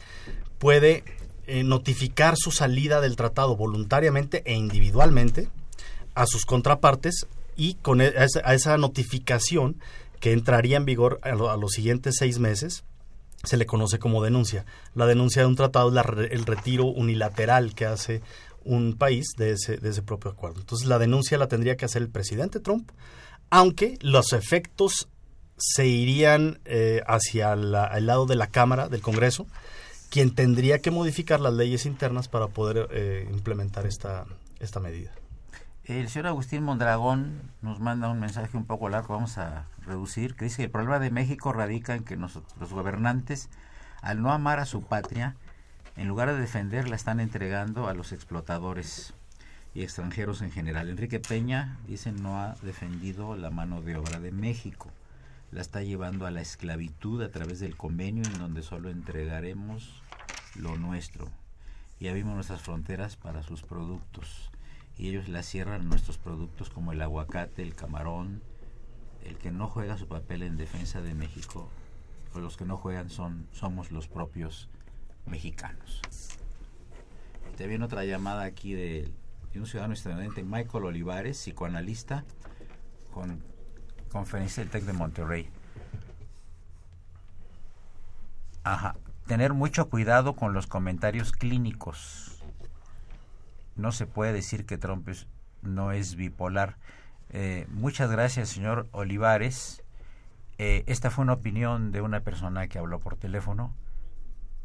puede 0.59 1.05
eh, 1.46 1.62
notificar 1.62 2.35
su 2.37 2.50
salida 2.50 3.00
del 3.00 3.14
tratado 3.14 3.57
voluntariamente 3.57 4.42
e 4.44 4.55
individualmente 4.55 5.48
a 6.16 6.26
sus 6.26 6.44
contrapartes 6.46 7.28
y 7.57 7.74
con 7.74 8.00
e, 8.00 8.12
a 8.44 8.55
esa, 8.55 8.76
notificación 8.76 9.76
que 10.18 10.33
entraría 10.33 10.78
en 10.78 10.85
vigor 10.85 11.20
a, 11.22 11.31
los 11.31 11.70
siguientes 11.70 12.16
seis 12.18 12.40
meses, 12.40 12.83
se 13.42 13.57
le 13.57 13.66
conoce 13.66 13.98
como 13.98 14.22
denuncia. 14.22 14.64
La 14.94 15.07
denuncia 15.07 15.42
de 15.42 15.48
un 15.48 15.57
tratado 15.57 15.90
es 15.90 16.31
el 16.31 16.46
retiro 16.46 16.87
unilateral 16.87 17.74
que 17.74 17.87
hace 17.87 18.22
un 18.64 18.96
país 18.96 19.33
de 19.37 19.52
ese, 19.52 19.76
de 19.76 19.90
ese 19.90 20.02
propio 20.02 20.31
acuerdo. 20.31 20.61
Entonces 20.61 20.87
la 20.87 20.98
denuncia 20.98 21.38
la 21.38 21.48
tendría 21.48 21.76
que 21.76 21.85
hacer 21.85 22.02
el 22.02 22.09
presidente 22.09 22.61
Trump, 22.61 22.90
aunque 23.50 23.98
los 24.00 24.33
efectos 24.33 25.09
se 25.59 25.87
irían 25.87 26.59
eh, 26.64 27.02
hacia 27.07 27.52
el 27.52 27.70
lado 27.72 28.26
de 28.26 28.37
la 28.37 28.48
Cámara, 28.48 28.88
del 28.88 29.00
Congreso, 29.00 29.46
quien 30.11 30.35
tendría 30.35 30.81
que 30.81 30.90
modificar 30.90 31.40
las 31.40 31.55
leyes 31.55 31.87
internas 31.87 32.28
para 32.28 32.48
poder 32.48 32.88
eh, 32.90 33.28
implementar 33.33 33.87
esta, 33.87 34.26
esta 34.61 34.81
medida. 34.81 35.11
El 35.85 36.09
señor 36.09 36.28
Agustín 36.28 36.62
Mondragón 36.62 37.40
nos 37.61 37.81
manda 37.81 38.09
un 38.09 38.20
mensaje 38.20 38.57
un 38.57 38.66
poco 38.66 38.88
largo, 38.88 39.14
vamos 39.14 39.37
a 39.38 39.66
reducir, 39.85 40.35
que 40.35 40.45
dice 40.45 40.59
que 40.59 40.64
el 40.64 40.71
problema 40.71 40.99
de 40.99 41.11
México 41.11 41.53
radica 41.53 41.95
en 41.95 42.05
que 42.05 42.16
los 42.16 42.42
gobernantes, 42.71 43.49
al 44.01 44.23
no 44.23 44.33
amar 44.33 44.59
a 44.59 44.66
su 44.66 44.83
patria, 44.83 45.37
en 45.97 46.09
lugar 46.09 46.33
de 46.33 46.40
defenderla, 46.40 46.97
están 46.97 47.21
entregando 47.21 47.88
a 47.88 47.95
los 47.95 48.12
explotadores 48.12 49.14
y 49.75 49.83
extranjeros 49.83 50.42
en 50.42 50.51
general. 50.51 50.88
Enrique 50.88 51.21
Peña, 51.21 51.79
dice, 51.87 52.12
no 52.12 52.40
ha 52.40 52.55
defendido 52.62 53.37
la 53.37 53.51
mano 53.51 53.83
de 53.83 53.97
obra 53.97 54.21
de 54.21 54.33
México. 54.33 54.90
La 55.51 55.61
está 55.61 55.83
llevando 55.83 56.27
a 56.27 56.31
la 56.31 56.40
esclavitud 56.40 57.23
a 57.23 57.31
través 57.31 57.61
del 57.61 57.77
convenio 57.77 58.25
en 58.25 58.38
donde 58.38 58.62
solo 58.62 58.90
entregaremos 58.90 60.03
lo 60.55 60.77
nuestro 60.77 61.29
y 62.01 62.09
abrimos 62.09 62.35
nuestras 62.35 62.62
fronteras 62.62 63.16
para 63.16 63.42
sus 63.42 63.62
productos 63.62 64.51
y 64.99 65.09
ellos 65.09 65.29
la 65.29 65.42
cierran 65.42 65.88
nuestros 65.88 66.18
productos 66.18 66.71
como 66.71 66.92
el 66.92 67.01
aguacate, 67.01 67.62
el 67.62 67.75
camarón. 67.75 68.42
El 69.25 69.37
que 69.37 69.51
no 69.51 69.69
juega 69.69 69.97
su 69.97 70.09
papel 70.09 70.43
en 70.43 70.57
defensa 70.57 71.01
de 71.01 71.15
México, 71.15 71.69
o 72.35 72.41
los 72.41 72.57
que 72.57 72.65
no 72.65 72.77
juegan 72.77 73.11
son 73.11 73.47
somos 73.53 73.93
los 73.93 74.09
propios 74.09 74.69
mexicanos. 75.27 76.01
Y 77.53 77.57
también 77.57 77.83
otra 77.83 78.05
llamada 78.05 78.45
aquí 78.45 78.75
de, 78.75 79.13
un 79.55 79.67
ciudadano 79.67 79.95
estadounidense, 79.95 80.43
Michael 80.43 80.85
Olivares, 80.85 81.39
psicoanalista, 81.39 82.25
con 83.13 83.43
conferencia 84.11 84.63
del 84.63 84.71
TEC 84.71 84.85
de 84.85 84.93
Monterrey. 84.93 85.49
Ajá. 88.65 88.97
Tener 89.27 89.53
mucho 89.53 89.89
cuidado 89.89 90.35
con 90.35 90.53
los 90.53 90.67
comentarios 90.67 91.33
clínicos 91.33 92.33
no 93.77 93.93
se 93.93 94.07
puede 94.07 94.33
decir 94.33 94.67
que 94.67 94.79
Trump 94.79 95.09
no 95.63 95.93
es 95.93 96.17
bipolar. 96.17 96.77
Eh, 97.33 97.66
muchas 97.71 98.11
gracias, 98.11 98.51
señor 98.51 98.88
Olivares. 98.92 99.83
Eh, 100.59 100.85
esta 100.87 101.11
fue 101.11 101.25
una 101.25 101.33
opinión 101.33 101.90
de 101.90 102.03
una 102.03 102.21
persona 102.21 102.68
que 102.68 102.79
habló 102.79 103.01
por 103.01 103.16
teléfono 103.16 103.75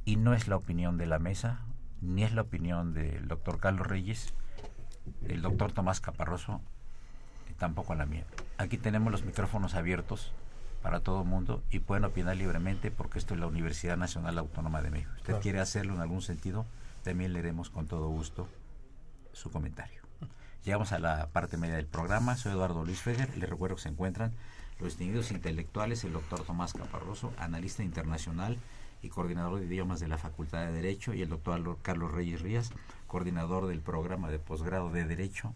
y 0.03 0.17
no 0.17 0.33
es 0.33 0.47
la 0.47 0.57
opinión 0.57 0.97
de 0.97 1.05
la 1.05 1.17
mesa, 1.17 1.61
ni 2.01 2.23
es 2.23 2.33
la 2.33 2.41
opinión 2.41 2.93
del 2.93 3.27
doctor 3.27 3.59
Carlos 3.59 3.87
Reyes, 3.87 4.33
el 5.27 5.41
doctor 5.41 5.71
Tomás 5.71 6.01
Caparroso, 6.01 6.61
tampoco 7.57 7.95
la 7.95 8.05
mía. 8.05 8.25
Aquí 8.57 8.77
tenemos 8.77 9.11
los 9.11 9.23
micrófonos 9.23 9.73
abiertos 9.73 10.33
para 10.83 10.99
todo 10.99 11.21
el 11.21 11.27
mundo 11.27 11.63
y 11.71 11.79
pueden 11.79 12.03
opinar 12.03 12.35
libremente 12.35 12.91
porque 12.91 13.17
esto 13.17 13.33
es 13.33 13.39
la 13.39 13.47
Universidad 13.47 13.97
Nacional 13.97 14.37
Autónoma 14.37 14.81
de 14.81 14.91
México. 14.91 15.11
usted 15.17 15.39
quiere 15.39 15.59
hacerlo 15.61 15.95
en 15.95 16.01
algún 16.01 16.21
sentido, 16.21 16.65
también 17.03 17.31
le 17.31 17.39
haremos 17.39 17.69
con 17.69 17.87
todo 17.87 18.09
gusto 18.09 18.47
su 19.31 19.49
comentario. 19.51 20.06
Llegamos 20.63 20.91
a 20.91 20.99
la 20.99 21.27
parte 21.27 21.57
media 21.57 21.75
del 21.75 21.87
programa. 21.87 22.35
Soy 22.35 22.51
Eduardo 22.51 22.83
Luis 22.83 23.01
Feger. 23.01 23.37
Les 23.37 23.49
recuerdo 23.49 23.75
que 23.75 23.83
se 23.83 23.89
encuentran 23.89 24.33
los 24.79 24.89
distinguidos 24.89 25.31
intelectuales, 25.31 26.03
el 26.03 26.13
doctor 26.13 26.43
Tomás 26.43 26.73
Caparroso, 26.73 27.33
analista 27.37 27.83
internacional 27.83 28.57
y 29.01 29.09
coordinador 29.09 29.59
de 29.59 29.65
idiomas 29.65 29.99
de 29.99 30.07
la 30.07 30.17
Facultad 30.17 30.65
de 30.65 30.71
Derecho, 30.71 31.13
y 31.13 31.21
el 31.21 31.29
doctor 31.29 31.77
Carlos 31.81 32.11
Reyes 32.11 32.41
Rías, 32.41 32.71
coordinador 33.07 33.67
del 33.67 33.81
programa 33.81 34.29
de 34.29 34.39
posgrado 34.39 34.89
de 34.91 35.05
Derecho 35.05 35.53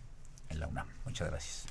en 0.50 0.60
la 0.60 0.68
UNAM. 0.68 0.88
Muchas 1.06 1.30
gracias. 1.30 1.66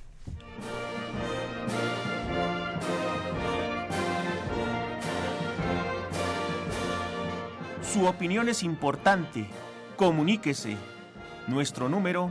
Su 7.82 8.06
opinión 8.06 8.48
es 8.48 8.62
importante. 8.62 9.48
Comuníquese 9.96 10.76
nuestro 11.48 11.88
número 11.88 12.30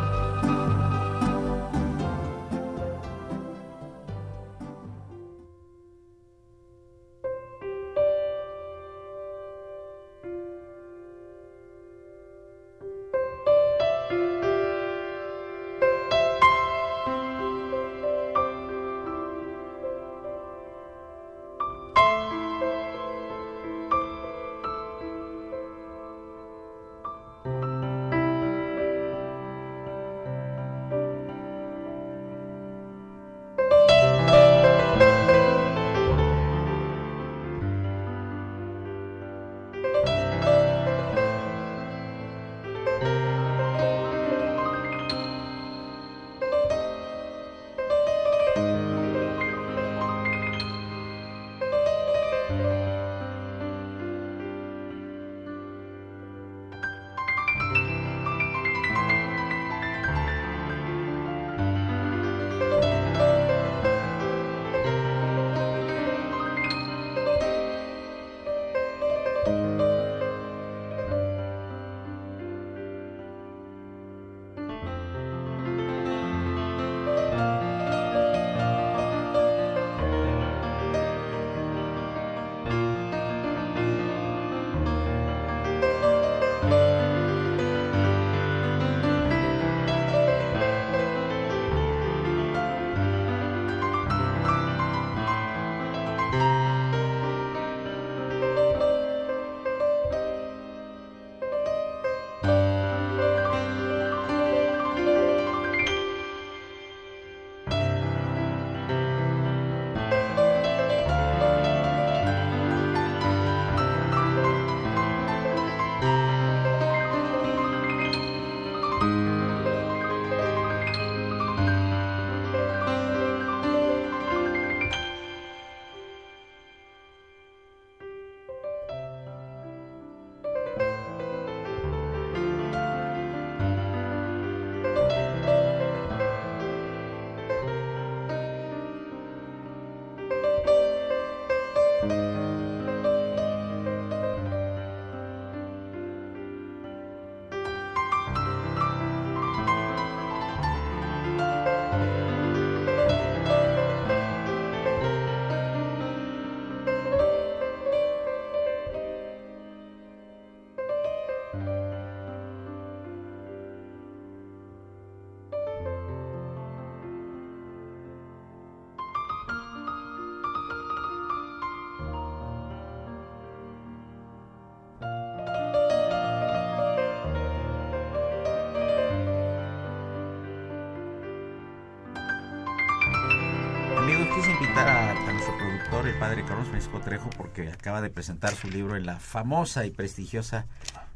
Autor, 186.01 186.13
el 186.13 186.19
padre 186.19 186.45
Carlos 186.45 186.67
Francisco 186.67 186.99
Trejo, 186.99 187.29
porque 187.37 187.69
acaba 187.69 188.01
de 188.01 188.09
presentar 188.09 188.55
su 188.55 188.69
libro 188.69 188.95
en 188.95 189.05
la 189.05 189.19
famosa 189.19 189.85
y 189.85 189.91
prestigiosa 189.91 190.65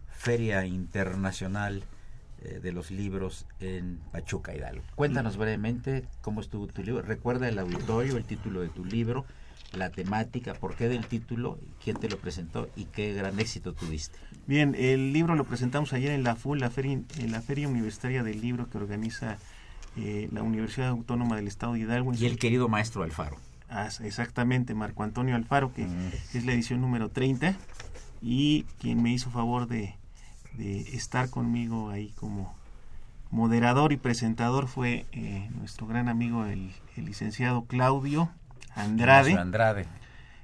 Feria 0.10 0.66
Internacional 0.66 1.84
eh, 2.44 2.60
de 2.62 2.72
los 2.72 2.92
Libros 2.92 3.48
en 3.60 4.00
Pachuca 4.12 4.56
Hidalgo. 4.56 4.84
Cuéntanos 4.96 5.38
brevemente 5.38 6.06
cómo 6.22 6.42
estuvo 6.42 6.68
tu 6.68 6.84
libro. 6.84 7.02
Recuerda 7.02 7.48
el 7.48 7.58
auditorio, 7.58 8.18
el 8.18 8.26
título 8.26 8.62
de 8.62 8.70
tu 8.70 8.86
libro, 8.86 9.26
la 9.74 9.90
temática, 9.90 10.54
por 10.54 10.76
qué 10.76 10.88
del 10.88 11.08
título, 11.08 11.58
quién 11.84 11.98
te 11.98 12.10
lo 12.10 12.18
presentó 12.18 12.70
y 12.76 12.86
qué 12.86 13.14
gran 13.14 13.40
éxito 13.40 13.74
tuviste. 13.74 14.20
Bien, 14.46 14.76
el 14.76 15.14
libro 15.14 15.36
lo 15.36 15.46
presentamos 15.46 15.94
ayer 15.94 16.12
en 16.12 16.24
la 16.24 16.36
FUL, 16.36 16.60
la 16.60 16.70
Feria, 16.70 16.94
en 17.18 17.32
la 17.32 17.42
Feria 17.42 17.68
Universitaria 17.68 18.24
del 18.24 18.40
Libro 18.40 18.70
que 18.70 18.78
organiza 18.78 19.38
eh, 19.98 20.30
la 20.32 20.44
Universidad 20.44 20.90
Autónoma 20.90 21.38
del 21.38 21.48
Estado 21.48 21.74
de 21.74 21.80
Hidalgo. 21.80 22.14
Y 22.14 22.26
el 22.26 22.38
querido 22.38 22.68
maestro 22.68 23.04
Alfaro. 23.04 23.38
Ah, 23.70 23.90
exactamente, 24.04 24.74
Marco 24.74 25.04
Antonio 25.04 25.36
Alfaro, 25.36 25.74
que 25.74 25.88
es 26.34 26.46
la 26.46 26.54
edición 26.54 26.82
número 26.82 27.10
30 27.10 27.56
y 28.22 28.64
quien 28.80 29.02
me 29.02 29.12
hizo 29.12 29.30
favor 29.32 29.68
de, 29.68 29.96
de 30.54 30.82
estar 30.96 31.30
conmigo 31.30 31.90
ahí 31.90 32.14
como 32.16 32.56
moderador 33.32 33.92
y 33.92 33.98
presentador 33.98 34.68
fue 34.68 35.06
eh, 35.12 35.50
nuestro 35.58 35.88
gran 35.88 36.08
amigo 36.10 36.46
el, 36.46 36.72
licenciado 36.96 37.66
Claudio 37.66 38.30
Andrade. 38.76 39.34
Andrade. 39.34 39.86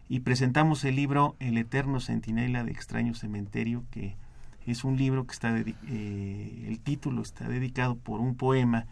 Y 0.09 0.21
presentamos 0.21 0.83
el 0.83 0.97
libro 0.97 1.35
El 1.39 1.57
Eterno 1.57 2.01
Centinela 2.01 2.63
de 2.63 2.71
Extraño 2.71 3.13
Cementerio, 3.13 3.85
que 3.91 4.15
es 4.65 4.83
un 4.83 4.97
libro 4.97 5.25
que 5.25 5.33
está, 5.33 5.57
eh, 5.57 6.65
el 6.67 6.79
título 6.79 7.21
está 7.21 7.47
dedicado 7.47 7.95
por 7.95 8.19
un 8.19 8.35
poema 8.35 8.87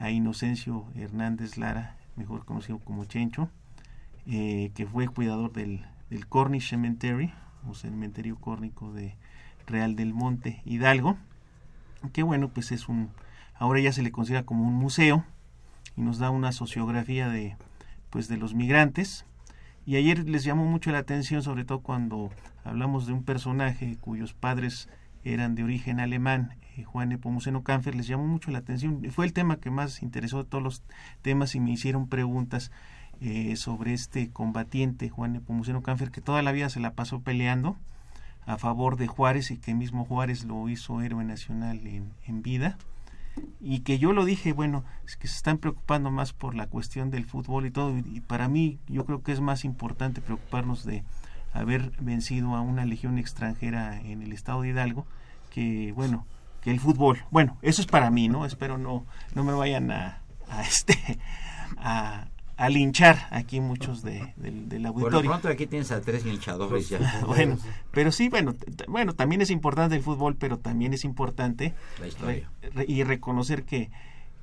a 0.00 0.10
Inocencio 0.10 0.86
Hernández 0.96 1.56
Lara, 1.56 1.96
mejor 2.16 2.44
conocido 2.44 2.78
como 2.80 3.04
Chencho, 3.04 3.48
eh, 4.26 4.70
que 4.74 4.86
fue 4.86 5.08
cuidador 5.08 5.52
del, 5.52 5.84
del 6.10 6.26
Cornish 6.26 6.70
Cemetery, 6.70 7.32
o 7.68 7.74
cementerio 7.74 8.36
córnico 8.36 8.92
de 8.92 9.16
Real 9.66 9.96
del 9.96 10.14
Monte 10.14 10.60
Hidalgo, 10.64 11.16
que 12.12 12.22
bueno, 12.22 12.48
pues 12.48 12.72
es 12.72 12.88
un, 12.88 13.10
ahora 13.54 13.80
ya 13.80 13.92
se 13.92 14.02
le 14.02 14.12
considera 14.12 14.44
como 14.44 14.66
un 14.66 14.74
museo 14.74 15.24
y 15.96 16.02
nos 16.02 16.18
da 16.18 16.30
una 16.30 16.52
sociografía 16.52 17.28
de, 17.28 17.56
pues 18.10 18.28
de 18.28 18.36
los 18.36 18.54
migrantes. 18.54 19.24
Y 19.86 19.96
ayer 19.96 20.28
les 20.28 20.44
llamó 20.44 20.64
mucho 20.64 20.90
la 20.92 20.98
atención, 20.98 21.42
sobre 21.42 21.64
todo 21.64 21.80
cuando 21.80 22.30
hablamos 22.64 23.06
de 23.06 23.12
un 23.12 23.22
personaje 23.22 23.98
cuyos 24.00 24.32
padres 24.32 24.88
eran 25.24 25.54
de 25.54 25.64
origen 25.64 26.00
alemán, 26.00 26.56
eh, 26.76 26.84
Juan 26.84 27.12
Epomuceno 27.12 27.62
Canfer, 27.62 27.94
les 27.94 28.06
llamó 28.06 28.26
mucho 28.26 28.50
la 28.50 28.58
atención. 28.58 29.02
Fue 29.10 29.24
el 29.24 29.32
tema 29.32 29.56
que 29.56 29.70
más 29.70 30.02
interesó 30.02 30.42
de 30.42 30.48
todos 30.48 30.64
los 30.64 30.82
temas 31.22 31.54
y 31.54 31.60
me 31.60 31.72
hicieron 31.72 32.08
preguntas 32.08 32.70
eh, 33.26 33.56
sobre 33.56 33.94
este 33.94 34.28
combatiente, 34.30 35.08
Juan 35.08 35.32
Nepomuceno 35.32 35.82
Canfer, 35.82 36.10
que 36.10 36.20
toda 36.20 36.42
la 36.42 36.52
vida 36.52 36.68
se 36.68 36.78
la 36.78 36.92
pasó 36.92 37.20
peleando 37.20 37.78
a 38.44 38.58
favor 38.58 38.98
de 38.98 39.06
Juárez 39.06 39.50
y 39.50 39.56
que 39.56 39.72
mismo 39.72 40.04
Juárez 40.04 40.44
lo 40.44 40.68
hizo 40.68 41.00
héroe 41.00 41.24
nacional 41.24 41.80
en, 41.86 42.42
vida 42.42 42.76
y 43.62 43.80
que 43.80 43.98
yo 43.98 44.12
lo 44.12 44.26
dije, 44.26 44.52
bueno, 44.52 44.84
es 45.06 45.16
que 45.16 45.26
se 45.26 45.36
están 45.36 45.56
preocupando 45.56 46.10
más 46.10 46.34
por 46.34 46.54
la 46.54 46.66
cuestión 46.66 47.10
del 47.10 47.24
fútbol 47.24 47.64
y 47.64 47.70
todo, 47.70 47.96
y 47.96 48.20
para 48.20 48.46
mí 48.46 48.78
yo 48.88 49.06
creo 49.06 49.22
que 49.22 49.32
es 49.32 49.40
más 49.40 49.64
importante 49.64 50.20
preocuparnos 50.20 50.84
de 50.84 51.02
haber 51.54 51.92
vencido 52.00 52.54
a 52.54 52.60
una 52.60 52.84
legión 52.84 53.16
extranjera 53.16 54.02
en 54.02 54.20
el 54.20 54.34
estado 54.34 54.60
de 54.60 54.68
Hidalgo 54.68 55.06
que, 55.48 55.92
bueno, 55.92 56.26
que 56.60 56.70
el 56.70 56.78
fútbol. 56.78 57.24
Bueno, 57.30 57.56
eso 57.62 57.80
es 57.80 57.86
para 57.86 58.10
mí, 58.10 58.28
¿no? 58.28 58.44
Espero 58.44 58.76
no, 58.76 59.06
no 59.34 59.44
me 59.44 59.54
vayan 59.54 59.90
a, 59.90 60.20
a 60.50 60.60
este, 60.60 61.18
a, 61.78 62.26
a 62.56 62.68
linchar 62.68 63.26
aquí 63.30 63.60
muchos 63.60 64.02
de, 64.02 64.32
del 64.36 64.86
auditorio. 64.86 65.18
Por 65.20 65.26
pronto 65.26 65.48
aquí 65.48 65.66
tienes 65.66 65.90
a 65.90 66.00
tres 66.00 66.24
linchadores 66.24 66.88
ya. 66.88 67.22
bueno, 67.26 67.58
pero 67.90 68.12
sí, 68.12 68.28
bueno, 68.28 68.54
bueno, 68.88 69.14
también 69.14 69.42
es 69.42 69.50
importante 69.50 69.96
el 69.96 70.02
fútbol, 70.02 70.36
pero 70.36 70.58
también 70.58 70.94
es 70.94 71.04
importante 71.04 71.74
y 72.86 73.02
reconocer 73.02 73.64
que, 73.64 73.90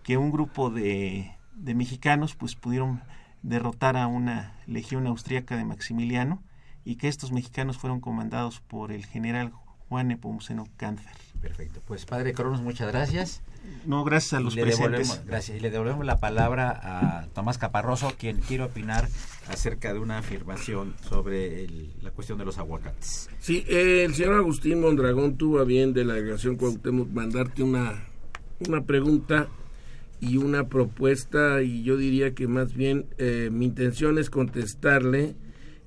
que 0.04 0.18
un 0.18 0.32
grupo 0.32 0.70
de, 0.70 1.32
de 1.56 1.76
mexicanos 1.76 2.36
pues 2.36 2.56
pudieron 2.56 3.02
derrotar 3.44 3.98
a 3.98 4.08
una 4.08 4.56
legión 4.68 5.08
austríaca 5.08 5.56
de 5.56 5.66
Maximiliano 5.66 6.44
y 6.84 6.96
que 6.96 7.08
estos 7.08 7.32
mexicanos 7.32 7.78
fueron 7.78 8.00
comandados 8.00 8.60
por 8.60 8.92
el 8.92 9.06
general 9.06 9.52
Juan 9.90 10.08
Nepomuceno 10.08 10.68
Cáncer. 10.78 11.12
Perfecto. 11.42 11.82
Pues 11.88 12.06
padre 12.06 12.34
Cronos, 12.34 12.62
muchas 12.62 12.88
gracias. 12.92 13.42
No, 13.86 14.04
gracias 14.04 14.34
a 14.34 14.40
los 14.40 14.56
le 14.56 14.62
presentes. 14.64 15.22
Gracias. 15.26 15.58
Y 15.58 15.60
le 15.62 15.72
devolvemos 15.72 16.06
la 16.06 16.20
palabra 16.20 16.80
a 16.84 17.28
Tomás 17.34 17.58
Caparroso, 17.58 18.14
quien 18.18 18.38
quiere 18.40 18.64
opinar 18.64 19.08
acerca 19.50 19.94
de 19.94 20.00
una 20.00 20.20
afirmación 20.20 20.96
sobre 21.08 21.68
la 22.02 22.12
cuestión 22.12 22.38
de 22.38 22.46
los 22.46 22.58
aguacates. 22.58 23.30
Sí, 23.40 23.66
el 23.68 24.14
señor 24.14 24.36
Agustín 24.36 24.82
Mondragón 24.82 25.38
tuvo 25.38 25.60
a 25.60 25.64
bien 25.64 25.94
de 25.94 26.06
la 26.06 26.14
delegación 26.14 26.56
Cuauhtémoc 26.56 27.10
mandarte 27.10 27.64
una, 27.64 28.04
una 28.68 28.84
pregunta 28.84 29.48
y 30.20 30.38
una 30.38 30.68
propuesta 30.68 31.64
y 31.64 31.84
yo 31.84 31.98
diría 31.98 32.36
que 32.36 32.48
más 32.48 32.74
bien 32.76 33.08
eh, 33.18 33.50
mi 33.52 33.66
intención 33.66 34.20
es 34.20 34.30
contestarle 34.30 35.36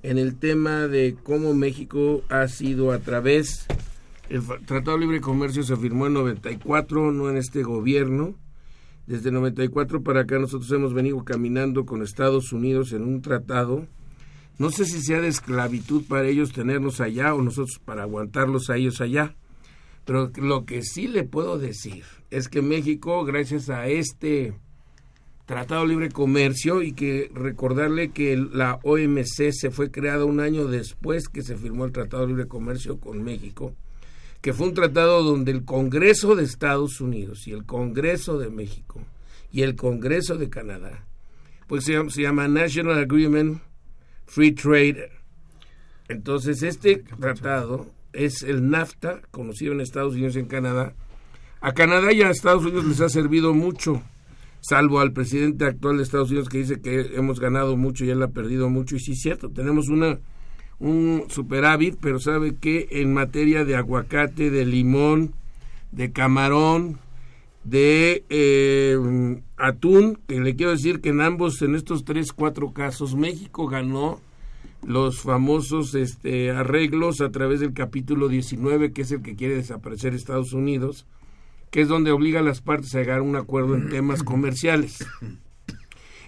en 0.03 0.17
el 0.17 0.35
tema 0.35 0.87
de 0.87 1.15
cómo 1.23 1.53
México 1.53 2.21
ha 2.29 2.47
sido 2.49 2.91
a 2.91 2.99
través 2.99 3.65
el 4.29 4.41
Tratado 4.65 4.97
de 4.97 5.01
Libre 5.01 5.21
Comercio 5.21 5.63
se 5.63 5.75
firmó 5.77 6.07
en 6.07 6.13
94, 6.13 7.11
no 7.11 7.29
en 7.29 7.37
este 7.37 7.63
gobierno. 7.63 8.35
Desde 9.07 9.31
94 9.31 10.01
para 10.01 10.21
acá 10.21 10.39
nosotros 10.39 10.71
hemos 10.71 10.93
venido 10.93 11.23
caminando 11.23 11.85
con 11.85 12.01
Estados 12.01 12.51
Unidos 12.51 12.91
en 12.91 13.03
un 13.03 13.21
tratado. 13.21 13.87
No 14.57 14.71
sé 14.71 14.85
si 14.85 15.01
sea 15.01 15.21
de 15.21 15.27
esclavitud 15.27 16.03
para 16.07 16.27
ellos 16.27 16.53
tenernos 16.53 17.01
allá 17.01 17.35
o 17.35 17.41
nosotros 17.41 17.79
para 17.83 18.03
aguantarlos 18.03 18.69
a 18.69 18.77
ellos 18.77 19.01
allá. 19.01 19.35
Pero 20.05 20.31
lo 20.37 20.65
que 20.65 20.81
sí 20.81 21.07
le 21.07 21.23
puedo 21.23 21.57
decir 21.59 22.03
es 22.31 22.47
que 22.47 22.61
México, 22.61 23.23
gracias 23.25 23.69
a 23.69 23.87
este 23.87 24.53
Tratado 25.45 25.81
de 25.83 25.89
Libre 25.89 26.09
Comercio, 26.09 26.81
y 26.81 26.93
que 26.93 27.29
recordarle 27.33 28.09
que 28.09 28.35
la 28.35 28.79
OMC 28.83 29.51
se 29.51 29.69
fue 29.69 29.91
creada 29.91 30.25
un 30.25 30.39
año 30.39 30.65
después 30.65 31.27
que 31.27 31.43
se 31.43 31.55
firmó 31.55 31.85
el 31.85 31.91
Tratado 31.91 32.23
de 32.23 32.29
Libre 32.29 32.47
Comercio 32.47 32.99
con 32.99 33.23
México, 33.23 33.75
que 34.45 34.53
fue 34.53 34.67
un 34.67 34.75
tratado 34.75 35.23
donde 35.23 35.51
el 35.51 35.65
Congreso 35.65 36.35
de 36.35 36.43
Estados 36.43 37.01
Unidos 37.01 37.47
y 37.47 37.51
el 37.51 37.65
Congreso 37.65 38.37
de 38.37 38.51
México 38.51 39.01
y 39.51 39.63
el 39.63 39.75
Congreso 39.75 40.37
de 40.37 40.51
Canadá, 40.51 41.03
pues 41.65 41.85
se 41.85 42.21
llama, 42.21 42.47
National 42.47 42.99
Agreement 42.99 43.59
Free 44.27 44.51
Trade. 44.51 45.09
Entonces, 46.09 46.61
este 46.61 46.97
tratado 47.19 47.87
es 48.13 48.43
el 48.43 48.69
NAFTA, 48.69 49.21
conocido 49.31 49.73
en 49.73 49.81
Estados 49.81 50.13
Unidos 50.13 50.35
y 50.35 50.41
en 50.41 50.45
Canadá. 50.45 50.93
A 51.59 51.73
Canadá 51.73 52.13
y 52.13 52.21
a 52.21 52.29
Estados 52.29 52.65
Unidos 52.65 52.85
les 52.85 53.01
ha 53.01 53.09
servido 53.09 53.55
mucho, 53.55 54.03
salvo 54.61 54.99
al 54.99 55.11
presidente 55.11 55.65
actual 55.65 55.97
de 55.97 56.03
Estados 56.03 56.29
Unidos 56.29 56.49
que 56.49 56.59
dice 56.59 56.81
que 56.81 57.15
hemos 57.15 57.39
ganado 57.39 57.77
mucho 57.77 58.05
y 58.05 58.11
él 58.11 58.21
ha 58.21 58.27
perdido 58.27 58.69
mucho. 58.69 58.95
Y 58.95 58.99
sí 58.99 59.13
es 59.13 59.21
cierto, 59.21 59.49
tenemos 59.49 59.89
una 59.89 60.19
un 60.79 61.25
superávit, 61.29 61.97
pero 62.01 62.19
sabe 62.19 62.55
que 62.55 62.87
en 62.91 63.13
materia 63.13 63.65
de 63.65 63.75
aguacate, 63.75 64.49
de 64.49 64.65
limón, 64.65 65.33
de 65.91 66.11
camarón, 66.11 66.99
de 67.63 68.23
eh, 68.29 68.97
atún, 69.57 70.19
que 70.27 70.39
le 70.39 70.55
quiero 70.55 70.71
decir 70.71 71.01
que 71.01 71.09
en 71.09 71.21
ambos, 71.21 71.61
en 71.61 71.75
estos 71.75 72.05
tres, 72.05 72.31
cuatro 72.31 72.71
casos, 72.71 73.15
México 73.15 73.67
ganó 73.67 74.19
los 74.85 75.19
famosos 75.21 75.95
este, 75.95 76.51
arreglos 76.51 77.21
a 77.21 77.31
través 77.31 77.59
del 77.59 77.73
capítulo 77.73 78.27
19, 78.27 78.91
que 78.93 79.01
es 79.01 79.11
el 79.11 79.23
que 79.23 79.35
quiere 79.35 79.55
desaparecer 79.55 80.13
Estados 80.13 80.53
Unidos, 80.53 81.07
que 81.71 81.81
es 81.81 81.87
donde 81.87 82.11
obliga 82.11 82.41
a 82.41 82.43
las 82.43 82.61
partes 82.61 82.93
a 82.93 82.99
llegar 82.99 83.19
a 83.19 83.23
un 83.23 83.35
acuerdo 83.35 83.75
en 83.75 83.89
temas 83.89 84.23
comerciales. 84.23 85.05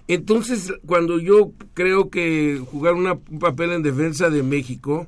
Entonces, 0.08 0.72
cuando 0.86 1.18
yo 1.18 1.52
creo 1.74 2.08
que 2.08 2.60
jugar 2.70 2.94
un 2.94 3.38
papel 3.38 3.72
en 3.72 3.82
defensa 3.82 4.30
de 4.30 4.42
México 4.42 5.06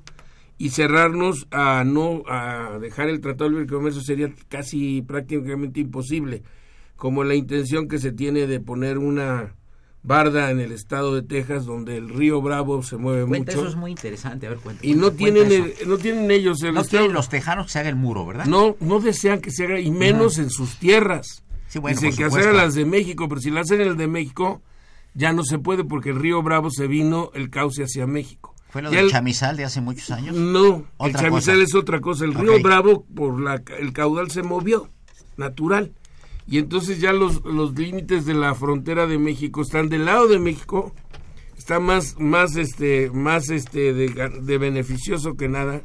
y 0.59 0.69
cerrarnos 0.69 1.47
a 1.51 1.85
no 1.85 2.23
a 2.29 2.79
dejar 2.79 3.09
el 3.09 3.23
Tratado 3.23 3.49
de 3.49 3.57
Libre 3.57 3.75
Comercio 3.75 4.03
sería 4.03 4.31
casi 4.49 5.01
prácticamente 5.01 5.81
imposible, 5.81 6.43
como 6.97 7.25
la 7.25 7.35
intención 7.35 7.89
que 7.89 7.99
se 7.99 8.13
tiene 8.13 8.47
de 8.47 8.61
poner 8.61 8.99
una 8.99 9.55
barda 10.03 10.51
en 10.51 10.61
el 10.61 10.73
estado 10.73 11.15
de 11.15 11.23
Texas 11.23 11.65
donde 11.65 11.97
el 11.97 12.11
río 12.11 12.43
Bravo 12.43 12.83
se 12.83 12.99
mueve 12.99 13.25
mucho. 13.25 13.51
Eso 13.51 13.69
es 13.69 13.77
muy 13.77 13.93
interesante, 13.93 14.47
a 14.47 14.51
ver, 14.51 14.59
cuenta, 14.59 14.85
Y 14.85 14.95
no 14.95 15.13
tienen 15.13 15.73
no 15.87 15.97
tienen 15.97 16.31
ellos 16.31 16.63
el 16.63 16.75
No 16.75 16.85
quieren 16.85 17.15
los 17.15 17.31
tejanos 17.31 17.67
que 17.67 17.73
se 17.73 17.79
haga 17.79 17.89
el 17.89 17.97
muro, 17.97 18.27
¿verdad? 18.27 18.45
No, 18.45 18.77
no 18.81 19.01
desean 19.01 19.41
que 19.41 19.51
se 19.51 19.65
haga 19.65 19.81
y 19.81 19.91
menos 19.91 20.37
en 20.37 20.51
sus 20.51 20.77
tierras. 20.77 21.43
Sí, 21.69 21.79
bueno, 21.79 21.99
Dicen 21.99 22.15
que 22.15 22.25
hacer 22.25 22.55
las 22.55 22.75
de 22.75 22.85
México, 22.85 23.29
pero 23.31 23.41
si 23.41 23.51
las 23.51 23.71
hacen 23.71 23.81
el 23.81 23.97
de 23.97 24.07
México, 24.07 24.61
ya 25.15 25.33
no 25.33 25.45
se 25.45 25.59
puede 25.59 25.85
porque 25.85 26.11
el 26.11 26.21
río 26.21 26.43
Bravo 26.43 26.71
se 26.71 26.87
vino 26.87 27.31
el 27.35 27.51
cauce 27.51 27.85
hacia 27.85 28.07
México. 28.07 28.55
¿Fue 28.71 28.83
lo 28.83 28.91
del 28.91 29.11
chamizal 29.11 29.57
de 29.57 29.65
hace 29.65 29.81
muchos 29.81 30.11
años? 30.11 30.37
No, 30.37 30.87
el 31.01 31.15
chamizal 31.15 31.61
es 31.61 31.75
otra 31.75 32.01
cosa. 32.01 32.25
El 32.25 32.35
río 32.35 32.63
Bravo, 32.63 33.05
por 33.05 33.41
la, 33.41 33.63
el 33.79 33.93
caudal 33.93 34.31
se 34.31 34.43
movió, 34.43 34.89
natural. 35.37 35.93
Y 36.47 36.59
entonces 36.59 37.01
ya 37.01 37.13
los, 37.13 37.45
los 37.45 37.77
límites 37.77 38.27
de 38.27 38.35
la 38.35 38.55
frontera 38.55 39.07
de 39.07 39.19
México 39.19 39.63
están 39.63 39.89
del 39.89 40.05
lado 40.05 40.29
de 40.29 40.39
México, 40.39 40.93
está 41.57 41.79
más, 41.79 42.17
más, 42.19 42.57
este, 42.57 43.11
más 43.11 43.51
este, 43.51 43.93
de, 43.93 44.59
beneficioso 44.59 45.37
que 45.37 45.49
nada 45.49 45.83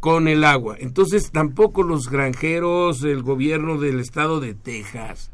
con 0.00 0.28
el 0.28 0.44
agua. 0.44 0.76
Entonces 0.78 1.30
tampoco 1.30 1.82
los 1.82 2.10
granjeros, 2.10 3.02
el 3.02 3.22
gobierno 3.22 3.78
del 3.78 4.00
estado 4.00 4.40
de 4.40 4.54
Texas 4.54 5.30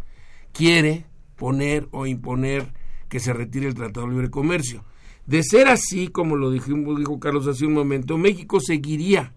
quiere 0.53 1.07
poner 1.37 1.89
o 1.91 2.07
imponer 2.07 2.73
que 3.11 3.21
se 3.21 3.35
retire 3.35 3.67
el 3.67 3.75
Tratado 3.75 4.07
de 4.07 4.13
Libre 4.13 4.31
Comercio. 4.31 4.83
De 5.27 5.43
ser 5.43 5.69
así, 5.69 6.09
como 6.09 6.37
lo 6.37 6.51
dijo, 6.51 6.73
dijo 6.97 7.21
Carlos 7.21 7.47
hace 7.47 7.67
un 7.67 7.75
momento, 7.75 8.17
México 8.17 8.59
seguiría 8.61 9.35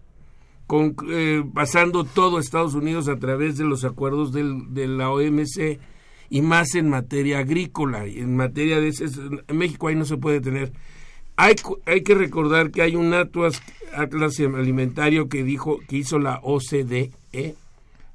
con, 0.66 0.96
eh, 1.10 1.44
pasando 1.52 2.04
todo 2.04 2.38
Estados 2.38 2.72
Unidos 2.72 3.08
a 3.08 3.16
través 3.16 3.58
de 3.58 3.64
los 3.64 3.84
acuerdos 3.84 4.32
del, 4.32 4.72
de 4.72 4.88
la 4.88 5.10
OMC 5.10 5.78
y 6.30 6.40
más 6.40 6.74
en 6.74 6.88
materia 6.88 7.40
agrícola. 7.40 8.06
Y 8.06 8.20
en 8.20 8.34
materia 8.34 8.80
de 8.80 8.92
en 9.46 9.56
México 9.58 9.88
ahí 9.88 9.94
no 9.94 10.06
se 10.06 10.16
puede 10.16 10.40
tener. 10.40 10.72
Hay, 11.36 11.56
hay 11.84 12.02
que 12.02 12.14
recordar 12.14 12.70
que 12.70 12.80
hay 12.80 12.96
un 12.96 13.12
atlas, 13.12 13.60
atlas 13.94 14.40
alimentario 14.40 15.28
que 15.28 15.42
dijo 15.42 15.80
que 15.86 15.96
hizo 15.96 16.18
la 16.18 16.40
OCDE 16.42 17.10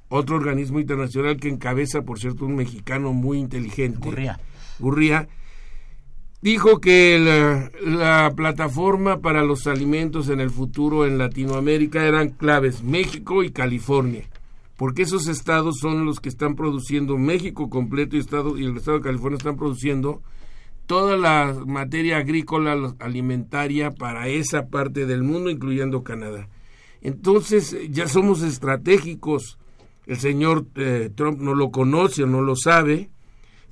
otro 0.08 0.36
organismo 0.36 0.80
internacional 0.80 1.36
que 1.36 1.48
encabeza 1.48 2.02
por 2.02 2.18
cierto 2.18 2.44
un 2.44 2.56
mexicano 2.56 3.12
muy 3.12 3.38
inteligente. 3.38 4.00
Gurría. 4.00 4.40
Gurría 4.80 5.28
dijo 6.42 6.80
que 6.80 7.18
la, 7.18 7.70
la, 7.82 8.32
plataforma 8.34 9.20
para 9.20 9.44
los 9.44 9.66
alimentos 9.66 10.28
en 10.28 10.40
el 10.40 10.50
futuro 10.50 11.06
en 11.06 11.18
Latinoamérica 11.18 12.06
eran 12.06 12.30
claves 12.30 12.82
México 12.82 13.42
y 13.42 13.50
California 13.50 14.24
porque 14.80 15.02
esos 15.02 15.26
estados 15.26 15.76
son 15.78 16.06
los 16.06 16.20
que 16.20 16.30
están 16.30 16.56
produciendo, 16.56 17.18
México 17.18 17.68
completo 17.68 18.16
y, 18.16 18.20
estado, 18.20 18.56
y 18.56 18.64
el 18.64 18.78
estado 18.78 18.96
de 18.96 19.04
California 19.04 19.36
están 19.36 19.58
produciendo 19.58 20.22
toda 20.86 21.18
la 21.18 21.54
materia 21.66 22.16
agrícola, 22.16 22.94
alimentaria 22.98 23.90
para 23.90 24.28
esa 24.28 24.68
parte 24.68 25.04
del 25.04 25.22
mundo, 25.22 25.50
incluyendo 25.50 26.02
Canadá. 26.02 26.48
Entonces 27.02 27.76
ya 27.90 28.08
somos 28.08 28.40
estratégicos. 28.40 29.58
El 30.06 30.16
señor 30.16 30.64
eh, 30.76 31.10
Trump 31.14 31.40
no 31.40 31.54
lo 31.54 31.70
conoce 31.70 32.22
o 32.22 32.26
no 32.26 32.40
lo 32.40 32.56
sabe, 32.56 33.10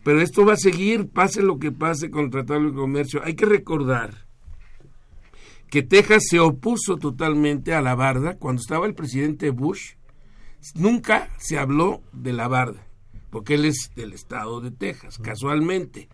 pero 0.09 0.23
esto 0.23 0.47
va 0.47 0.55
a 0.55 0.57
seguir, 0.57 1.11
pase 1.11 1.43
lo 1.43 1.59
que 1.59 1.71
pase 1.71 2.11
con 2.11 2.25
el 2.25 2.31
Tratado 2.31 2.63
de 2.63 2.73
Comercio. 2.73 3.21
Hay 3.23 3.35
que 3.35 3.45
recordar 3.45 4.27
que 5.69 5.83
Texas 5.83 6.29
se 6.31 6.41
opuso 6.41 6.97
totalmente 6.97 7.75
a 7.75 7.83
la 7.83 7.95
barda 7.95 8.39
cuando 8.39 8.63
estaba 8.63 8.87
el 8.87 8.95
presidente 8.95 9.51
Bush 9.51 9.97
Nunca 10.75 11.29
se 11.37 11.59
habló 11.59 12.01
de 12.15 12.33
la 12.33 12.49
barda, 12.49 12.87
porque 13.29 13.57
él 13.57 13.67
es 13.67 13.93
del 13.97 14.15
estado 14.15 14.63
de 14.63 14.71
Texas, 14.71 15.19
casualmente. 15.19 16.09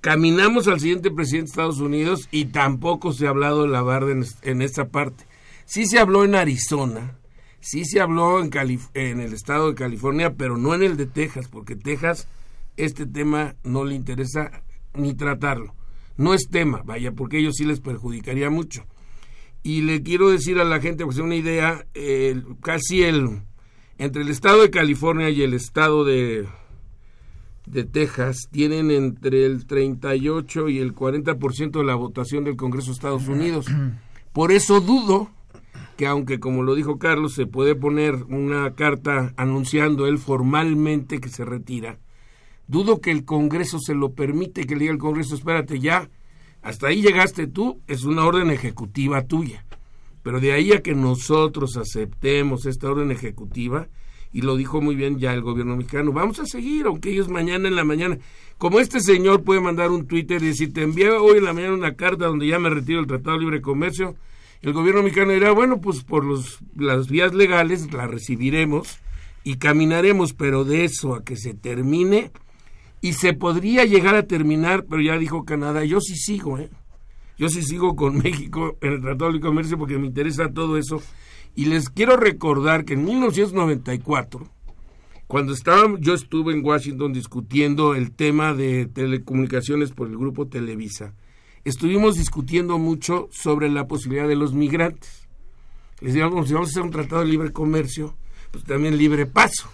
Caminamos 0.00 0.66
al 0.66 0.80
siguiente 0.80 1.12
presidente 1.12 1.50
de 1.50 1.50
Estados 1.52 1.78
Unidos 1.78 2.28
y 2.32 2.46
tampoco 2.46 3.12
se 3.12 3.28
ha 3.28 3.30
hablado 3.30 3.62
de 3.62 3.68
la 3.68 3.82
barda 3.82 4.10
en, 4.42 4.60
esta 4.60 4.88
parte. 4.88 5.24
Sí 5.66 5.86
se 5.86 6.00
habló 6.00 6.24
en 6.24 6.34
Arizona, 6.34 7.16
sí 7.60 7.84
se 7.84 8.00
habló 8.00 8.42
en, 8.42 8.50
en 8.94 9.20
el 9.20 9.32
estado 9.32 9.68
de 9.68 9.76
California, 9.76 10.34
pero 10.34 10.58
no 10.58 10.74
en 10.74 10.82
el 10.82 10.96
de 10.96 11.06
Texas, 11.06 11.46
porque 11.46 11.76
Texas 11.76 12.26
este 12.76 13.06
tema 13.06 13.54
no 13.64 13.84
le 13.84 13.94
interesa 13.94 14.62
ni 14.94 15.14
tratarlo. 15.14 15.74
No 16.16 16.34
es 16.34 16.48
tema, 16.48 16.82
vaya, 16.84 17.12
porque 17.12 17.38
ellos 17.38 17.54
sí 17.56 17.64
les 17.64 17.80
perjudicaría 17.80 18.50
mucho. 18.50 18.84
Y 19.62 19.82
le 19.82 20.02
quiero 20.02 20.30
decir 20.30 20.58
a 20.60 20.64
la 20.64 20.80
gente, 20.80 21.04
pues 21.04 21.18
una 21.18 21.34
idea, 21.34 21.86
casi 22.60 23.02
el 23.02 23.40
entre 23.98 24.22
el 24.22 24.28
estado 24.28 24.62
de 24.62 24.70
California 24.70 25.30
y 25.30 25.42
el 25.42 25.54
estado 25.54 26.04
de, 26.04 26.46
de 27.66 27.84
Texas 27.84 28.48
tienen 28.50 28.90
entre 28.90 29.46
el 29.46 29.66
38 29.66 30.68
y 30.68 30.78
el 30.78 30.94
40% 30.94 31.70
de 31.70 31.84
la 31.84 31.94
votación 31.94 32.44
del 32.44 32.56
Congreso 32.56 32.88
de 32.88 32.92
Estados 32.92 33.28
Unidos. 33.28 33.66
Por 34.32 34.52
eso 34.52 34.80
dudo 34.80 35.30
que 35.96 36.06
aunque 36.08 36.40
como 36.40 36.64
lo 36.64 36.74
dijo 36.74 36.98
Carlos 36.98 37.34
se 37.34 37.46
puede 37.46 37.76
poner 37.76 38.14
una 38.24 38.74
carta 38.74 39.32
anunciando 39.36 40.08
él 40.08 40.18
formalmente 40.18 41.20
que 41.20 41.28
se 41.28 41.44
retira, 41.44 41.98
dudo 42.66 43.00
que 43.00 43.10
el 43.10 43.24
Congreso 43.24 43.78
se 43.78 43.94
lo 43.94 44.12
permite, 44.12 44.66
que 44.66 44.74
le 44.74 44.80
diga 44.80 44.92
al 44.92 44.98
Congreso, 44.98 45.34
espérate 45.34 45.80
ya, 45.80 46.08
hasta 46.62 46.88
ahí 46.88 47.02
llegaste 47.02 47.46
tú, 47.46 47.80
es 47.86 48.04
una 48.04 48.24
orden 48.24 48.50
ejecutiva 48.50 49.22
tuya. 49.22 49.64
Pero 50.22 50.40
de 50.40 50.52
ahí 50.52 50.72
a 50.72 50.82
que 50.82 50.94
nosotros 50.94 51.76
aceptemos 51.76 52.64
esta 52.64 52.90
orden 52.90 53.10
ejecutiva, 53.10 53.88
y 54.32 54.40
lo 54.40 54.56
dijo 54.56 54.80
muy 54.80 54.96
bien 54.96 55.18
ya 55.18 55.32
el 55.32 55.42
gobierno 55.42 55.76
mexicano, 55.76 56.12
vamos 56.12 56.40
a 56.40 56.46
seguir, 56.46 56.86
aunque 56.86 57.10
ellos 57.10 57.28
mañana 57.28 57.68
en 57.68 57.76
la 57.76 57.84
mañana, 57.84 58.18
como 58.58 58.80
este 58.80 59.00
señor 59.00 59.42
puede 59.42 59.60
mandar 59.60 59.90
un 59.90 60.06
Twitter 60.06 60.42
y 60.42 60.46
decir, 60.46 60.72
te 60.72 60.82
envié 60.82 61.10
hoy 61.10 61.38
en 61.38 61.44
la 61.44 61.52
mañana 61.52 61.74
una 61.74 61.94
carta 61.94 62.26
donde 62.26 62.46
ya 62.46 62.58
me 62.58 62.70
retiro 62.70 63.00
el 63.00 63.06
Tratado 63.06 63.36
de 63.36 63.44
Libre 63.44 63.60
Comercio, 63.60 64.16
el 64.62 64.72
gobierno 64.72 65.02
mexicano 65.02 65.32
dirá, 65.32 65.52
bueno, 65.52 65.80
pues 65.80 66.02
por 66.02 66.24
los, 66.24 66.58
las 66.74 67.08
vías 67.08 67.34
legales 67.34 67.92
la 67.92 68.06
recibiremos 68.06 68.98
y 69.44 69.56
caminaremos, 69.56 70.32
pero 70.32 70.64
de 70.64 70.84
eso 70.84 71.14
a 71.14 71.22
que 71.22 71.36
se 71.36 71.52
termine, 71.52 72.32
y 73.04 73.12
se 73.12 73.34
podría 73.34 73.84
llegar 73.84 74.14
a 74.14 74.26
terminar, 74.26 74.86
pero 74.88 75.02
ya 75.02 75.18
dijo 75.18 75.44
Canadá, 75.44 75.84
yo 75.84 76.00
sí 76.00 76.16
sigo, 76.16 76.58
¿eh? 76.58 76.70
Yo 77.36 77.50
sí 77.50 77.62
sigo 77.62 77.96
con 77.96 78.16
México 78.24 78.78
en 78.80 78.94
el 78.94 79.02
Tratado 79.02 79.30
de 79.30 79.40
Comercio 79.40 79.76
porque 79.76 79.98
me 79.98 80.06
interesa 80.06 80.50
todo 80.54 80.78
eso. 80.78 81.02
Y 81.54 81.66
les 81.66 81.90
quiero 81.90 82.16
recordar 82.16 82.86
que 82.86 82.94
en 82.94 83.04
1994, 83.04 84.48
cuando 85.26 85.52
estaba, 85.52 85.98
yo 86.00 86.14
estuve 86.14 86.54
en 86.54 86.64
Washington 86.64 87.12
discutiendo 87.12 87.94
el 87.94 88.10
tema 88.10 88.54
de 88.54 88.86
telecomunicaciones 88.86 89.90
por 89.90 90.08
el 90.08 90.16
grupo 90.16 90.46
Televisa, 90.46 91.12
estuvimos 91.62 92.14
discutiendo 92.14 92.78
mucho 92.78 93.28
sobre 93.32 93.68
la 93.68 93.86
posibilidad 93.86 94.26
de 94.26 94.36
los 94.36 94.54
migrantes. 94.54 95.28
Les 96.00 96.14
decíamos, 96.14 96.48
si 96.48 96.54
vamos 96.54 96.70
a 96.70 96.70
hacer 96.70 96.82
un 96.82 96.90
tratado 96.90 97.20
de 97.20 97.28
libre 97.28 97.52
comercio, 97.52 98.16
pues 98.50 98.64
también 98.64 98.96
libre 98.96 99.26
paso. 99.26 99.68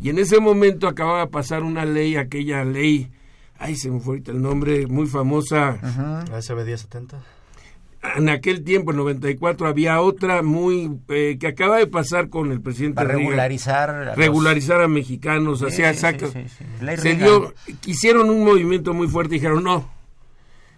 Y 0.00 0.08
en 0.10 0.18
ese 0.18 0.40
momento 0.40 0.88
acababa 0.88 1.20
de 1.20 1.26
pasar 1.26 1.62
una 1.62 1.84
ley, 1.84 2.16
aquella 2.16 2.64
ley 2.64 3.10
ay, 3.60 3.76
se 3.76 3.90
me 3.90 4.00
fue 4.00 4.14
ahorita 4.14 4.32
el 4.32 4.42
nombre, 4.42 4.86
muy 4.86 5.06
famosa. 5.06 5.78
SB 6.40 6.64
1070. 6.64 7.22
En 8.16 8.30
aquel 8.30 8.64
tiempo, 8.64 8.92
en 8.92 8.96
94, 8.96 9.68
había 9.68 10.00
otra 10.00 10.42
muy 10.42 10.90
eh, 11.08 11.36
que 11.38 11.46
acaba 11.46 11.76
de 11.76 11.86
pasar 11.86 12.30
con 12.30 12.50
el 12.50 12.62
presidente 12.62 12.96
Para 12.96 13.10
regularizar 13.10 13.90
a 13.90 14.14
regularizar 14.14 14.80
a 14.80 14.88
mexicanos, 14.88 15.62
así 15.62 15.82
exacto. 15.82 16.32
se 16.96 17.14
dio, 17.14 17.52
hicieron 17.84 18.30
un 18.30 18.42
movimiento 18.42 18.94
muy 18.94 19.06
fuerte 19.06 19.34
y 19.34 19.38
dijeron, 19.38 19.62
no, 19.62 19.86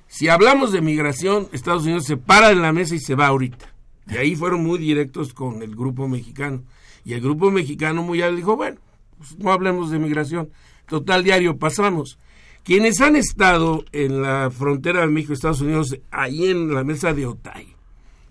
si 0.08 0.28
hablamos 0.28 0.72
de 0.72 0.80
migración, 0.80 1.48
Estados 1.52 1.84
Unidos 1.84 2.06
se 2.06 2.16
para 2.16 2.50
en 2.50 2.60
la 2.60 2.72
mesa 2.72 2.96
y 2.96 2.98
se 2.98 3.14
va 3.14 3.28
ahorita. 3.28 3.72
Y 4.08 4.16
ahí 4.16 4.34
fueron 4.34 4.64
muy 4.64 4.80
directos 4.80 5.32
con 5.32 5.62
el 5.62 5.76
grupo 5.76 6.08
mexicano. 6.08 6.64
Y 7.04 7.12
el 7.12 7.20
grupo 7.20 7.52
mexicano 7.52 8.02
muy 8.02 8.18
ya 8.18 8.32
dijo, 8.32 8.56
bueno, 8.56 8.78
pues 9.22 9.38
no 9.38 9.52
hablemos 9.52 9.90
de 9.90 9.98
migración. 9.98 10.50
Total 10.86 11.22
diario 11.22 11.56
pasamos. 11.58 12.18
Quienes 12.64 13.00
han 13.00 13.16
estado 13.16 13.84
en 13.92 14.22
la 14.22 14.50
frontera 14.50 15.00
de 15.00 15.08
México-Estados 15.08 15.60
Unidos, 15.60 15.96
ahí 16.10 16.46
en 16.46 16.72
la 16.74 16.84
mesa 16.84 17.12
de 17.12 17.26
Otay, 17.26 17.74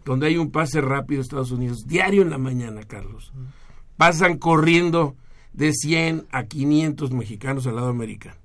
donde 0.06 0.28
hay 0.28 0.38
un 0.38 0.52
pase 0.52 0.80
rápido 0.80 1.20
a 1.20 1.24
Estados 1.24 1.52
Unidos, 1.52 1.86
diario 1.86 2.22
en 2.22 2.30
la 2.30 2.38
mañana, 2.38 2.84
Carlos, 2.84 3.34
pasan 3.98 4.38
corriendo 4.38 5.16
de 5.54 5.74
100 5.74 6.28
a 6.32 6.44
500 6.46 7.12
mexicanos 7.12 7.68
al 7.68 7.76
lado 7.76 7.90
americano. 7.90 8.38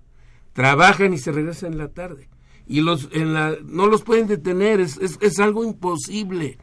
Trabajan 0.55 1.12
y 1.12 1.18
se 1.18 1.32
regresan 1.32 1.72
en 1.72 1.78
la 1.78 1.88
tarde. 1.88 2.28
Y 2.66 2.80
los, 2.80 3.09
en 3.12 3.32
la, 3.32 3.57
no 3.64 3.86
los 3.86 4.03
pueden 4.03 4.26
detener, 4.26 4.80
es, 4.80 4.97
es, 4.99 5.18
es 5.20 5.38
algo 5.38 5.62
imposible. 5.62 6.59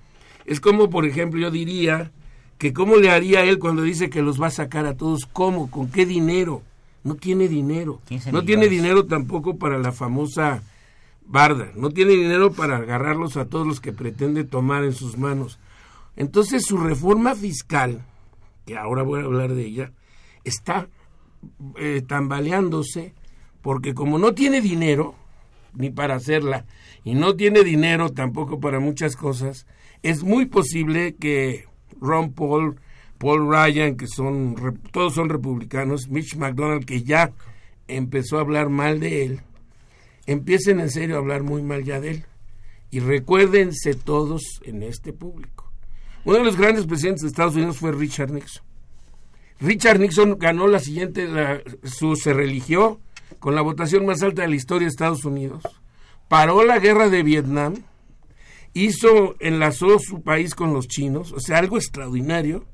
Es 0.46 0.60
como, 0.60 0.90
por 0.90 1.06
ejemplo, 1.06 1.40
yo 1.40 1.50
diría 1.50 2.12
que 2.58 2.74
cómo 2.74 2.96
le 2.98 3.10
haría 3.10 3.44
él 3.44 3.60
cuando 3.60 3.82
dice 3.82 4.10
que 4.10 4.22
los 4.22 4.42
va 4.42 4.48
a 4.48 4.52
sacar 4.52 4.86
a 4.86 4.96
todos, 4.96 5.26
¿cómo? 5.26 5.70
¿Con 5.70 5.90
qué 5.90 6.06
dinero? 6.06 6.62
no 7.04 7.16
tiene 7.16 7.48
dinero. 7.48 8.02
No 8.32 8.44
tiene 8.44 8.68
dinero 8.68 9.06
tampoco 9.06 9.58
para 9.58 9.78
la 9.78 9.92
famosa 9.92 10.64
barda. 11.26 11.72
No 11.76 11.90
tiene 11.92 12.14
dinero 12.14 12.54
para 12.54 12.78
agarrarlos 12.78 13.38
a 13.38 13.46
todos 13.46 13.68
los 13.68 13.82
que 13.82 13.92
pretende 13.92 14.44
tomar 14.46 14.84
en 14.84 14.94
sus 14.94 15.18
manos. 15.18 15.60
Entonces 16.16 16.66
su 16.66 16.78
reforma 16.78 17.36
fiscal, 17.36 18.06
que 18.66 18.78
ahora 18.78 19.04
voy 19.04 19.22
a 19.22 19.26
hablar 19.26 19.54
de 19.54 19.66
ella, 19.66 19.92
está 20.44 20.88
eh, 21.78 22.02
tambaleándose 22.08 23.14
porque 23.62 23.94
como 23.94 24.18
no 24.18 24.34
tiene 24.34 24.62
dinero 24.62 25.16
ni 25.74 25.90
para 25.90 26.16
hacerla 26.16 26.66
y 27.04 27.16
no 27.16 27.36
tiene 27.36 27.64
dinero 27.64 28.10
tampoco 28.10 28.60
para 28.60 28.80
muchas 28.80 29.16
cosas, 29.16 29.66
es 30.04 30.24
muy 30.24 30.46
posible 30.46 31.16
que 31.16 31.66
Ron 32.04 32.34
Paul 32.34 32.76
Paul 33.18 33.50
Ryan, 33.50 33.96
que 33.96 34.06
son, 34.08 34.82
todos 34.92 35.14
son 35.14 35.30
republicanos, 35.30 36.10
Mitch 36.10 36.36
McDonald, 36.36 36.84
que 36.84 37.04
ya 37.04 37.32
empezó 37.88 38.38
a 38.38 38.42
hablar 38.42 38.68
mal 38.68 39.00
de 39.00 39.26
él, 39.26 39.40
empiecen 40.26 40.82
en 40.82 40.90
serio 40.90 41.16
a 41.16 41.20
hablar 41.20 41.42
muy 41.44 41.62
mal 41.62 41.86
ya 41.86 42.02
de 42.02 42.12
él. 42.12 42.26
Y 42.92 43.00
recuérdense 43.00 43.94
todos 43.96 44.44
en 44.64 44.84
este 44.84 45.14
público. 45.14 45.72
Uno 46.26 46.40
de 46.40 46.44
los 46.44 46.58
grandes 46.58 46.86
presidentes 46.86 47.22
de 47.22 47.30
Estados 47.30 47.56
Unidos 47.56 47.78
fue 47.78 47.94
Richard 47.94 48.32
Nixon. 48.32 48.64
Richard 49.62 50.00
Nixon 50.00 50.38
ganó 50.38 50.68
la 50.68 50.80
siguiente, 50.80 51.26
su, 51.84 52.18
se 52.18 52.34
religió 52.34 53.00
con 53.40 53.56
la 53.56 53.62
votación 53.62 54.06
más 54.06 54.22
alta 54.22 54.42
de 54.42 54.50
la 54.50 54.56
historia 54.56 54.86
de 54.86 54.92
Estados 54.92 55.24
Unidos 55.24 55.64
paró 56.34 56.64
la 56.64 56.80
guerra 56.80 57.10
de 57.10 57.22
Vietnam, 57.22 57.76
hizo, 58.74 59.36
enlazó 59.40 60.00
su 60.00 60.22
país 60.22 60.56
con 60.56 60.74
los 60.74 60.88
chinos, 60.88 61.32
o 61.32 61.40
sea, 61.40 61.60
algo 61.60 61.78
extraordinario. 61.78 62.66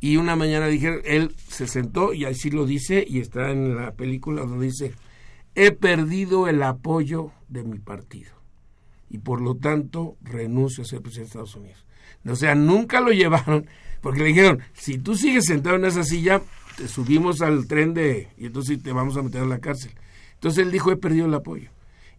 Y 0.00 0.16
una 0.16 0.36
mañana 0.36 0.68
dijeron, 0.68 1.00
él 1.04 1.34
se 1.48 1.66
sentó 1.66 2.14
y 2.14 2.24
así 2.24 2.50
lo 2.50 2.66
dice, 2.66 3.04
y 3.06 3.18
está 3.18 3.50
en 3.50 3.74
la 3.74 3.92
película 3.92 4.42
donde 4.42 4.66
dice, 4.66 4.94
he 5.56 5.72
perdido 5.72 6.46
el 6.46 6.62
apoyo 6.62 7.32
de 7.48 7.64
mi 7.64 7.78
partido 7.78 8.38
y 9.10 9.18
por 9.18 9.40
lo 9.40 9.54
tanto 9.56 10.16
renuncio 10.22 10.82
a 10.82 10.86
ser 10.86 11.00
presidente 11.00 11.38
de 11.38 11.42
Estados 11.42 11.56
Unidos. 11.56 11.84
O 12.26 12.36
sea, 12.36 12.54
nunca 12.54 13.00
lo 13.00 13.10
llevaron 13.10 13.66
porque 14.00 14.20
le 14.20 14.26
dijeron, 14.26 14.60
si 14.74 14.98
tú 14.98 15.16
sigues 15.16 15.46
sentado 15.46 15.76
en 15.76 15.84
esa 15.84 16.04
silla, 16.04 16.42
te 16.76 16.88
subimos 16.88 17.40
al 17.40 17.66
tren 17.66 17.94
de... 17.94 18.28
y 18.36 18.46
entonces 18.46 18.82
te 18.82 18.92
vamos 18.92 19.16
a 19.16 19.22
meter 19.22 19.42
en 19.42 19.48
la 19.48 19.58
cárcel. 19.58 19.92
Entonces 20.34 20.64
él 20.64 20.70
dijo, 20.70 20.92
he 20.92 20.96
perdido 20.96 21.26
el 21.26 21.34
apoyo. 21.34 21.70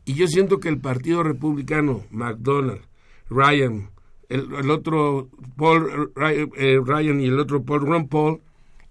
Y 0.05 0.15
yo 0.15 0.27
siento 0.27 0.59
que 0.59 0.69
el 0.69 0.79
Partido 0.79 1.23
Republicano, 1.23 2.03
McDonald, 2.09 2.81
Ryan, 3.29 3.89
el, 4.29 4.69
otro 4.69 5.29
Paul 5.55 6.11
eh, 6.17 6.79
Ryan 6.83 7.21
y 7.21 7.25
el 7.25 7.39
otro 7.39 7.63
Paul 7.63 7.81
Ron 7.81 8.07
Paul, 8.07 8.41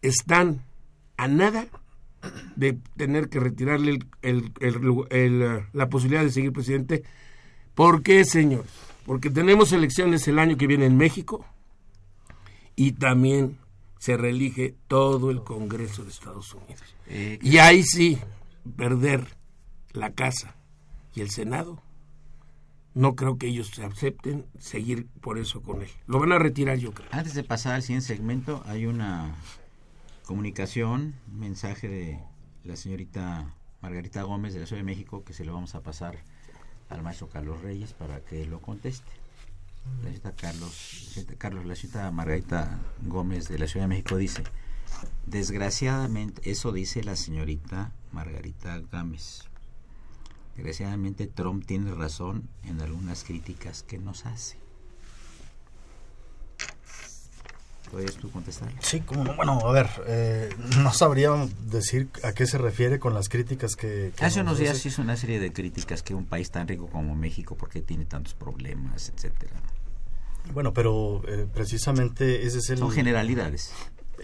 están 0.03 0.62
a 1.16 1.28
nada 1.28 1.66
de 2.57 2.78
tener 2.97 3.28
que 3.28 3.41
retirarle 3.41 4.01
el, 4.22 4.53
el, 4.61 5.64
la 5.72 5.89
posibilidad 5.89 6.22
de 6.22 6.30
seguir 6.30 6.53
presidente. 6.53 7.05
¿Por 7.74 8.03
qué, 8.03 8.24
señor? 8.24 8.64
Porque 9.07 9.30
tenemos 9.30 9.72
elecciones 9.72 10.26
el 10.28 10.39
año 10.39 10.57
que 10.57 10.66
viene 10.66 10.86
en 10.86 10.97
México 10.97 11.45
y 12.76 12.93
también 12.93 13.59
se 13.99 14.16
reelige 14.16 14.74
todo 14.86 15.30
el 15.30 15.43
Congreso 15.43 16.05
de 16.05 16.11
Estados 16.11 16.55
Unidos. 16.55 16.82
Eh, 17.07 17.39
y 17.43 17.59
ahí 17.59 17.82
sí, 17.82 18.18
perder 18.76 19.24
la 19.93 20.12
Casa 20.12 20.55
y 21.14 21.20
el 21.20 21.30
Senado, 21.30 21.82
no 22.95 23.14
creo 23.14 23.39
que 23.39 23.47
ellos 23.47 23.78
acepten 23.78 24.47
seguir 24.59 25.07
por 25.20 25.39
eso 25.39 25.62
con 25.62 25.82
él. 25.82 25.89
Lo 26.07 26.18
van 26.18 26.32
a 26.32 26.39
retirar, 26.39 26.78
yo 26.78 26.93
creo. 26.93 27.09
Antes 27.12 27.34
de 27.34 27.45
pasar 27.45 27.74
al 27.74 27.82
siguiente 27.82 28.07
segmento, 28.07 28.62
hay 28.66 28.86
una 28.86 29.34
comunicación, 30.24 31.14
un 31.30 31.39
mensaje 31.39 31.89
de 31.89 32.18
la 32.64 32.76
señorita 32.76 33.55
Margarita 33.80 34.22
Gómez 34.22 34.53
de 34.53 34.61
la 34.61 34.66
Ciudad 34.66 34.80
de 34.80 34.84
México 34.84 35.24
que 35.24 35.32
se 35.32 35.45
lo 35.45 35.55
vamos 35.55 35.74
a 35.74 35.80
pasar 35.80 36.18
al 36.91 37.03
maestro 37.03 37.28
Carlos 37.28 37.62
Reyes 37.62 37.93
para 37.93 38.20
que 38.20 38.45
lo 38.47 38.61
conteste. 38.61 39.11
La 40.03 40.09
señorita 40.11 40.32
Carlos, 40.32 41.26
Carlos, 41.39 41.64
la 41.64 41.76
señorita 41.76 42.11
Margarita 42.11 42.78
Gómez 43.03 43.49
de 43.49 43.59
la 43.59 43.66
Ciudad 43.66 43.84
de 43.84 43.89
México 43.89 44.16
dice, 44.16 44.43
desgraciadamente, 45.26 46.51
eso 46.51 46.72
dice 46.72 47.03
la 47.05 47.16
señorita 47.16 47.93
Margarita 48.12 48.80
Gámez. 48.91 49.47
Desgraciadamente 50.59 51.28
Trump 51.28 51.64
tiene 51.64 51.94
razón 51.94 52.48
en 52.64 52.80
algunas 52.80 53.22
críticas 53.22 53.84
que 53.84 53.96
nos 53.96 54.26
hace. 54.26 54.56
¿Puedes 57.92 58.16
tú 58.16 58.28
contestar? 58.32 58.68
Sí, 58.80 59.00
como 59.02 59.36
Bueno, 59.36 59.61
a 59.61 59.70
ver, 59.70 59.88
eh, 60.09 60.50
no 60.82 60.92
sabría 60.92 61.30
decir 61.70 62.09
a 62.24 62.32
qué 62.32 62.44
se 62.48 62.59
refiere 62.59 62.98
con 62.98 63.14
las 63.14 63.28
críticas 63.28 63.76
que... 63.76 64.12
Hace 64.20 64.40
unos 64.40 64.59
días 64.59 64.84
hizo 64.84 65.00
una 65.00 65.16
serie 65.16 65.38
de 65.38 65.52
críticas 65.52 66.02
que 66.02 66.12
un 66.12 66.26
país 66.26 66.50
tan 66.50 66.66
rico 66.66 66.88
como 66.88 67.14
México, 67.14 67.54
porque 67.56 67.80
tiene 67.80 68.04
tantos 68.04 68.34
problemas, 68.34 69.12
etcétera? 69.14 69.62
Bueno, 70.52 70.72
pero 70.72 71.22
eh, 71.28 71.46
precisamente 71.54 72.44
ese 72.44 72.59
es 72.59 72.70
el... 72.70 72.78
Son 72.78 72.90
generalidades. 72.90 73.72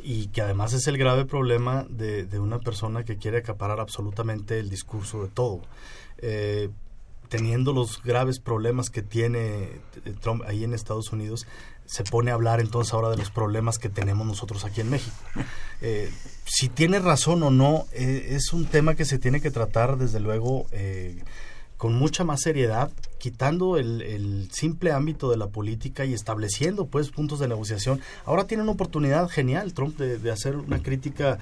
Y 0.03 0.27
que 0.27 0.43
además 0.43 0.73
es 0.73 0.89
el 0.89 0.99
grave 0.99 1.27
problema 1.27 1.87
de, 1.89 2.25
de 2.25 2.41
una 2.41 2.59
persona 2.59 3.05
que 3.05 3.19
quiere 3.19 3.39
acaparar 3.39 3.79
absolutamente 3.79 4.59
el 4.59 4.69
discurso 4.69 5.23
de 5.23 5.29
todo. 5.29 5.63
Eh, 6.27 6.71
teniendo 7.29 7.73
los 7.73 8.03
graves 8.03 8.39
problemas 8.39 8.91
que 8.91 9.03
tiene 9.03 9.81
Trump 10.21 10.43
ahí 10.47 10.63
en 10.63 10.73
Estados 10.73 11.13
Unidos, 11.13 11.47
se 11.87 12.05
pone 12.05 12.31
a 12.31 12.35
hablar 12.35 12.61
entonces 12.61 12.95
ahora 12.95 13.11
de 13.11 13.17
los 13.17 13.31
problemas 13.31 13.79
que 13.79 13.89
tenemos 13.89 14.27
nosotros 14.27 14.65
aquí 14.65 14.81
en 14.81 14.91
México. 14.91 15.17
Eh, 15.83 16.11
si 16.47 16.71
tiene 16.71 16.99
razón 16.99 17.43
o 17.43 17.51
no, 17.51 17.85
eh, 17.93 18.29
es 18.31 18.55
un 18.55 18.65
tema 18.65 18.95
que 18.95 19.05
se 19.05 19.19
tiene 19.19 19.43
que 19.43 19.51
tratar 19.51 19.99
desde 19.99 20.19
luego 20.19 20.65
eh, 20.73 21.23
con 21.77 21.95
mucha 21.95 22.25
más 22.25 22.41
seriedad, 22.41 22.91
quitando 23.19 23.77
el, 23.77 24.49
simple 24.51 24.93
ámbito 24.93 25.31
de 25.31 25.37
la 25.37 25.49
política 25.49 26.07
y 26.07 26.15
estableciendo 26.15 26.87
pues 26.87 27.11
puntos 27.11 27.39
de 27.39 27.49
negociación. 27.49 28.01
Ahora 28.25 28.47
tiene 28.47 28.63
una 28.63 28.73
oportunidad 28.73 29.29
genial 29.29 29.75
Trump 29.75 29.99
de, 29.99 30.17
de 30.17 30.31
hacer 30.31 30.57
una 30.57 30.83
crítica 30.83 31.39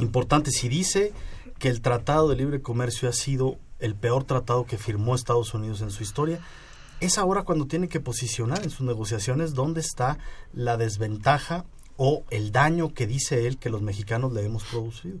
importante. 0.00 0.50
Si 0.50 0.68
dice 0.68 1.12
que 1.60 1.68
el 1.68 1.82
Tratado 1.82 2.30
de 2.30 2.34
Libre 2.34 2.62
Comercio 2.62 3.08
ha 3.08 3.12
sido 3.12 3.58
el 3.82 3.94
peor 3.94 4.24
tratado 4.24 4.64
que 4.64 4.78
firmó 4.78 5.14
Estados 5.14 5.52
Unidos 5.52 5.82
en 5.82 5.90
su 5.90 6.02
historia, 6.02 6.40
es 7.00 7.18
ahora 7.18 7.42
cuando 7.42 7.66
tiene 7.66 7.88
que 7.88 8.00
posicionar 8.00 8.62
en 8.62 8.70
sus 8.70 8.86
negociaciones 8.86 9.54
dónde 9.54 9.80
está 9.80 10.18
la 10.54 10.76
desventaja 10.76 11.64
o 11.96 12.24
el 12.30 12.52
daño 12.52 12.94
que 12.94 13.06
dice 13.06 13.46
él 13.46 13.58
que 13.58 13.70
los 13.70 13.82
mexicanos 13.82 14.32
le 14.32 14.44
hemos 14.44 14.64
producido. 14.64 15.18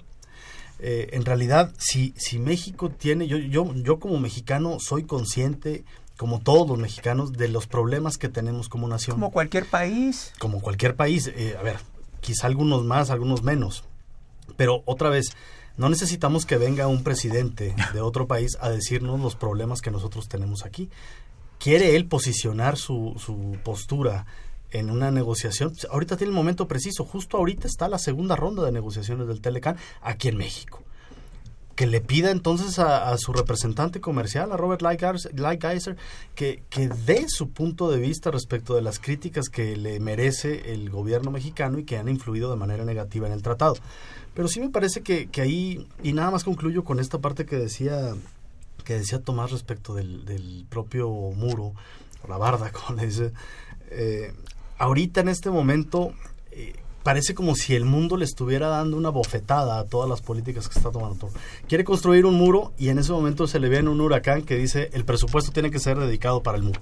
Eh, 0.78 1.10
en 1.12 1.24
realidad, 1.24 1.72
si, 1.78 2.14
si 2.16 2.38
México 2.38 2.88
tiene, 2.90 3.26
yo, 3.26 3.36
yo, 3.36 3.72
yo 3.74 3.98
como 4.00 4.18
mexicano 4.18 4.78
soy 4.80 5.04
consciente, 5.04 5.84
como 6.16 6.40
todos 6.40 6.68
los 6.68 6.78
mexicanos, 6.78 7.32
de 7.32 7.48
los 7.48 7.66
problemas 7.66 8.16
que 8.16 8.28
tenemos 8.28 8.68
como 8.68 8.88
nación. 8.88 9.16
Como 9.16 9.30
cualquier 9.30 9.66
país. 9.66 10.32
Como 10.38 10.60
cualquier 10.60 10.96
país. 10.96 11.28
Eh, 11.34 11.56
a 11.58 11.62
ver, 11.62 11.78
quizá 12.20 12.46
algunos 12.46 12.84
más, 12.84 13.10
algunos 13.10 13.42
menos. 13.42 13.84
Pero 14.56 14.82
otra 14.86 15.08
vez, 15.08 15.36
no 15.76 15.88
necesitamos 15.88 16.46
que 16.46 16.56
venga 16.56 16.86
un 16.86 17.02
presidente 17.02 17.74
de 17.92 18.00
otro 18.00 18.26
país 18.26 18.56
a 18.60 18.70
decirnos 18.70 19.20
los 19.20 19.36
problemas 19.36 19.80
que 19.80 19.90
nosotros 19.90 20.28
tenemos 20.28 20.64
aquí. 20.64 20.90
Quiere 21.58 21.96
él 21.96 22.06
posicionar 22.06 22.76
su, 22.76 23.14
su 23.18 23.56
postura 23.62 24.26
en 24.70 24.90
una 24.90 25.10
negociación, 25.10 25.74
ahorita 25.90 26.16
tiene 26.16 26.30
el 26.30 26.36
momento 26.36 26.66
preciso, 26.66 27.04
justo 27.04 27.36
ahorita 27.36 27.66
está 27.66 27.88
la 27.88 27.98
segunda 27.98 28.36
ronda 28.36 28.64
de 28.64 28.72
negociaciones 28.72 29.28
del 29.28 29.40
Telecan 29.40 29.76
aquí 30.00 30.28
en 30.28 30.38
México. 30.38 30.82
Que 31.74 31.86
le 31.86 32.00
pida 32.00 32.30
entonces 32.30 32.78
a, 32.78 33.16
su 33.16 33.32
representante 33.32 34.00
comercial, 34.00 34.52
a 34.52 34.56
Robert 34.56 34.82
Lightgeiser, 34.82 35.96
que, 36.34 36.62
que 36.68 36.88
dé 36.88 37.24
su 37.28 37.50
punto 37.50 37.90
de 37.90 37.98
vista 37.98 38.30
respecto 38.30 38.74
de 38.74 38.82
las 38.82 38.98
críticas 38.98 39.48
que 39.48 39.76
le 39.76 39.98
merece 40.00 40.72
el 40.72 40.90
gobierno 40.90 41.30
mexicano 41.30 41.78
y 41.78 41.84
que 41.84 41.96
han 41.96 42.08
influido 42.08 42.50
de 42.50 42.56
manera 42.56 42.84
negativa 42.84 43.26
en 43.26 43.32
el 43.32 43.42
tratado. 43.42 43.76
Pero 44.34 44.48
sí 44.48 44.60
me 44.60 44.68
parece 44.68 45.02
que, 45.02 45.28
que 45.28 45.40
ahí, 45.40 45.88
y 46.02 46.12
nada 46.12 46.30
más 46.30 46.44
concluyo 46.44 46.84
con 46.84 47.00
esta 47.00 47.18
parte 47.18 47.46
que 47.46 47.56
decía 47.56 48.14
que 48.82 48.98
decía 48.98 49.20
Tomás 49.20 49.50
respecto 49.50 49.94
del, 49.94 50.66
propio 50.68 51.08
muro, 51.08 51.72
o 52.22 52.28
la 52.28 52.36
barda, 52.36 52.70
como 52.72 52.98
le 52.98 53.06
dice, 53.06 53.32
eh, 53.90 54.32
ahorita 54.78 55.20
en 55.20 55.28
este 55.28 55.50
momento 55.50 56.12
eh, 56.50 56.74
parece 57.02 57.34
como 57.34 57.54
si 57.54 57.74
el 57.74 57.84
mundo 57.84 58.16
le 58.16 58.24
estuviera 58.24 58.68
dando 58.68 58.96
una 58.96 59.10
bofetada 59.10 59.78
a 59.78 59.84
todas 59.84 60.08
las 60.08 60.20
políticas 60.20 60.68
que 60.68 60.78
está 60.78 60.90
tomando. 60.90 61.30
Quiere 61.68 61.84
construir 61.84 62.26
un 62.26 62.34
muro 62.34 62.72
y 62.78 62.88
en 62.88 62.98
ese 62.98 63.12
momento 63.12 63.46
se 63.46 63.60
le 63.60 63.68
viene 63.68 63.90
un 63.90 64.00
huracán 64.00 64.42
que 64.42 64.56
dice 64.56 64.90
el 64.92 65.04
presupuesto 65.04 65.52
tiene 65.52 65.70
que 65.70 65.78
ser 65.78 65.98
dedicado 65.98 66.42
para 66.42 66.58
el 66.58 66.64
muro. 66.64 66.80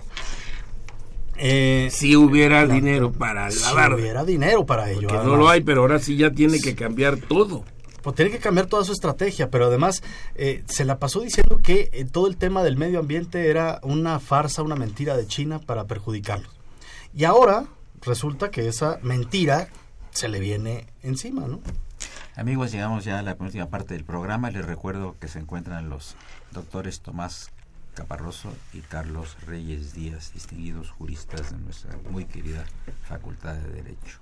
Eh, 1.43 1.89
si 1.91 2.17
hubiera 2.17 2.67
dinero 2.67 3.13
para 3.13 3.51
si 3.51 3.65
hubiera 3.73 4.25
dinero 4.25 4.67
para 4.67 4.91
ello. 4.91 5.09
no 5.25 5.37
lo 5.37 5.49
hay, 5.49 5.63
pero 5.63 5.81
ahora 5.81 5.99
sí 5.99 6.17
ya 6.17 6.31
tiene 6.31 6.61
que 6.61 6.75
cambiar 6.75 7.17
todo 7.17 7.65
pues 8.03 8.17
tiene 8.17 8.31
que 8.31 8.39
cambiar 8.39 8.67
toda 8.67 8.85
su 8.85 8.93
estrategia, 8.93 9.51
pero 9.51 9.67
además 9.67 10.03
eh, 10.35 10.63
se 10.67 10.85
la 10.85 10.99
pasó 10.99 11.21
diciendo 11.21 11.61
que 11.63 11.91
eh, 11.93 12.07
todo 12.11 12.27
el 12.27 12.37
tema 12.37 12.63
del 12.63 12.77
medio 12.77 12.99
ambiente 12.99 13.49
era 13.51 13.81
una 13.83 14.19
farsa, 14.21 14.63
una 14.63 14.77
mentira 14.77 15.17
de 15.17 15.27
China 15.27 15.59
para 15.59 15.85
perjudicarlos. 15.85 16.51
Y 17.15 17.25
ahora 17.25 17.67
resulta 18.03 18.51
que 18.51 18.69
esa 18.69 18.99
mentira 19.03 19.69
se 20.13 20.29
le 20.29 20.41
viene 20.41 20.87
encima, 21.03 21.47
¿no? 21.47 21.61
Amigos, 22.37 22.73
llegamos 22.73 23.05
ya 23.05 23.19
a 23.19 23.23
la 23.23 23.37
última 23.39 23.69
parte 23.69 23.95
del 23.95 24.05
programa. 24.05 24.51
Les 24.51 24.65
recuerdo 24.65 25.19
que 25.19 25.29
se 25.29 25.39
encuentran 25.39 25.91
los 25.91 26.17
doctores 26.53 27.01
Tomás 27.01 27.51
Caparroso 27.95 28.55
y 28.73 28.81
Carlos 28.81 29.37
Reyes 29.47 29.93
Díaz, 29.93 30.33
distinguidos 30.33 30.91
juristas 30.91 31.51
de 31.51 31.59
nuestra 31.59 31.99
muy 32.11 32.25
querida 32.25 32.65
Facultad 33.05 33.57
de 33.57 33.71
Derecho. 33.71 34.21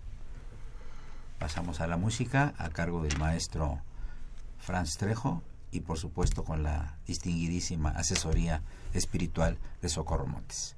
Pasamos 1.39 1.81
a 1.81 1.87
la 1.87 1.97
música 1.97 2.55
a 2.59 2.71
cargo 2.71 3.03
del 3.03 3.17
maestro 3.19 3.81
Franz 4.59 4.97
Trejo 4.97 5.43
y 5.71 5.81
por 5.81 5.99
supuesto 5.99 6.45
con 6.45 6.63
la 6.63 6.97
distinguidísima 7.07 7.91
asesoría 7.91 8.63
espiritual 8.95 9.59
de 9.83 9.89
Socorro 9.89 10.27
Montes. 10.27 10.78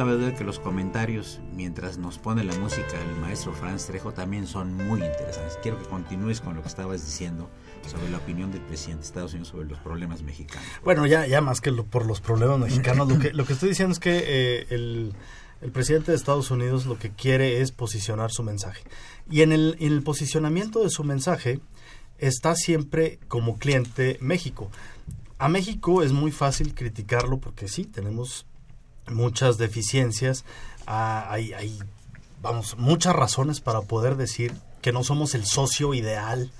Cabe 0.00 0.14
duda 0.14 0.34
que 0.34 0.44
los 0.44 0.58
comentarios, 0.58 1.40
mientras 1.54 1.98
nos 1.98 2.16
pone 2.16 2.42
la 2.42 2.54
música 2.54 2.98
el 2.98 3.20
maestro 3.20 3.52
Franz 3.52 3.84
Trejo, 3.84 4.14
también 4.14 4.46
son 4.46 4.72
muy 4.72 4.98
interesantes. 5.02 5.58
Quiero 5.60 5.78
que 5.78 5.84
continúes 5.84 6.40
con 6.40 6.54
lo 6.54 6.62
que 6.62 6.68
estabas 6.68 7.04
diciendo 7.04 7.50
sobre 7.86 8.08
la 8.08 8.16
opinión 8.16 8.50
del 8.50 8.62
presidente 8.62 9.02
de 9.02 9.06
Estados 9.08 9.32
Unidos 9.32 9.48
sobre 9.48 9.68
los 9.68 9.78
problemas 9.80 10.22
mexicanos. 10.22 10.66
Bueno, 10.82 11.04
ya, 11.04 11.26
ya 11.26 11.42
más 11.42 11.60
que 11.60 11.70
por 11.70 12.06
los 12.06 12.22
problemas 12.22 12.58
mexicanos, 12.58 13.10
lo 13.10 13.18
que, 13.18 13.34
lo 13.34 13.44
que 13.44 13.52
estoy 13.52 13.68
diciendo 13.68 13.92
es 13.92 13.98
que 13.98 14.24
eh, 14.26 14.66
el, 14.70 15.14
presidente 15.70 16.12
de 16.12 16.16
Estados 16.16 16.50
Unidos 16.50 16.86
lo 16.86 16.98
que 16.98 17.10
quiere 17.10 17.60
es 17.60 17.70
posicionar 17.70 18.30
su 18.30 18.42
mensaje. 18.42 18.82
Y 19.30 19.42
en 19.42 19.52
el 19.52 20.02
posicionamiento 20.02 20.82
de 20.82 20.88
su 20.88 21.04
mensaje 21.04 21.60
está 22.16 22.54
siempre 22.54 23.18
como 23.28 23.58
cliente 23.58 24.16
México. 24.22 24.70
A 25.36 25.50
México 25.50 26.02
es 26.02 26.12
muy 26.12 26.32
fácil 26.32 26.74
criticarlo 26.74 27.38
porque 27.38 27.68
sí, 27.68 27.84
tenemos 27.84 28.46
muchas 29.08 29.58
deficiencias, 29.58 30.44
ah, 30.86 31.26
hay, 31.30 31.52
hay, 31.52 31.78
vamos, 32.42 32.76
muchas 32.78 33.14
razones 33.14 33.60
para 33.60 33.82
poder 33.82 34.16
decir 34.16 34.52
que 34.82 34.92
no 34.92 35.04
somos 35.04 35.34
el 35.34 35.44
socio 35.44 35.94
ideal. 35.94 36.50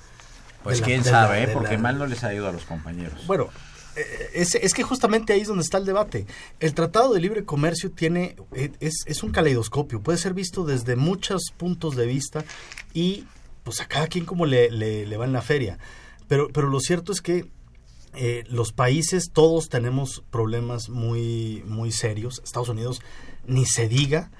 Pues 0.62 0.82
quién 0.82 1.05
sabe, 1.05 1.45
¿eh? 1.45 1.49
porque 1.49 1.78
mal 1.78 1.99
no 1.99 2.07
les 2.07 2.22
ha 2.22 2.34
ido 2.34 2.47
a 2.47 2.53
los 2.53 2.64
compañeros. 2.64 3.26
Bueno, 3.26 3.49
eh, 3.97 4.30
es, 4.34 4.55
es, 4.55 4.74
que 4.74 4.82
justamente 4.82 5.32
ahí 5.32 5.41
es 5.41 5.49
donde 5.49 5.62
está 5.62 5.78
el 5.78 5.86
debate. 5.86 6.26
El 6.61 6.74
Tratado 6.74 7.14
de 7.14 7.20
Libre 7.20 7.45
Comercio 7.45 7.91
tiene 7.91 8.36
eh, 8.53 8.70
es, 8.80 9.05
es 9.07 9.22
un 9.22 9.32
caleidoscopio, 9.32 10.03
puede 10.03 10.18
ser 10.18 10.34
visto 10.34 10.64
desde 10.64 10.97
muchos 10.97 11.45
puntos 11.57 11.97
de 11.97 12.07
vista 12.07 12.45
y 12.93 13.24
pues 13.64 13.80
a 13.80 13.86
cada 13.86 14.07
quien 14.07 14.26
como 14.26 14.47
le, 14.47 14.70
le, 14.70 15.07
le 15.07 15.16
va 15.16 15.24
en 15.24 15.32
la 15.32 15.43
feria. 15.43 15.78
Pero, 16.28 16.49
pero 16.53 16.68
lo 16.68 16.80
cierto 16.80 17.12
es 17.12 17.20
que 17.20 17.51
eh, 18.14 18.44
los 18.48 18.72
países 18.72 19.30
todos 19.32 19.68
tenemos 19.68 20.22
problemas 20.30 20.88
muy 20.88 21.62
muy 21.66 21.92
serios. 21.92 22.40
Estados 22.44 22.68
Unidos 22.68 23.00
ni 23.46 23.66
se 23.66 23.88
diga. 23.88 24.30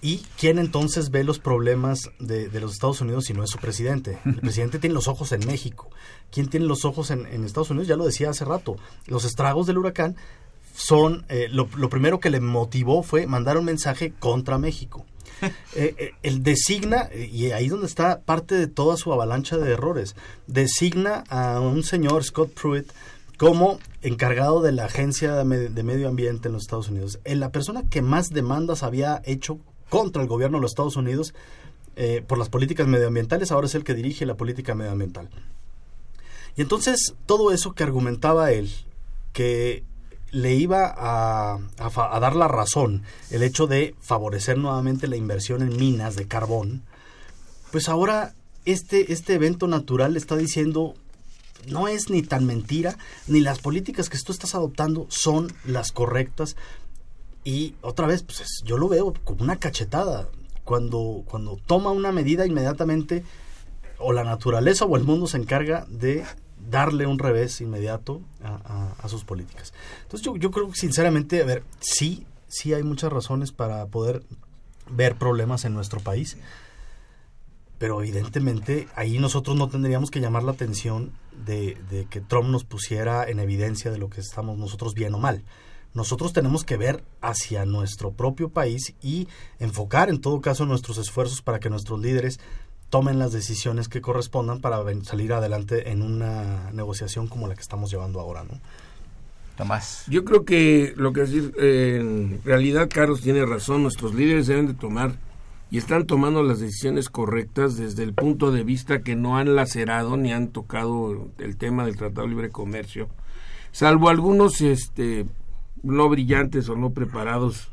Y 0.00 0.18
quién 0.38 0.60
entonces 0.60 1.10
ve 1.10 1.24
los 1.24 1.40
problemas 1.40 2.10
de, 2.20 2.48
de, 2.48 2.60
los 2.60 2.74
Estados 2.74 3.00
Unidos 3.00 3.24
si 3.24 3.32
no 3.32 3.42
es 3.42 3.50
su 3.50 3.58
presidente 3.58 4.20
el 4.24 4.36
presidente 4.40 4.78
tiene 4.78 4.94
los 4.94 5.08
ojos 5.08 5.32
en 5.32 5.44
México. 5.44 5.90
Quién 6.30 6.48
tiene 6.48 6.66
los 6.66 6.84
ojos 6.84 7.10
en, 7.10 7.26
en 7.26 7.44
Estados 7.44 7.70
Unidos 7.70 7.88
ya 7.88 7.96
lo 7.96 8.06
decía 8.06 8.30
hace 8.30 8.44
rato. 8.44 8.76
Los 9.06 9.24
estragos 9.24 9.66
del 9.66 9.78
huracán 9.78 10.16
son 10.76 11.24
eh, 11.28 11.48
lo, 11.50 11.68
lo 11.76 11.88
primero 11.88 12.20
que 12.20 12.30
le 12.30 12.38
motivó 12.38 13.02
fue 13.02 13.26
mandar 13.26 13.58
un 13.58 13.64
mensaje 13.64 14.12
contra 14.20 14.58
México 14.58 15.04
eh, 15.74 15.94
eh, 15.98 16.10
el 16.22 16.42
designa, 16.42 17.10
y 17.14 17.50
ahí 17.50 17.68
donde 17.68 17.86
está 17.86 18.20
parte 18.20 18.54
de 18.54 18.66
toda 18.66 18.96
su 18.96 19.12
avalancha 19.12 19.56
de 19.56 19.72
errores, 19.72 20.16
designa 20.46 21.24
a 21.28 21.60
un 21.60 21.82
señor, 21.82 22.24
Scott 22.24 22.52
Pruitt, 22.52 22.90
como 23.36 23.78
encargado 24.02 24.62
de 24.62 24.72
la 24.72 24.86
Agencia 24.86 25.34
de 25.34 25.44
Medio 25.84 26.08
Ambiente 26.08 26.48
en 26.48 26.54
los 26.54 26.62
Estados 26.62 26.88
Unidos. 26.88 27.20
En 27.24 27.38
la 27.38 27.50
persona 27.52 27.84
que 27.88 28.02
más 28.02 28.30
demandas 28.30 28.82
había 28.82 29.22
hecho 29.24 29.60
contra 29.88 30.22
el 30.22 30.28
gobierno 30.28 30.58
de 30.58 30.62
los 30.62 30.72
Estados 30.72 30.96
Unidos 30.96 31.34
eh, 31.96 32.22
por 32.26 32.38
las 32.38 32.48
políticas 32.48 32.86
medioambientales, 32.86 33.50
ahora 33.50 33.66
es 33.66 33.74
el 33.74 33.84
que 33.84 33.94
dirige 33.94 34.26
la 34.26 34.36
política 34.36 34.74
medioambiental. 34.74 35.28
Y 36.56 36.62
entonces 36.62 37.14
todo 37.26 37.52
eso 37.52 37.72
que 37.72 37.84
argumentaba 37.84 38.52
él, 38.52 38.70
que 39.32 39.84
le 40.30 40.54
iba 40.54 40.92
a, 40.96 41.58
a, 41.78 42.20
dar 42.20 42.36
la 42.36 42.48
razón 42.48 43.02
el 43.30 43.42
hecho 43.42 43.66
de 43.66 43.94
favorecer 44.00 44.58
nuevamente 44.58 45.08
la 45.08 45.16
inversión 45.16 45.62
en 45.62 45.76
minas 45.76 46.16
de 46.16 46.26
carbón, 46.26 46.84
pues 47.70 47.88
ahora 47.88 48.34
este, 48.64 49.12
este 49.12 49.34
evento 49.34 49.66
natural 49.66 50.12
le 50.12 50.18
está 50.18 50.36
diciendo 50.36 50.94
no 51.66 51.88
es 51.88 52.10
ni 52.10 52.22
tan 52.22 52.46
mentira, 52.46 52.96
ni 53.26 53.40
las 53.40 53.58
políticas 53.58 54.08
que 54.08 54.18
tú 54.18 54.32
estás 54.32 54.54
adoptando 54.54 55.06
son 55.10 55.52
las 55.64 55.92
correctas. 55.92 56.56
Y 57.44 57.74
otra 57.82 58.06
vez, 58.06 58.22
pues 58.22 58.62
yo 58.64 58.78
lo 58.78 58.88
veo 58.88 59.12
como 59.24 59.42
una 59.42 59.56
cachetada. 59.56 60.28
Cuando, 60.64 61.24
cuando 61.26 61.58
toma 61.66 61.90
una 61.90 62.12
medida 62.12 62.46
inmediatamente, 62.46 63.24
o 63.98 64.12
la 64.12 64.22
naturaleza 64.22 64.84
o 64.84 64.96
el 64.96 65.04
mundo 65.04 65.26
se 65.26 65.38
encarga 65.38 65.86
de 65.88 66.24
darle 66.70 67.06
un 67.06 67.18
revés 67.18 67.60
inmediato 67.60 68.20
a, 68.42 69.08
sus 69.08 69.24
políticas. 69.24 69.72
Entonces 70.02 70.24
yo, 70.24 70.36
yo, 70.36 70.50
creo 70.50 70.70
que 70.70 70.76
sinceramente, 70.76 71.42
a 71.42 71.44
ver, 71.44 71.64
sí, 71.80 72.26
sí 72.46 72.74
hay 72.74 72.82
muchas 72.82 73.12
razones 73.12 73.52
para 73.52 73.86
poder 73.86 74.22
ver 74.90 75.16
problemas 75.16 75.64
en 75.64 75.74
nuestro 75.74 76.00
país, 76.00 76.36
pero 77.78 78.02
evidentemente 78.02 78.88
ahí 78.96 79.18
nosotros 79.18 79.56
no 79.56 79.68
tendríamos 79.68 80.10
que 80.10 80.20
llamar 80.20 80.42
la 80.42 80.52
atención 80.52 81.12
de, 81.46 81.76
de 81.90 82.06
que 82.06 82.20
Trump 82.20 82.48
nos 82.48 82.64
pusiera 82.64 83.28
en 83.28 83.38
evidencia 83.38 83.90
de 83.90 83.98
lo 83.98 84.10
que 84.10 84.20
estamos 84.20 84.58
nosotros 84.58 84.94
bien 84.94 85.14
o 85.14 85.18
mal. 85.18 85.44
Nosotros 85.94 86.32
tenemos 86.32 86.64
que 86.64 86.76
ver 86.76 87.02
hacia 87.20 87.64
nuestro 87.64 88.12
propio 88.12 88.50
país 88.50 88.94
y 89.00 89.26
enfocar 89.58 90.10
en 90.10 90.20
todo 90.20 90.40
caso 90.40 90.66
nuestros 90.66 90.98
esfuerzos 90.98 91.40
para 91.40 91.60
que 91.60 91.70
nuestros 91.70 92.00
líderes 92.00 92.40
tomen 92.90 93.18
las 93.18 93.32
decisiones 93.32 93.88
que 93.88 94.00
correspondan 94.00 94.60
para 94.60 94.78
salir 95.02 95.32
adelante 95.32 95.90
en 95.90 96.02
una 96.02 96.70
negociación 96.72 97.28
como 97.28 97.46
la 97.46 97.54
que 97.54 97.60
estamos 97.60 97.90
llevando 97.90 98.20
ahora, 98.20 98.44
¿no? 98.44 98.58
Tomás. 99.56 100.04
Yo 100.06 100.24
creo 100.24 100.44
que 100.44 100.94
lo 100.96 101.12
que 101.12 101.22
decir, 101.22 101.52
eh, 101.58 101.98
en 102.00 102.40
realidad 102.44 102.88
Carlos 102.92 103.20
tiene 103.20 103.44
razón, 103.44 103.82
nuestros 103.82 104.14
líderes 104.14 104.46
deben 104.46 104.68
de 104.68 104.74
tomar 104.74 105.16
y 105.70 105.78
están 105.78 106.06
tomando 106.06 106.42
las 106.42 106.60
decisiones 106.60 107.08
correctas 107.08 107.76
desde 107.76 108.04
el 108.04 108.14
punto 108.14 108.52
de 108.52 108.62
vista 108.62 109.02
que 109.02 109.16
no 109.16 109.36
han 109.36 109.56
lacerado 109.56 110.16
ni 110.16 110.32
han 110.32 110.48
tocado 110.48 111.28
el 111.38 111.56
tema 111.56 111.84
del 111.84 111.96
Tratado 111.96 112.22
de 112.22 112.28
Libre 112.28 112.50
Comercio, 112.50 113.08
salvo 113.72 114.08
algunos 114.08 114.60
este 114.60 115.26
no 115.82 116.08
brillantes 116.08 116.68
o 116.68 116.76
no 116.76 116.90
preparados 116.90 117.68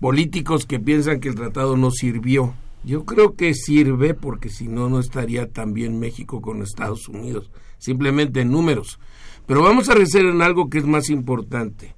políticos 0.00 0.66
que 0.66 0.78
piensan 0.78 1.20
que 1.20 1.28
el 1.28 1.34
tratado 1.34 1.76
no 1.76 1.90
sirvió 1.90 2.54
yo 2.82 3.04
creo 3.04 3.34
que 3.36 3.54
sirve 3.54 4.14
porque 4.14 4.48
si 4.48 4.68
no, 4.68 4.88
no 4.88 5.00
estaría 5.00 5.50
tan 5.50 5.74
bien 5.74 5.98
México 5.98 6.40
con 6.40 6.62
Estados 6.62 7.08
Unidos, 7.08 7.50
simplemente 7.78 8.40
en 8.40 8.50
números. 8.50 8.98
Pero 9.46 9.62
vamos 9.62 9.88
a 9.88 9.94
recer 9.94 10.24
en 10.24 10.42
algo 10.42 10.70
que 10.70 10.78
es 10.78 10.86
más 10.86 11.10
importante. 11.10 11.94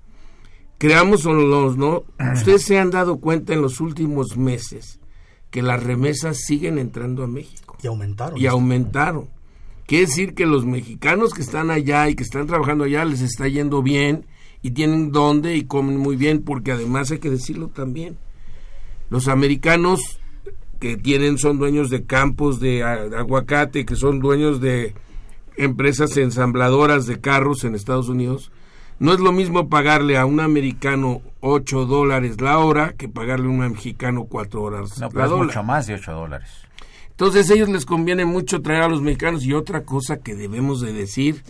Creamos 0.78 1.26
o 1.26 1.32
no, 1.32 1.72
¿no? 1.74 2.04
Ustedes 2.34 2.62
se 2.62 2.78
han 2.78 2.90
dado 2.90 3.18
cuenta 3.18 3.52
en 3.52 3.62
los 3.62 3.80
últimos 3.80 4.36
meses 4.36 5.00
que 5.50 5.62
las 5.62 5.82
remesas 5.82 6.38
siguen 6.38 6.78
entrando 6.78 7.22
a 7.22 7.26
México. 7.26 7.76
Y 7.82 7.86
aumentaron. 7.86 8.40
Y 8.40 8.46
aumentaron. 8.46 9.28
Quiere 9.86 10.06
decir 10.06 10.34
que 10.34 10.46
los 10.46 10.64
mexicanos 10.64 11.34
que 11.34 11.42
están 11.42 11.70
allá 11.70 12.08
y 12.08 12.14
que 12.14 12.22
están 12.22 12.46
trabajando 12.46 12.84
allá 12.84 13.04
les 13.04 13.20
está 13.20 13.46
yendo 13.46 13.82
bien 13.82 14.26
y 14.62 14.70
tienen 14.70 15.12
dónde 15.12 15.56
y 15.56 15.64
comen 15.64 15.98
muy 15.98 16.16
bien, 16.16 16.42
porque 16.42 16.72
además 16.72 17.10
hay 17.10 17.18
que 17.18 17.30
decirlo 17.30 17.68
también. 17.68 18.16
Los 19.10 19.28
americanos 19.28 20.21
que 20.82 20.96
tienen 20.96 21.38
son 21.38 21.60
dueños 21.60 21.90
de 21.90 22.06
campos 22.06 22.58
de 22.58 22.82
aguacate, 22.82 23.86
que 23.86 23.94
son 23.94 24.18
dueños 24.18 24.60
de 24.60 24.94
empresas 25.56 26.16
ensambladoras 26.16 27.06
de 27.06 27.20
carros 27.20 27.62
en 27.62 27.76
Estados 27.76 28.08
Unidos, 28.08 28.50
No 28.98 29.12
es 29.12 29.20
lo 29.20 29.30
mismo 29.30 29.68
pagarle 29.68 30.18
a 30.18 30.26
un 30.26 30.40
americano 30.40 31.22
8 31.38 31.86
dólares 31.86 32.40
la 32.40 32.58
hora 32.58 32.94
que 32.94 33.08
pagarle 33.08 33.46
a 33.46 33.50
un 33.50 33.60
mexicano 33.60 34.24
4 34.24 34.60
horas 34.60 34.98
no, 34.98 35.08
la 35.14 35.32
hora. 35.32 35.44
mucho 35.44 35.62
más 35.62 35.86
de 35.86 35.94
8 35.94 36.12
dólares. 36.12 36.50
Entonces 37.10 37.48
a 37.48 37.54
ellos 37.54 37.68
les 37.68 37.86
conviene 37.86 38.24
mucho 38.24 38.60
traer 38.60 38.82
a 38.82 38.88
los 38.88 39.02
mexicanos 39.02 39.44
y 39.44 39.52
otra 39.52 39.84
cosa 39.84 40.16
que 40.16 40.34
debemos 40.34 40.80
de 40.80 40.92
decir 40.92 41.44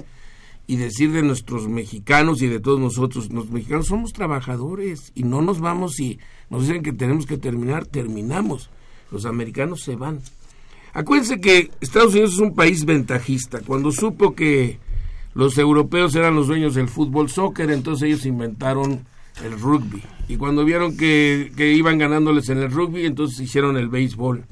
y 0.66 0.76
decir 0.76 1.10
de 1.10 1.22
nuestros 1.22 1.68
mexicanos 1.68 2.42
y 2.42 2.48
de 2.48 2.60
todos 2.60 2.78
nosotros, 2.78 3.32
los 3.32 3.50
mexicanos 3.50 3.86
somos 3.86 4.12
trabajadores 4.12 5.10
y 5.14 5.22
no 5.22 5.40
nos 5.40 5.58
vamos 5.58 5.98
y 6.00 6.18
nos 6.50 6.66
dicen 6.66 6.82
que 6.82 6.92
tenemos 6.92 7.24
que 7.24 7.38
terminar, 7.38 7.86
terminamos. 7.86 8.68
Los 9.12 9.26
americanos 9.26 9.82
se 9.82 9.94
van. 9.94 10.20
Acuérdense 10.94 11.40
que 11.40 11.70
Estados 11.80 12.12
Unidos 12.12 12.32
es 12.32 12.38
un 12.40 12.54
país 12.54 12.84
ventajista. 12.84 13.60
Cuando 13.60 13.92
supo 13.92 14.34
que 14.34 14.78
los 15.34 15.56
europeos 15.58 16.14
eran 16.14 16.34
los 16.34 16.48
dueños 16.48 16.74
del 16.74 16.88
fútbol 16.88 17.30
soccer, 17.30 17.70
entonces 17.70 18.08
ellos 18.08 18.26
inventaron 18.26 19.04
el 19.44 19.60
rugby. 19.60 20.02
Y 20.28 20.36
cuando 20.36 20.64
vieron 20.64 20.96
que, 20.96 21.50
iban 21.56 21.98
ganándoles 21.98 22.48
en 22.48 22.58
el 22.58 22.70
rugby, 22.70 23.06
entonces 23.06 23.38
hicieron 23.40 23.76
el 23.76 23.88
béisbol. 23.88 24.46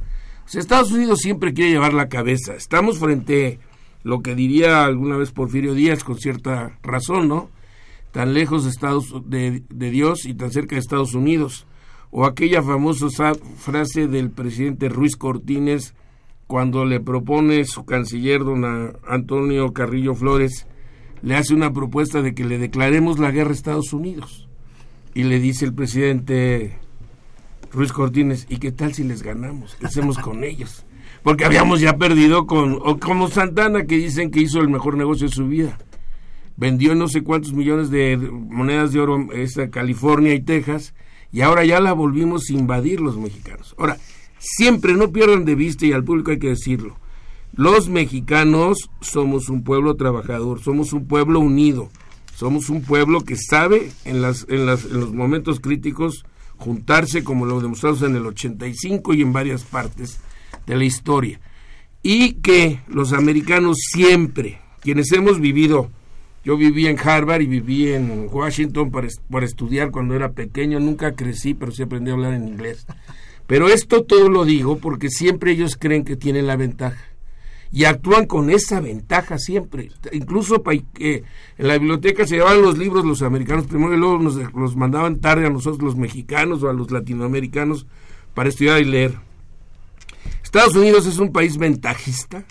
Estados 0.53 0.91
Unidos 0.91 1.21
siempre 1.21 1.55
quiere 1.55 1.71
llevar 1.71 1.95
la 1.95 2.09
cabeza. 2.09 2.55
Estamos 2.55 2.99
frente 2.99 3.61
a 3.63 3.71
lo 4.03 4.21
que 4.21 4.35
diría 4.35 4.85
alguna 4.85 5.17
vez 5.17 5.31
Porfirio 5.31 5.75
Díaz 5.75 6.03
con 6.03 6.19
cierta 6.19 6.77
razón, 6.83 7.29
¿no? 7.29 7.51
Tan 8.11 8.35
lejos 8.35 8.65
de, 8.65 8.71
Estados, 8.71 9.15
de, 9.27 9.63
de 9.69 9.91
Dios 9.91 10.25
y 10.25 10.35
tan 10.35 10.51
cerca 10.51 10.75
de 10.75 10.81
Estados 10.81 11.15
Unidos. 11.15 11.67
O 12.11 12.25
aquella 12.25 12.63
famosa 12.63 13.35
frase 13.57 14.09
del 14.09 14.31
presidente 14.31 14.89
Ruiz 14.89 15.17
Cortines 15.17 15.95
cuando 16.47 16.85
le 16.85 16.99
propone 16.99 17.65
su 17.65 17.85
canciller, 17.85 18.43
don 18.43 18.97
Antonio 19.07 19.73
Carrillo 19.73 20.17
Flores, 20.17 20.67
le 21.23 21.37
hace 21.37 21.55
una 21.55 21.73
propuesta 21.73 22.23
de 22.23 22.35
que 22.35 22.45
le 22.45 22.59
declaremos 22.59 23.21
la 23.21 23.31
guerra 23.31 23.51
a 23.51 23.55
Estados 23.55 23.93
Unidos. 23.93 24.49
Y 25.15 25.25
le 25.25 25.39
dice 25.39 25.65
el 25.65 25.75
presidente 25.75 26.77
Ruiz 27.73 27.93
Cortines, 27.93 28.47
¿y 28.49 28.59
qué 28.59 28.73
tal 28.73 28.95
si 28.95 29.05
les 29.05 29.23
ganamos? 29.23 29.77
¿Qué 29.77 29.87
hacemos 29.87 30.19
con 30.19 30.43
ellos? 30.45 30.85
Porque 31.23 31.45
habíamos 31.45 31.81
ya 31.81 31.97
perdido 31.97 32.47
con, 32.47 32.79
o 32.83 32.99
como 32.99 33.29
Santana, 33.29 33.85
que 33.85 33.97
dicen 33.97 34.31
que 34.31 34.41
hizo 34.41 34.61
el 34.61 34.69
mejor 34.69 34.97
negocio 34.97 35.29
de 35.29 35.35
su 35.35 35.47
vida. 35.47 35.79
Vendió 36.57 36.95
no 36.95 37.09
sé 37.09 37.23
cuántos 37.23 37.53
millones 37.53 37.91
de 37.91 38.17
monedas 38.17 38.93
de 38.93 39.01
oro 39.01 39.17
a 39.17 39.71
California 39.71 40.35
y 40.35 40.43
Texas, 40.43 40.95
y 41.33 41.43
ahora 41.43 41.65
ya 41.65 41.81
la 41.81 41.93
volvimos 41.93 42.49
a 42.49 42.53
invadir 42.53 43.01
los 43.01 43.17
mexicanos. 43.17 43.75
Ahora, 43.79 43.99
siempre 44.39 44.95
no 44.95 45.13
pierdan 45.13 45.45
de 45.45 45.55
vista, 45.55 45.87
y 45.87 45.93
al 45.93 46.05
público 46.05 46.31
hay 46.31 46.39
que 46.39 46.49
decirlo, 46.49 46.97
los 47.55 47.89
mexicanos 47.89 48.91
somos 49.01 49.49
un 49.49 49.65
pueblo 49.65 49.97
trabajador, 49.97 50.61
somos 50.63 50.93
un 50.93 51.07
pueblo 51.07 51.41
unido, 51.41 51.91
somos 52.35 52.71
un 52.71 52.83
pueblo 52.83 53.23
que 53.23 53.37
sabe 53.37 53.91
en, 54.05 54.23
las, 54.23 54.47
en, 54.49 54.67
las, 54.67 54.85
en 54.85 55.01
los 55.01 55.13
momentos 55.13 55.61
críticos 55.61 56.25
juntarse 56.57 57.25
como 57.25 57.47
lo 57.47 57.61
demostramos 57.61 58.03
en 58.03 58.17
el 58.17 58.27
85 58.27 59.15
y 59.15 59.23
en 59.23 59.33
varias 59.33 59.65
partes 59.65 60.21
de 60.67 60.77
la 60.77 60.85
historia. 60.85 61.41
Y 62.03 62.35
que 62.35 62.81
los 62.87 63.13
americanos 63.13 63.79
siempre, 63.93 64.61
quienes 64.81 65.11
hemos 65.13 65.41
vivido, 65.41 65.91
yo 66.45 66.57
viví 66.57 66.87
en 66.87 66.99
Harvard 66.99 67.43
y 67.43 67.47
viví 67.47 67.93
en 67.93 68.29
Washington 68.31 68.91
para, 68.91 69.09
para 69.31 69.47
estudiar 69.47 69.91
cuando 69.91 70.15
era 70.15 70.33
pequeño, 70.33 70.81
nunca 70.81 71.13
crecí, 71.13 71.55
pero 71.55 71.73
sí 71.73 71.83
aprendí 71.83 72.11
a 72.11 72.15
hablar 72.15 72.35
en 72.35 72.49
inglés. 72.49 72.87
Pero 73.47 73.69
esto 73.69 74.05
todo 74.05 74.29
lo 74.29 74.45
digo 74.45 74.79
porque 74.79 75.11
siempre 75.11 75.53
ellos 75.53 75.77
creen 75.77 76.05
que 76.05 76.17
tienen 76.17 76.47
la 76.47 76.57
ventaja 76.57 77.11
y 77.73 77.85
actúan 77.85 78.27
con 78.27 78.51
esa 78.51 78.81
ventaja 78.81 79.39
siempre. 79.39 79.91
Incluso 80.13 80.63
eh, 80.99 81.23
en 81.59 81.69
la 81.69 81.79
biblioteca 81.79 82.27
se 82.27 82.37
llevaban 82.37 82.63
los 82.63 82.79
libros 82.79 83.05
los 83.05 83.23
americanos 83.23 83.67
primero 83.67 83.95
y 83.95 83.99
luego 83.99 84.19
nos 84.19 84.37
los 84.55 84.77
mandaban 84.77 85.21
tarde 85.21 85.47
a 85.47 85.51
nosotros 85.51 85.83
los 85.83 85.97
mexicanos 85.97 86.63
o 86.63 86.69
a 86.69 86.73
los 86.73 86.91
latinoamericanos 86.91 87.87
para 88.35 88.49
estudiar 88.49 88.81
y 88.81 88.85
leer. 88.85 89.15
Estados 90.43 90.75
Unidos 90.75 91.07
es 91.07 91.19
un 91.19 91.33
país 91.33 91.59
ventajista, 91.59 92.45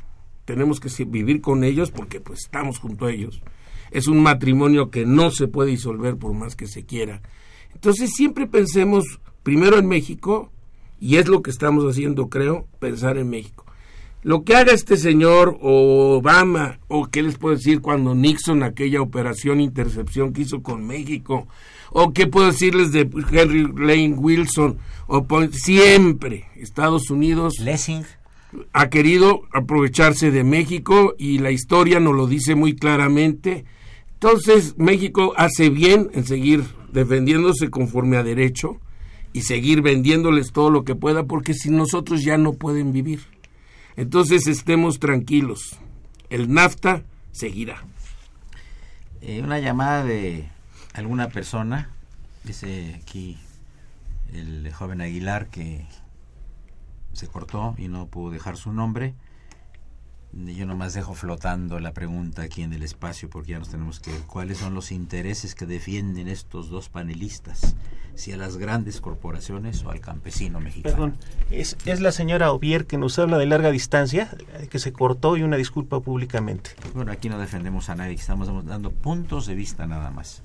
tenemos 0.45 0.79
que 0.79 0.89
vivir 1.05 1.41
con 1.41 1.63
ellos 1.63 1.91
porque 1.91 2.21
pues 2.21 2.39
estamos 2.39 2.79
junto 2.79 3.05
a 3.05 3.11
ellos. 3.11 3.41
Es 3.91 4.07
un 4.07 4.21
matrimonio 4.21 4.89
que 4.89 5.05
no 5.05 5.31
se 5.31 5.47
puede 5.47 5.71
disolver 5.71 6.17
por 6.17 6.33
más 6.33 6.55
que 6.55 6.67
se 6.67 6.85
quiera. 6.85 7.21
Entonces 7.73 8.11
siempre 8.15 8.47
pensemos 8.47 9.05
primero 9.43 9.77
en 9.77 9.87
México 9.87 10.51
y 10.99 11.17
es 11.17 11.27
lo 11.27 11.41
que 11.41 11.51
estamos 11.51 11.85
haciendo, 11.85 12.29
creo, 12.29 12.67
pensar 12.79 13.17
en 13.17 13.29
México. 13.29 13.65
Lo 14.21 14.43
que 14.43 14.55
haga 14.55 14.73
este 14.73 14.97
señor 14.97 15.57
o 15.61 16.17
Obama, 16.17 16.79
o 16.89 17.05
qué 17.05 17.23
les 17.23 17.37
puedo 17.37 17.55
decir 17.55 17.79
cuando 17.79 18.15
Nixon, 18.15 18.63
aquella 18.63 19.01
operación 19.01 19.61
intercepción 19.61 20.33
que 20.33 20.41
hizo 20.41 20.61
con 20.61 20.85
México, 20.85 21.47
o 21.91 22.11
qué 22.11 22.27
puedo 22.27 22.47
decirles 22.47 22.91
de 22.91 23.09
Henry 23.31 23.63
Lane 23.77 24.15
Wilson, 24.17 24.77
o 25.07 25.25
siempre 25.51 26.47
Estados 26.57 27.09
Unidos 27.09 27.59
Lessing. 27.59 28.03
ha 28.73 28.89
querido 28.89 29.43
aprovecharse 29.53 30.31
de 30.31 30.43
México 30.43 31.15
y 31.17 31.39
la 31.39 31.51
historia 31.51 32.01
nos 32.01 32.13
lo 32.13 32.27
dice 32.27 32.55
muy 32.55 32.75
claramente. 32.75 33.63
Entonces 34.21 34.77
México 34.77 35.33
hace 35.37 35.69
bien 35.69 36.09
en 36.13 36.25
seguir 36.25 36.65
defendiéndose 36.91 37.69
conforme 37.69 38.17
a 38.17 38.23
derecho 38.23 38.77
y 39.31 39.43
seguir 39.43 39.81
vendiéndoles 39.81 40.51
todo 40.51 40.69
lo 40.69 40.83
que 40.83 40.93
pueda 40.93 41.23
porque 41.23 41.53
si 41.53 41.69
nosotros 41.69 42.21
ya 42.21 42.37
no 42.37 42.51
pueden 42.51 42.91
vivir. 42.91 43.21
Entonces 43.95 44.45
estemos 44.47 44.99
tranquilos. 44.99 45.77
El 46.29 46.53
NAFTA 46.53 47.03
seguirá. 47.31 47.85
Eh, 49.21 49.41
una 49.41 49.59
llamada 49.59 50.03
de 50.03 50.49
alguna 50.93 51.29
persona, 51.29 51.89
dice 52.43 52.99
aquí 53.01 53.37
el 54.33 54.69
joven 54.73 54.99
Aguilar 54.99 55.47
que 55.47 55.85
se 57.13 57.27
cortó 57.27 57.73
y 57.77 57.87
no 57.87 58.07
pudo 58.07 58.31
dejar 58.31 58.57
su 58.57 58.73
nombre. 58.73 59.13
Yo 60.31 60.67
nomás 60.67 60.93
dejo 60.93 61.15
flotando 61.15 61.79
la 61.79 61.91
pregunta 61.91 62.43
aquí 62.43 62.61
en 62.61 62.71
el 62.73 62.83
espacio 62.83 63.29
porque 63.29 63.53
ya 63.53 63.59
nos 63.59 63.69
tenemos 63.69 63.99
que 63.99 64.11
cuáles 64.27 64.59
son 64.59 64.75
los 64.75 64.91
intereses 64.91 65.55
que 65.55 65.65
defienden 65.65 66.27
estos 66.27 66.69
dos 66.69 66.87
panelistas, 66.87 67.75
si 68.13 68.31
a 68.31 68.37
las 68.37 68.57
grandes 68.57 69.01
corporaciones 69.01 69.83
o 69.83 69.89
al 69.89 70.01
campesino 70.01 70.59
mexicano. 70.59 70.95
Perdón, 70.95 71.17
es, 71.49 71.77
es 71.85 71.99
la 71.99 72.11
señora 72.11 72.51
Ovier 72.51 72.85
que 72.85 72.99
nos 72.99 73.17
habla 73.17 73.39
de 73.39 73.47
larga 73.47 73.71
distancia, 73.71 74.29
que 74.69 74.77
se 74.77 74.93
cortó 74.93 75.35
y 75.35 75.41
una 75.41 75.57
disculpa 75.57 75.99
públicamente. 75.99 76.71
Bueno, 76.93 77.11
aquí 77.11 77.27
no 77.27 77.39
defendemos 77.39 77.89
a 77.89 77.95
nadie, 77.95 78.13
estamos 78.13 78.65
dando 78.65 78.91
puntos 78.91 79.47
de 79.47 79.55
vista 79.55 79.87
nada 79.87 80.11
más. 80.11 80.43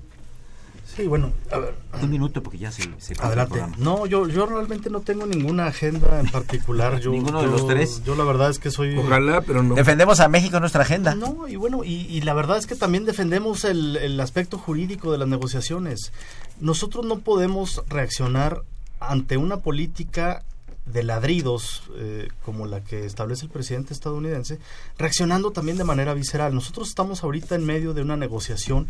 Sí, 0.95 1.07
bueno, 1.07 1.33
a 1.51 1.57
ver. 1.57 1.75
Un 2.01 2.09
minuto 2.09 2.41
porque 2.41 2.57
ya 2.57 2.71
se, 2.71 2.83
se 2.99 3.13
Adelante. 3.19 3.61
No, 3.77 4.05
yo, 4.05 4.27
yo 4.27 4.45
realmente 4.45 4.89
no 4.89 5.01
tengo 5.01 5.25
ninguna 5.25 5.67
agenda 5.67 6.19
en 6.19 6.27
particular. 6.27 6.99
Yo, 7.01 7.11
¿Ninguno 7.11 7.41
de 7.41 7.47
los 7.47 7.67
tres? 7.67 8.03
Yo 8.05 8.15
la 8.15 8.23
verdad 8.23 8.49
es 8.49 8.59
que 8.59 8.71
soy... 8.71 8.97
Ojalá, 8.97 9.41
pero 9.41 9.63
no. 9.63 9.75
Defendemos 9.75 10.19
a 10.19 10.29
México 10.29 10.59
nuestra 10.59 10.83
agenda. 10.83 11.15
No, 11.15 11.47
y 11.47 11.55
bueno, 11.57 11.83
y, 11.83 12.21
la 12.21 12.33
verdad 12.33 12.57
es 12.57 12.67
que 12.67 12.75
también 12.75 13.05
defendemos 13.05 13.65
el, 13.65 13.97
el 13.97 14.19
aspecto 14.19 14.57
jurídico 14.57 15.11
de 15.11 15.17
las 15.17 15.27
negociaciones. 15.27 16.13
Nosotros 16.59 17.05
no 17.05 17.19
podemos 17.19 17.83
reaccionar 17.87 18.61
ante 18.99 19.37
una 19.37 19.57
política 19.57 20.43
de 20.85 21.03
ladridos 21.03 21.83
eh, 21.95 22.29
como 22.43 22.67
la 22.67 22.81
que 22.81 23.05
establece 23.05 23.45
el 23.45 23.51
presidente 23.51 23.93
estadounidense, 23.93 24.59
reaccionando 24.97 25.51
también 25.51 25.77
de 25.77 25.83
manera 25.83 26.13
visceral. 26.13 26.53
Nosotros 26.53 26.89
estamos 26.89 27.23
ahorita 27.23 27.55
en 27.55 27.65
medio 27.65 27.93
de 27.93 28.01
una 28.01 28.17
negociación 28.17 28.87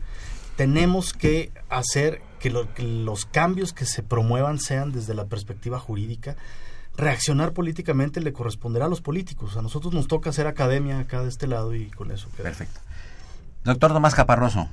tenemos 0.55 1.13
que 1.13 1.51
hacer 1.69 2.21
que, 2.39 2.49
los 2.49 3.25
cambios 3.25 3.73
que 3.73 3.85
se 3.85 4.03
promuevan 4.03 4.59
sean 4.59 4.91
desde 4.91 5.13
la 5.13 5.25
perspectiva 5.25 5.79
jurídica. 5.79 6.35
Reaccionar 6.97 7.51
políticamente 7.51 8.21
le 8.21 8.31
corresponderá 8.31 8.85
a 8.85 8.89
los 8.89 9.01
políticos. 9.01 9.57
A 9.57 9.61
nosotros 9.61 9.93
nos 9.93 10.07
toca 10.07 10.29
hacer 10.29 10.47
academia 10.47 10.99
acá 10.99 11.21
de 11.21 11.29
este 11.29 11.47
lado 11.47 11.75
y 11.75 11.87
con 11.87 12.11
eso. 12.11 12.29
Perfecto. 12.37 12.79
Doctor 13.65 13.91
Tomás 13.91 14.15
Caparroso, 14.15 14.69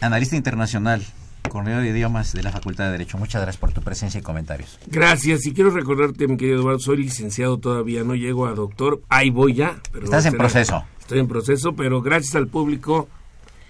analista 0.00 0.36
internacional, 0.36 1.04
coordinador 1.48 1.84
de 1.84 1.90
idiomas 1.90 2.32
de 2.32 2.42
la 2.42 2.50
Facultad 2.50 2.86
de 2.86 2.92
Derecho. 2.92 3.18
Muchas 3.18 3.42
gracias 3.42 3.60
por 3.60 3.72
tu 3.72 3.82
presencia 3.82 4.18
y 4.18 4.22
comentarios. 4.22 4.78
Gracias. 4.86 5.46
Y 5.46 5.52
quiero 5.52 5.70
recordarte, 5.70 6.26
mi 6.26 6.36
querido 6.36 6.60
Eduardo, 6.60 6.80
soy 6.80 6.96
licenciado 6.96 7.58
todavía, 7.58 8.02
no 8.02 8.14
llego 8.14 8.46
a 8.46 8.54
doctor. 8.54 9.02
Ahí 9.08 9.30
voy 9.30 9.54
ya. 9.54 9.76
Pero 9.92 10.06
Estás 10.06 10.26
en 10.26 10.36
proceso. 10.36 10.84
Estoy 10.98 11.20
en 11.20 11.28
proceso, 11.28 11.74
pero 11.74 12.02
gracias 12.02 12.34
al 12.34 12.48
público 12.48 13.08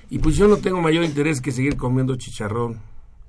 y 0.09 0.19
pues 0.19 0.37
yo 0.37 0.49
no 0.49 0.59
tengo 0.59 0.81
mayor 0.81 1.05
interés 1.05 1.41
que 1.41 1.53
seguir 1.53 1.77
comiendo 1.77 2.17
chicharrón 2.17 2.81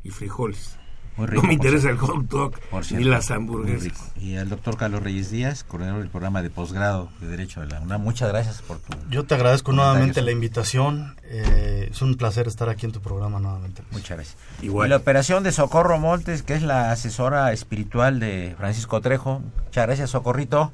y 0.04 0.12
frijoles. 0.12 0.78
no 1.18 1.42
me 1.42 1.54
interesa 1.54 1.90
el 1.90 1.98
hot 1.98 2.28
dog 2.28 2.54
ni 2.92 3.04
las 3.04 3.32
hamburguesas. 3.32 4.12
Y 4.16 4.36
al 4.36 4.50
doctor 4.50 4.78
Carlos 4.78 5.02
Reyes 5.02 5.32
Díaz, 5.32 5.64
coordinador 5.64 6.02
del 6.02 6.12
programa 6.12 6.44
de 6.44 6.52
posgrado 6.52 7.10
de 7.20 7.28
Derecho 7.28 7.62
de 7.62 7.68
la 7.68 7.82
UNAM, 7.82 8.02
muchas 8.02 8.30
gracias 8.30 8.62
por 8.62 8.78
tu. 8.78 8.96
Yo 9.10 9.26
te 9.26 9.34
agradezco 9.34 9.72
nuevamente 9.72 10.22
la 10.22 10.32
invitación. 10.32 11.16
Eh, 11.24 11.90
es 11.92 12.02
un 12.04 12.16
placer 12.16 12.48
estar 12.48 12.70
aquí 12.70 12.86
en 12.86 12.92
tu 12.92 13.02
programa 13.02 13.40
nuevamente. 13.40 13.82
Muchas 13.92 14.18
gracias. 14.18 14.38
Igual. 14.62 14.88
Y 14.88 14.90
la 14.92 14.98
operación 14.98 15.44
de 15.44 15.52
Socorro 15.52 15.98
Montes, 15.98 16.44
que 16.44 16.54
es 16.54 16.62
la 16.62 16.92
asesora 16.92 17.52
espiritual 17.52 18.20
de 18.20 18.54
Francisco 18.58 19.02
Trejo. 19.02 19.42
Muchas 19.66 19.88
gracias, 19.88 20.12
Socorrito. 20.12 20.72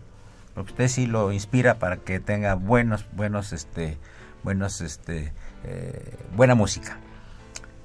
Porque 0.53 0.71
usted 0.71 0.87
sí 0.89 1.05
lo 1.07 1.31
inspira 1.31 1.79
para 1.79 1.97
que 1.97 2.19
tenga 2.19 2.55
buenos, 2.55 3.05
buenos, 3.13 3.53
este, 3.53 3.97
buenos, 4.43 4.81
este 4.81 5.31
eh, 5.63 6.17
buena 6.35 6.55
música. 6.55 6.97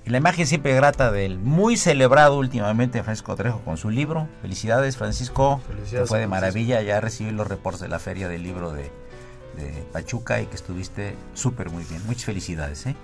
Y 0.05 0.11
la 0.11 0.19
imagen 0.19 0.47
siempre 0.47 0.75
grata 0.75 1.13
del 1.13 1.39
muy 1.39 1.77
celebrado 1.77 2.39
últimamente 2.39 3.03
Francisco 3.03 3.37
Trejo 3.37 3.61
con 3.61 3.77
su 3.77 3.91
libro. 3.91 4.27
Felicidades, 4.41 4.97
Francisco. 4.97 5.61
Felicidades, 5.69 6.09
fue 6.09 6.19
de 6.19 6.27
maravilla. 6.27 6.81
Ya 6.81 7.01
recibí 7.01 7.31
los 7.31 7.47
reportes 7.47 7.83
de 7.83 7.89
la 7.89 7.99
feria 7.99 8.27
del 8.27 8.43
libro 8.43 8.73
de, 8.73 8.91
de 9.57 9.85
Pachuca 9.93 10.41
y 10.41 10.47
que 10.47 10.57
estuviste 10.57 11.15
súper 11.35 11.71
muy 11.71 11.85
bien. 11.85 12.01
Muchas 12.07 12.25
felicidades. 12.25 12.87
¿eh? 12.87 12.97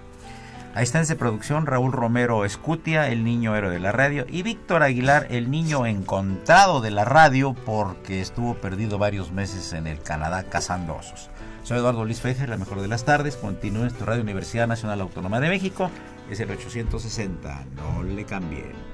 Ahí 0.74 0.82
está 0.82 1.00
de 1.00 1.14
producción 1.14 1.66
Raúl 1.66 1.92
Romero 1.92 2.44
Escutia, 2.44 3.08
el 3.08 3.22
niño 3.22 3.54
héroe 3.54 3.70
de 3.70 3.78
la 3.78 3.92
radio, 3.92 4.26
y 4.28 4.42
Víctor 4.42 4.82
Aguilar, 4.82 5.28
el 5.30 5.48
niño 5.48 5.86
encontrado 5.86 6.80
de 6.80 6.90
la 6.90 7.04
radio 7.04 7.54
porque 7.54 8.20
estuvo 8.20 8.54
perdido 8.54 8.98
varios 8.98 9.30
meses 9.30 9.72
en 9.72 9.86
el 9.86 10.02
Canadá 10.02 10.42
cazando 10.42 10.96
osos. 10.96 11.30
Soy 11.64 11.78
Eduardo 11.78 12.04
Luis 12.04 12.20
Fejer, 12.20 12.50
la 12.50 12.58
mejor 12.58 12.82
de 12.82 12.88
las 12.88 13.06
tardes. 13.06 13.38
Continúe 13.38 13.84
en 13.84 13.94
tu 13.94 14.04
radio 14.04 14.22
Universidad 14.22 14.68
Nacional 14.68 15.00
Autónoma 15.00 15.40
de 15.40 15.48
México. 15.48 15.90
Es 16.30 16.38
el 16.40 16.50
860. 16.50 17.64
No 17.76 18.02
le 18.02 18.26
cambien. 18.26 18.93